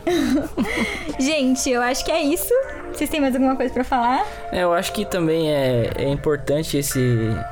Gente, 1.19 1.69
eu 1.69 1.81
acho 1.81 2.03
que 2.03 2.12
é 2.12 2.21
isso. 2.21 2.53
Vocês 2.91 3.09
têm 3.09 3.21
mais 3.21 3.33
alguma 3.35 3.55
coisa 3.55 3.73
pra 3.73 3.83
falar? 3.83 4.25
É, 4.51 4.63
eu 4.63 4.73
acho 4.73 4.91
que 4.91 5.05
também 5.05 5.51
é, 5.51 5.91
é 5.95 6.09
importante 6.09 6.77
esse 6.77 6.99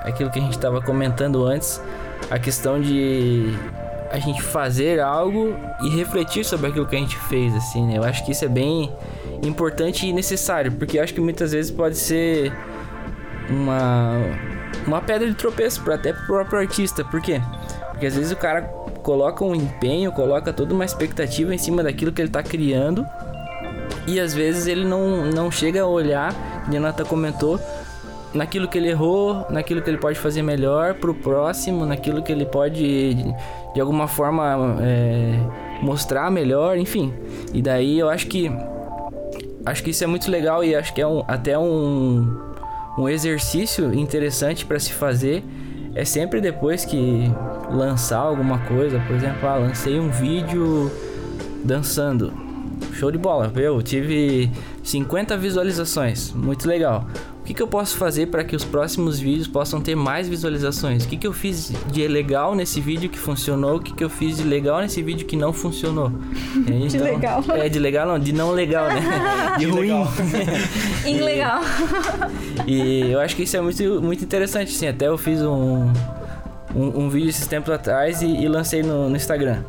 aquilo 0.03 0.29
que 0.29 0.39
a 0.39 0.41
gente 0.41 0.55
estava 0.55 0.81
comentando 0.81 1.45
antes, 1.45 1.81
a 2.29 2.39
questão 2.39 2.81
de 2.81 3.53
a 4.11 4.19
gente 4.19 4.41
fazer 4.41 4.99
algo 4.99 5.55
e 5.81 5.89
refletir 5.89 6.43
sobre 6.43 6.67
aquilo 6.67 6.85
que 6.85 6.95
a 6.95 6.99
gente 6.99 7.17
fez, 7.17 7.53
assim, 7.53 7.85
né? 7.85 7.97
Eu 7.97 8.03
acho 8.03 8.25
que 8.25 8.31
isso 8.31 8.45
é 8.45 8.47
bem 8.47 8.91
importante 9.43 10.07
e 10.07 10.13
necessário, 10.13 10.71
porque 10.71 10.97
eu 10.97 11.03
acho 11.03 11.13
que 11.13 11.21
muitas 11.21 11.51
vezes 11.51 11.71
pode 11.71 11.95
ser 11.95 12.51
uma 13.49 14.13
uma 14.85 15.01
pedra 15.01 15.27
de 15.27 15.35
tropeço 15.35 15.81
para 15.81 15.95
até 15.95 16.13
pro 16.13 16.25
próprio 16.25 16.59
artista. 16.59 17.03
Por 17.03 17.21
quê? 17.21 17.41
Porque 17.97 18.05
às 18.05 18.15
vezes 18.15 18.31
o 18.31 18.35
cara 18.35 18.61
coloca 19.01 19.43
um 19.43 19.55
empenho, 19.55 20.11
coloca 20.11 20.53
toda 20.53 20.71
uma 20.71 20.85
expectativa 20.85 21.51
em 21.51 21.57
cima 21.57 21.81
daquilo 21.81 22.11
que 22.11 22.21
ele 22.21 22.29
tá 22.29 22.43
criando 22.43 23.03
e 24.05 24.19
às 24.19 24.35
vezes 24.35 24.67
ele 24.67 24.85
não, 24.85 25.25
não 25.25 25.49
chega 25.49 25.81
a 25.81 25.87
olhar, 25.87 26.31
como 26.63 26.77
a 26.77 26.79
Nata 26.79 27.03
comentou, 27.03 27.59
naquilo 28.35 28.67
que 28.67 28.77
ele 28.77 28.89
errou, 28.89 29.47
naquilo 29.49 29.81
que 29.81 29.89
ele 29.89 29.97
pode 29.97 30.19
fazer 30.19 30.43
melhor 30.43 30.93
pro 30.93 31.15
próximo, 31.15 31.87
naquilo 31.87 32.21
que 32.21 32.31
ele 32.31 32.45
pode 32.45 33.15
de, 33.15 33.35
de 33.73 33.81
alguma 33.81 34.07
forma 34.07 34.77
é, 34.79 35.39
mostrar 35.81 36.29
melhor, 36.29 36.77
enfim. 36.77 37.11
E 37.51 37.63
daí 37.63 37.97
eu 37.97 38.09
acho 38.09 38.27
que 38.27 38.51
acho 39.65 39.83
que 39.83 39.89
isso 39.89 40.03
é 40.03 40.07
muito 40.07 40.29
legal 40.29 40.63
e 40.63 40.75
acho 40.75 40.93
que 40.93 41.01
é 41.01 41.07
um, 41.07 41.23
até 41.27 41.57
um, 41.57 42.53
um 42.95 43.09
exercício 43.09 43.91
interessante 43.91 44.67
para 44.67 44.79
se 44.79 44.93
fazer. 44.93 45.43
É 45.97 46.05
sempre 46.05 46.39
depois 46.39 46.85
que 46.85 47.23
lançar 47.71 48.19
alguma 48.19 48.59
coisa, 48.59 48.99
por 49.07 49.15
exemplo, 49.15 49.49
ah, 49.49 49.55
lancei 49.55 49.99
um 49.99 50.11
vídeo 50.11 50.91
dançando. 51.63 52.31
Show 52.93 53.11
de 53.11 53.17
bola, 53.17 53.51
eu 53.55 53.81
tive 53.81 54.47
50 54.83 55.35
visualizações, 55.37 56.31
muito 56.33 56.67
legal. 56.67 57.07
O 57.47 57.49
que, 57.49 57.53
que 57.53 57.63
eu 57.63 57.67
posso 57.69 57.95
fazer 57.95 58.25
para 58.25 58.43
que 58.43 58.57
os 58.57 58.65
próximos 58.65 59.21
vídeos 59.21 59.47
possam 59.47 59.79
ter 59.79 59.95
mais 59.95 60.27
visualizações? 60.27 61.05
O 61.05 61.07
que, 61.07 61.15
que 61.15 61.25
eu 61.25 61.31
fiz 61.31 61.71
de 61.89 62.05
legal 62.05 62.53
nesse 62.53 62.81
vídeo 62.81 63.09
que 63.09 63.17
funcionou? 63.17 63.77
O 63.77 63.79
que, 63.79 63.93
que 63.93 64.03
eu 64.03 64.09
fiz 64.09 64.35
de 64.35 64.43
legal 64.43 64.81
nesse 64.81 65.01
vídeo 65.01 65.25
que 65.25 65.37
não 65.37 65.53
funcionou? 65.53 66.11
Então, 66.67 66.87
De 66.87 66.97
legal. 66.97 67.43
É, 67.55 67.69
de 67.69 67.79
legal 67.79 68.05
não, 68.05 68.19
de 68.19 68.33
não 68.33 68.51
legal, 68.51 68.87
né? 68.87 69.01
De 69.57 69.65
ruim. 69.65 69.93
legal. 69.93 70.07
Ilegal. 71.07 71.61
E 72.67 73.11
eu 73.11 73.19
acho 73.21 73.33
que 73.33 73.43
isso 73.43 73.55
é 73.55 73.61
muito, 73.61 74.01
muito 74.01 74.25
interessante, 74.25 74.75
assim. 74.75 74.87
Até 74.87 75.07
eu 75.07 75.17
fiz 75.17 75.41
um, 75.41 75.89
um, 76.75 77.03
um 77.03 77.09
vídeo 77.09 77.29
esses 77.29 77.47
tempos 77.47 77.73
atrás 77.73 78.21
e, 78.21 78.27
e 78.27 78.47
lancei 78.49 78.83
no, 78.83 79.09
no 79.09 79.15
Instagram. 79.15 79.63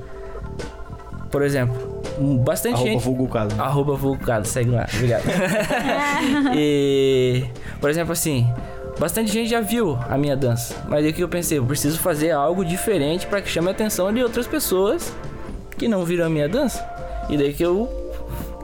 Por 1.30 1.42
exemplo, 1.42 1.88
bastante 2.18 2.74
Arroba 2.74 2.90
gente... 2.90 3.02
vulgo 3.02 3.28
caso. 3.28 3.54
né? 3.54 3.62
Arroba 3.62 3.94
vulcado, 3.94 4.46
segue 4.46 4.70
lá, 4.70 4.87
obrigado. 4.94 5.24
e, 6.57 7.44
por 7.81 7.88
exemplo, 7.90 8.12
assim, 8.12 8.46
bastante 8.98 9.31
gente 9.31 9.48
já 9.48 9.61
viu 9.61 9.98
a 10.09 10.18
minha 10.18 10.37
dança. 10.37 10.74
Mas 10.88 11.04
aí 11.04 11.11
o 11.11 11.14
que 11.14 11.22
eu 11.22 11.28
pensei? 11.28 11.59
Eu 11.59 11.64
preciso 11.64 11.98
fazer 11.98 12.33
algo 12.33 12.64
diferente 12.64 13.26
para 13.26 13.40
que 13.40 13.48
chame 13.48 13.68
a 13.68 13.70
atenção 13.70 14.12
de 14.12 14.22
outras 14.22 14.46
pessoas 14.46 15.12
que 15.76 15.88
não 15.88 16.04
viram 16.04 16.26
a 16.26 16.28
minha 16.28 16.48
dança. 16.48 16.85
E 17.28 17.37
daí 17.37 17.54
que 17.54 17.64
eu. 17.64 17.88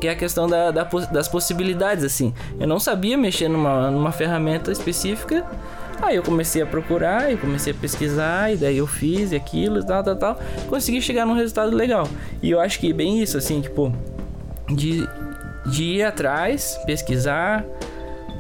Que 0.01 0.09
é 0.09 0.11
a 0.11 0.17
questão 0.17 0.47
da, 0.47 0.71
da 0.71 0.85
das 0.85 1.29
possibilidades, 1.29 2.05
assim. 2.05 2.35
Eu 2.59 2.67
não 2.67 2.79
sabia 2.79 3.17
mexer 3.17 3.49
numa, 3.49 3.91
numa 3.91 4.13
ferramenta 4.13 4.71
específica. 4.73 5.47
Aí 6.03 6.17
eu 6.17 6.23
comecei 6.23 6.63
a 6.63 6.67
procurar, 6.67 7.31
eu 7.31 7.39
comecei 7.39 7.73
a 7.73 7.77
pesquisar, 7.77 8.53
e 8.53 8.57
daí 8.57 8.79
eu 8.79 8.87
fiz 8.87 9.33
e 9.33 9.37
aquilo 9.37 9.81
e 9.81 9.87
tal, 9.87 10.03
tal, 10.03 10.17
tal. 10.17 10.41
Consegui 10.69 11.01
chegar 11.01 11.25
num 11.25 11.35
resultado 11.35 11.75
legal. 11.75 12.09
E 12.43 12.51
eu 12.51 12.61
acho 12.61 12.79
que 12.79 12.93
bem 12.93 13.23
isso, 13.23 13.39
assim, 13.39 13.61
tipo, 13.61 13.93
de, 14.69 15.09
de 15.67 15.85
ir 15.85 16.03
atrás, 16.03 16.79
pesquisar, 16.87 17.65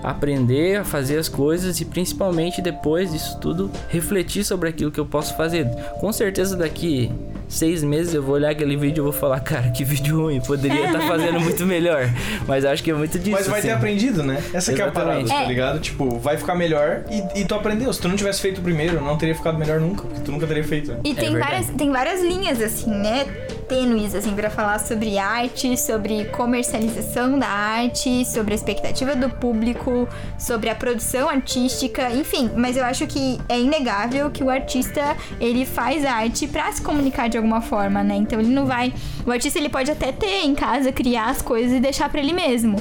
aprender 0.02 0.80
a 0.80 0.84
fazer 0.84 1.18
as 1.18 1.28
coisas 1.28 1.80
e 1.80 1.84
principalmente 1.84 2.60
depois 2.60 3.10
disso 3.12 3.38
tudo 3.40 3.70
refletir 3.88 4.44
sobre 4.44 4.68
aquilo 4.68 4.90
que 4.90 5.00
eu 5.00 5.06
posso 5.06 5.34
fazer. 5.36 5.66
Com 5.98 6.12
certeza 6.12 6.56
daqui 6.56 7.10
seis 7.48 7.83
meses 7.83 8.14
eu 8.14 8.22
vou 8.22 8.35
olhar 8.35 8.50
aquele 8.50 8.76
vídeo 8.76 9.02
e 9.02 9.04
vou 9.04 9.12
falar, 9.12 9.40
cara, 9.40 9.70
que 9.70 9.85
vídeo 9.85 10.22
ruim, 10.22 10.40
poderia 10.40 10.87
estar 10.87 11.00
fazendo 11.07 11.40
muito 11.40 11.64
melhor. 11.66 12.09
Mas 12.46 12.64
acho 12.64 12.83
que 12.83 12.90
é 12.90 12.94
muito 12.94 13.18
disso. 13.18 13.30
Mas 13.33 13.46
vai 13.46 13.61
ter 13.61 13.68
assim. 13.68 13.76
aprendido, 13.76 14.22
né? 14.22 14.42
Essa 14.52 14.72
que 14.72 14.80
é 14.83 14.85
a 14.85 14.90
parada, 14.90 15.24
tá 15.26 15.42
É. 15.42 15.46
ligado? 15.46 15.78
Tipo, 15.80 16.18
vai 16.18 16.37
ficar 16.37 16.54
melhor 16.54 17.04
e, 17.11 17.40
e 17.40 17.44
tu 17.44 17.54
aprendeu. 17.54 17.92
Se 17.92 18.00
tu 18.00 18.09
não 18.09 18.16
tivesse 18.16 18.40
feito 18.40 18.59
o 18.59 18.62
primeiro, 18.62 19.00
não 19.00 19.16
teria 19.16 19.35
ficado 19.35 19.59
melhor 19.59 19.80
nunca, 19.80 20.02
porque 20.02 20.20
tu 20.20 20.33
nunca 20.33 20.46
teria 20.46 20.64
feito. 20.64 20.92
E 21.04 21.14
tem, 21.14 21.33
verdade. 21.33 21.38
várias, 21.52 21.66
tem 21.70 21.90
várias 21.90 22.22
linhas, 22.22 22.61
assim, 22.61 22.90
né? 22.90 23.26
Tênues, 23.68 24.14
assim, 24.14 24.35
pra 24.35 24.50
falar 24.50 24.79
sobre 24.79 25.18
arte, 25.18 25.77
sobre 25.77 26.27
comercialização 26.27 27.38
da 27.38 27.48
arte, 27.48 28.24
sobre 28.24 28.53
a 28.53 28.57
expectativa 28.57 29.16
do 29.16 29.31
público, 29.31 30.09
sobre 30.38 30.68
a 30.68 30.74
produção 30.74 31.29
artística, 31.29 32.11
enfim. 32.11 32.50
Mas 32.57 32.77
eu 32.77 32.85
acho 32.85 33.07
que 33.07 33.38
é 33.48 33.59
inegável 33.59 34.31
que 34.31 34.44
o 34.44 34.50
artista, 34.50 35.16
ele 35.40 35.64
faz 35.64 36.05
arte 36.05 36.46
pra 36.46 36.70
se 36.72 36.83
comunicar 36.83 37.29
de 37.29 37.37
alguma 37.37 37.61
forma, 37.61 38.05
né? 38.05 38.16
Então 38.16 38.38
ele 38.38 38.53
não 38.53 38.66
vai... 38.66 38.92
O 39.27 39.31
artista, 39.31 39.59
ele 39.59 39.68
pode 39.68 39.90
até 39.90 40.12
ter 40.12 40.44
em 40.44 40.55
casa, 40.55 40.92
criar 40.92 41.31
as 41.31 41.40
coisas 41.40 41.72
e 41.77 41.81
deixar 41.81 42.09
pra 42.09 42.20
ele 42.20 42.33
mesmo. 42.33 42.77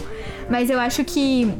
Mas 0.49 0.69
eu 0.69 0.79
acho 0.79 1.03
que 1.05 1.51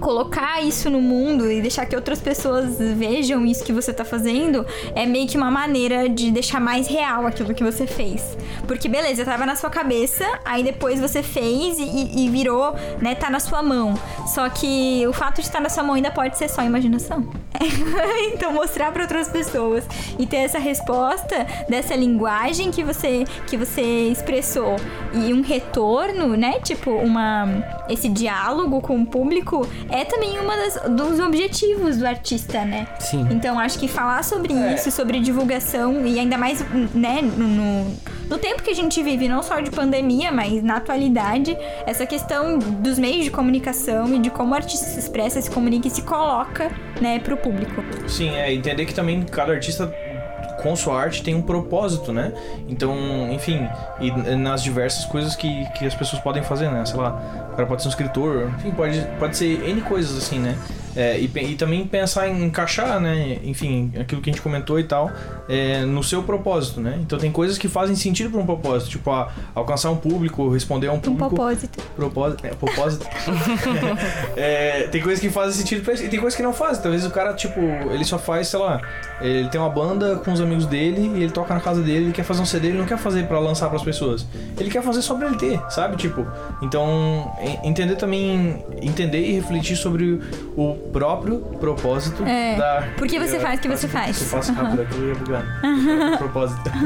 colocar 0.00 0.62
isso 0.62 0.90
no 0.90 1.00
mundo 1.00 1.50
e 1.50 1.60
deixar 1.60 1.86
que 1.86 1.96
outras 1.96 2.20
pessoas 2.20 2.76
vejam 2.78 3.44
isso 3.44 3.64
que 3.64 3.72
você 3.72 3.92
tá 3.92 4.04
fazendo 4.04 4.64
é 4.94 5.06
meio 5.06 5.26
que 5.26 5.36
uma 5.36 5.50
maneira 5.50 6.08
de 6.08 6.30
deixar 6.30 6.60
mais 6.60 6.86
real 6.86 7.26
aquilo 7.26 7.54
que 7.54 7.64
você 7.64 7.86
fez. 7.86 8.36
Porque 8.66 8.88
beleza, 8.88 9.24
tava 9.24 9.46
na 9.46 9.56
sua 9.56 9.70
cabeça, 9.70 10.24
aí 10.44 10.62
depois 10.62 11.00
você 11.00 11.22
fez 11.22 11.78
e, 11.78 12.24
e 12.24 12.28
virou, 12.28 12.74
né, 13.00 13.14
tá 13.14 13.30
na 13.30 13.40
sua 13.40 13.62
mão. 13.62 13.94
Só 14.26 14.48
que 14.48 15.06
o 15.06 15.12
fato 15.12 15.36
de 15.36 15.46
estar 15.46 15.60
na 15.60 15.68
sua 15.68 15.82
mão 15.82 15.94
ainda 15.94 16.10
pode 16.10 16.36
ser 16.36 16.48
só 16.48 16.62
imaginação. 16.62 17.28
então 18.32 18.52
mostrar 18.52 18.92
para 18.92 19.02
outras 19.02 19.28
pessoas 19.28 19.84
e 20.18 20.26
ter 20.26 20.38
essa 20.38 20.58
resposta 20.58 21.46
dessa 21.68 21.94
linguagem 21.94 22.70
que 22.70 22.84
você 22.84 23.24
que 23.46 23.56
você 23.56 24.08
expressou 24.08 24.76
e 25.12 25.32
um 25.32 25.40
retorno, 25.40 26.36
né? 26.36 26.60
Tipo, 26.60 26.90
uma 26.90 27.46
esse 27.88 28.08
diálogo 28.08 28.80
com 28.80 29.00
o 29.00 29.06
público 29.06 29.66
é 29.90 30.04
também 30.04 30.38
uma 30.38 30.56
das, 30.56 30.74
dos 30.90 31.20
objetivos 31.20 31.96
do 31.98 32.06
artista, 32.06 32.64
né? 32.64 32.86
Sim. 33.00 33.26
Então 33.30 33.58
acho 33.58 33.78
que 33.78 33.88
falar 33.88 34.22
sobre 34.24 34.52
É. 34.52 34.74
isso, 34.74 34.90
sobre 34.90 35.20
divulgação 35.20 36.06
e 36.06 36.18
ainda 36.18 36.36
mais, 36.38 36.64
né, 36.94 37.20
no, 37.22 37.46
no, 37.46 37.96
no 38.30 38.38
tempo 38.38 38.62
que 38.62 38.70
a 38.70 38.74
gente 38.74 39.02
vive, 39.02 39.28
não 39.28 39.42
só 39.42 39.60
de 39.60 39.70
pandemia, 39.70 40.30
mas 40.32 40.62
na 40.62 40.76
atualidade, 40.76 41.56
essa 41.86 42.06
questão 42.06 42.58
dos 42.58 42.98
meios 42.98 43.24
de 43.24 43.30
comunicação 43.30 44.14
e 44.14 44.18
de 44.18 44.30
como 44.30 44.52
o 44.52 44.54
artista 44.54 44.86
se 44.86 44.98
expressa, 44.98 45.40
se 45.40 45.50
comunica 45.50 45.88
e 45.88 45.90
se 45.90 46.02
coloca, 46.02 46.70
né, 47.00 47.18
pro 47.18 47.36
público. 47.36 47.82
Sim, 48.08 48.30
é 48.30 48.52
entender 48.52 48.86
que 48.86 48.94
também 48.94 49.22
cada 49.22 49.52
artista 49.52 49.92
com 50.66 50.74
sua 50.74 51.00
arte 51.00 51.22
tem 51.22 51.32
um 51.34 51.42
propósito, 51.42 52.12
né? 52.12 52.32
Então, 52.68 52.92
enfim, 53.30 53.68
e 54.00 54.10
nas 54.34 54.62
diversas 54.62 55.04
coisas 55.04 55.36
que, 55.36 55.64
que 55.70 55.86
as 55.86 55.94
pessoas 55.94 56.20
podem 56.20 56.42
fazer, 56.42 56.68
né? 56.68 56.84
Sei 56.84 56.96
lá, 56.96 57.48
o 57.52 57.56
cara 57.56 57.66
pode 57.68 57.82
ser 57.82 57.88
um 57.88 57.90
escritor, 57.90 58.50
enfim, 58.58 58.72
pode, 58.72 59.00
pode 59.18 59.36
ser 59.36 59.62
N 59.68 59.80
coisas 59.82 60.18
assim, 60.18 60.40
né? 60.40 60.58
É, 60.96 61.18
e, 61.20 61.30
e 61.36 61.54
também 61.54 61.86
pensar 61.86 62.26
em 62.26 62.44
encaixar, 62.44 62.98
né? 62.98 63.38
Enfim, 63.44 63.92
aquilo 64.00 64.20
que 64.20 64.28
a 64.28 64.32
gente 64.32 64.42
comentou 64.42 64.80
e 64.80 64.84
tal, 64.84 65.12
é, 65.48 65.82
no 65.84 66.02
seu 66.02 66.22
propósito, 66.22 66.80
né? 66.80 66.98
Então 67.00 67.18
tem 67.18 67.30
coisas 67.30 67.56
que 67.58 67.68
fazem 67.68 67.94
sentido 67.96 68.30
para 68.30 68.40
um 68.40 68.46
propósito, 68.46 68.90
tipo, 68.90 69.10
a, 69.10 69.30
alcançar 69.54 69.90
um 69.90 69.96
público, 69.96 70.48
responder 70.50 70.88
a 70.88 70.92
um 70.92 70.96
Um 70.96 71.00
público. 71.00 71.28
propósito. 71.28 71.82
Propósito. 71.94 72.46
É, 72.46 72.50
propósito. 72.50 73.06
É, 74.36 74.88
tem 74.90 75.00
coisas 75.02 75.20
que 75.20 75.30
fazem 75.30 75.52
sentido 75.54 75.82
pra 75.82 75.94
ele 75.94 76.04
e 76.06 76.08
tem 76.08 76.20
coisas 76.20 76.36
que 76.36 76.42
não 76.42 76.52
fazem. 76.52 76.82
Talvez 76.82 77.04
o 77.06 77.10
cara, 77.10 77.32
tipo, 77.34 77.60
ele 77.60 78.04
só 78.04 78.18
faz, 78.18 78.48
sei 78.48 78.58
lá, 78.60 78.80
ele 79.20 79.48
tem 79.48 79.60
uma 79.60 79.70
banda 79.70 80.16
com 80.16 80.32
os 80.32 80.40
amigos 80.40 80.66
dele 80.66 81.12
e 81.16 81.22
ele 81.22 81.30
toca 81.32 81.54
na 81.54 81.60
casa 81.60 81.80
dele, 81.82 82.06
ele 82.06 82.12
quer 82.12 82.22
fazer 82.22 82.42
um 82.42 82.46
CD, 82.46 82.68
ele 82.68 82.78
não 82.78 82.86
quer 82.86 82.98
fazer 82.98 83.26
pra 83.26 83.38
lançar 83.38 83.68
pras 83.70 83.82
pessoas. 83.82 84.26
Ele 84.58 84.70
quer 84.70 84.82
fazer 84.82 85.02
só 85.02 85.14
pra 85.14 85.28
ele 85.28 85.36
ter, 85.36 85.60
sabe? 85.70 85.96
Tipo, 85.96 86.26
então, 86.62 87.32
en- 87.40 87.68
entender 87.70 87.96
também, 87.96 88.64
entender 88.82 89.20
e 89.26 89.32
refletir 89.32 89.76
sobre 89.76 90.20
o 90.56 90.74
próprio 90.92 91.38
propósito 91.60 92.22
É, 92.24 92.56
da. 92.56 92.88
por 92.96 93.06
que 93.06 93.18
você 93.18 93.38
faz 93.40 93.58
o 93.58 93.62
que 93.62 93.68
você 93.68 93.88
faz. 93.88 94.20
Eu 94.20 94.26
faço 94.26 94.52
rápido 94.52 94.82
aqui, 94.82 95.12
bugar. 95.42 96.18
propósito. 96.18 96.70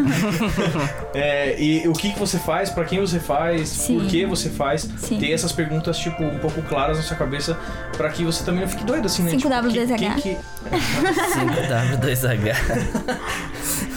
É, 1.12 1.60
e 1.60 1.88
o 1.88 1.92
que, 1.92 2.12
que 2.12 2.18
você 2.18 2.38
faz, 2.38 2.70
pra 2.70 2.84
quem 2.84 3.00
você 3.00 3.18
faz, 3.18 3.68
Sim. 3.68 3.98
por 3.98 4.06
que 4.08 4.24
você 4.24 4.48
faz, 4.48 4.88
Sim. 4.98 5.18
ter 5.18 5.32
essas 5.32 5.50
perguntas, 5.52 5.98
tipo, 5.98 6.22
um 6.22 6.38
pouco 6.38 6.62
claras 6.62 6.96
na 6.98 7.02
sua 7.02 7.16
cabeça, 7.16 7.58
pra 7.96 8.08
que 8.10 8.24
você 8.24 8.44
também 8.44 8.60
não 8.62 8.68
fique 8.68 8.84
doido, 8.84 9.06
assim, 9.06 9.22
né? 9.24 9.32
5W2H. 9.32 9.96
Tipo, 9.96 9.98
quem- 9.98 10.14
quem 10.14 10.36
que- 10.36 10.38
5W2H. 11.34 12.54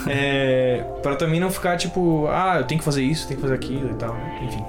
é, 0.10 0.84
pra 1.02 1.16
também 1.16 1.40
não 1.40 1.52
ficar, 1.52 1.78
tipo, 1.78 2.28
ah, 2.30 2.56
eu 2.60 2.64
tenho 2.66 2.80
que 2.80 2.86
fazer 2.86 3.04
isso, 3.04 3.28
tenho 3.28 3.38
que 3.40 3.42
fazer 3.42 3.56
aquilo 3.56 3.92
e 3.92 3.96
tal, 3.96 4.14
né? 4.14 4.40
enfim. 4.44 4.64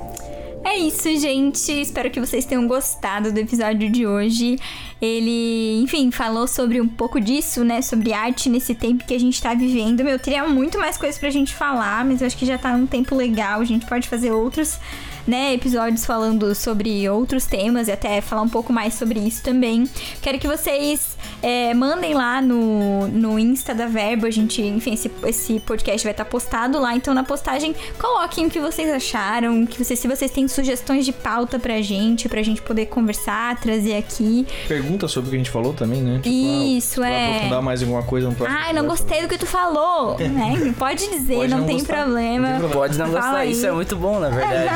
É 0.74 0.78
isso, 0.78 1.08
gente. 1.20 1.70
Espero 1.70 2.10
que 2.10 2.18
vocês 2.18 2.44
tenham 2.44 2.66
gostado 2.66 3.30
do 3.30 3.38
episódio 3.38 3.88
de 3.88 4.04
hoje. 4.08 4.58
Ele, 5.00 5.80
enfim, 5.80 6.10
falou 6.10 6.48
sobre 6.48 6.80
um 6.80 6.88
pouco 6.88 7.20
disso, 7.20 7.62
né? 7.62 7.80
Sobre 7.80 8.12
arte 8.12 8.50
nesse 8.50 8.74
tempo 8.74 9.06
que 9.06 9.14
a 9.14 9.20
gente 9.20 9.40
tá 9.40 9.54
vivendo. 9.54 10.02
Meu, 10.02 10.18
teria 10.18 10.48
muito 10.48 10.76
mais 10.76 10.96
coisas 10.96 11.16
pra 11.16 11.30
gente 11.30 11.54
falar, 11.54 12.04
mas 12.04 12.20
eu 12.20 12.26
acho 12.26 12.36
que 12.36 12.44
já 12.44 12.58
tá 12.58 12.72
um 12.72 12.88
tempo 12.88 13.14
legal. 13.14 13.60
A 13.60 13.64
gente 13.64 13.86
pode 13.86 14.08
fazer 14.08 14.32
outros, 14.32 14.76
né, 15.28 15.54
episódios 15.54 16.04
falando 16.04 16.52
sobre 16.56 17.08
outros 17.08 17.46
temas 17.46 17.86
e 17.86 17.92
até 17.92 18.20
falar 18.20 18.42
um 18.42 18.48
pouco 18.48 18.72
mais 18.72 18.94
sobre 18.94 19.20
isso 19.20 19.44
também. 19.44 19.88
Quero 20.20 20.40
que 20.40 20.48
vocês 20.48 21.16
é, 21.44 21.74
mandem 21.74 22.14
lá 22.14 22.40
no, 22.40 23.06
no 23.06 23.38
Insta 23.38 23.74
da 23.74 23.86
Verbo. 23.86 24.26
A 24.26 24.30
gente, 24.30 24.62
enfim, 24.62 24.94
esse, 24.94 25.10
esse 25.26 25.60
podcast 25.60 26.02
vai 26.02 26.12
estar 26.12 26.24
postado 26.24 26.80
lá. 26.80 26.96
Então, 26.96 27.12
na 27.12 27.22
postagem, 27.22 27.76
coloquem 27.98 28.46
o 28.46 28.50
que 28.50 28.58
vocês 28.58 28.90
acharam, 28.90 29.66
que 29.66 29.76
vocês, 29.76 29.98
se 29.98 30.08
vocês 30.08 30.30
têm 30.30 30.48
sugestões 30.48 31.04
de 31.04 31.12
pauta 31.12 31.58
pra 31.58 31.82
gente, 31.82 32.30
pra 32.30 32.42
gente 32.42 32.62
poder 32.62 32.86
conversar, 32.86 33.60
trazer 33.60 33.94
aqui. 33.98 34.46
Pergunta 34.66 35.06
sobre 35.06 35.28
o 35.28 35.30
que 35.30 35.36
a 35.36 35.38
gente 35.38 35.50
falou 35.50 35.74
também, 35.74 36.00
né? 36.00 36.20
Tipo, 36.22 36.34
Isso, 36.34 37.02
ah, 37.02 37.08
é. 37.10 37.26
aprofundar 37.26 37.62
mais 37.62 37.82
alguma 37.82 38.02
coisa 38.02 38.28
no 38.30 38.34
próximo 38.34 38.58
Ai, 38.58 38.72
não 38.72 38.86
gostei 38.86 39.20
do 39.20 39.28
que 39.28 39.36
tu 39.36 39.46
falou, 39.46 40.16
né? 40.26 40.74
Pode 40.78 41.06
dizer, 41.10 41.34
Pode 41.34 41.50
não, 41.50 41.58
não 41.58 41.66
tem 41.66 41.76
gostar, 41.76 42.04
problema. 42.04 42.48
não 42.48 42.60
tem 42.60 42.68
problema. 42.70 42.74
Pode 42.74 42.98
não 42.98 43.10
gostar, 43.10 43.36
aí. 43.36 43.52
isso 43.52 43.66
é 43.66 43.72
muito 43.72 43.96
bom, 43.96 44.18
na 44.18 44.30
verdade. 44.30 44.70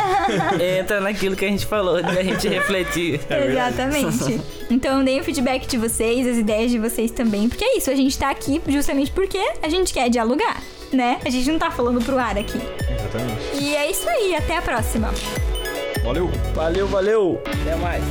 Entra 0.80 1.00
naquilo 1.00 1.34
que 1.34 1.46
a 1.46 1.48
gente 1.48 1.64
falou, 1.64 2.02
de 2.02 2.18
a 2.18 2.22
gente 2.22 2.46
refletir. 2.46 3.20
É 3.30 3.46
Exatamente. 3.46 4.40
Então 4.70 5.02
deem 5.02 5.20
o 5.20 5.24
feedback 5.24 5.66
de 5.66 5.78
vocês, 5.78 6.26
as 6.26 6.36
ideias 6.36 6.57
de 6.66 6.78
vocês 6.78 7.10
também. 7.10 7.48
Porque 7.48 7.64
é 7.64 7.78
isso, 7.78 7.90
a 7.90 7.94
gente 7.94 8.18
tá 8.18 8.30
aqui 8.30 8.60
justamente 8.66 9.10
porque 9.10 9.38
a 9.62 9.68
gente 9.68 9.92
quer 9.92 10.08
dialogar, 10.08 10.62
né? 10.92 11.20
A 11.24 11.30
gente 11.30 11.50
não 11.50 11.58
tá 11.58 11.70
falando 11.70 12.04
pro 12.04 12.18
ar 12.18 12.36
aqui. 12.36 12.58
Exatamente. 12.58 13.62
E 13.62 13.76
é 13.76 13.90
isso 13.90 14.08
aí, 14.08 14.34
até 14.34 14.56
a 14.56 14.62
próxima. 14.62 15.12
Valeu! 16.02 16.30
Valeu, 16.54 16.86
valeu. 16.86 17.42
Até 17.44 17.76
mais. 17.76 18.02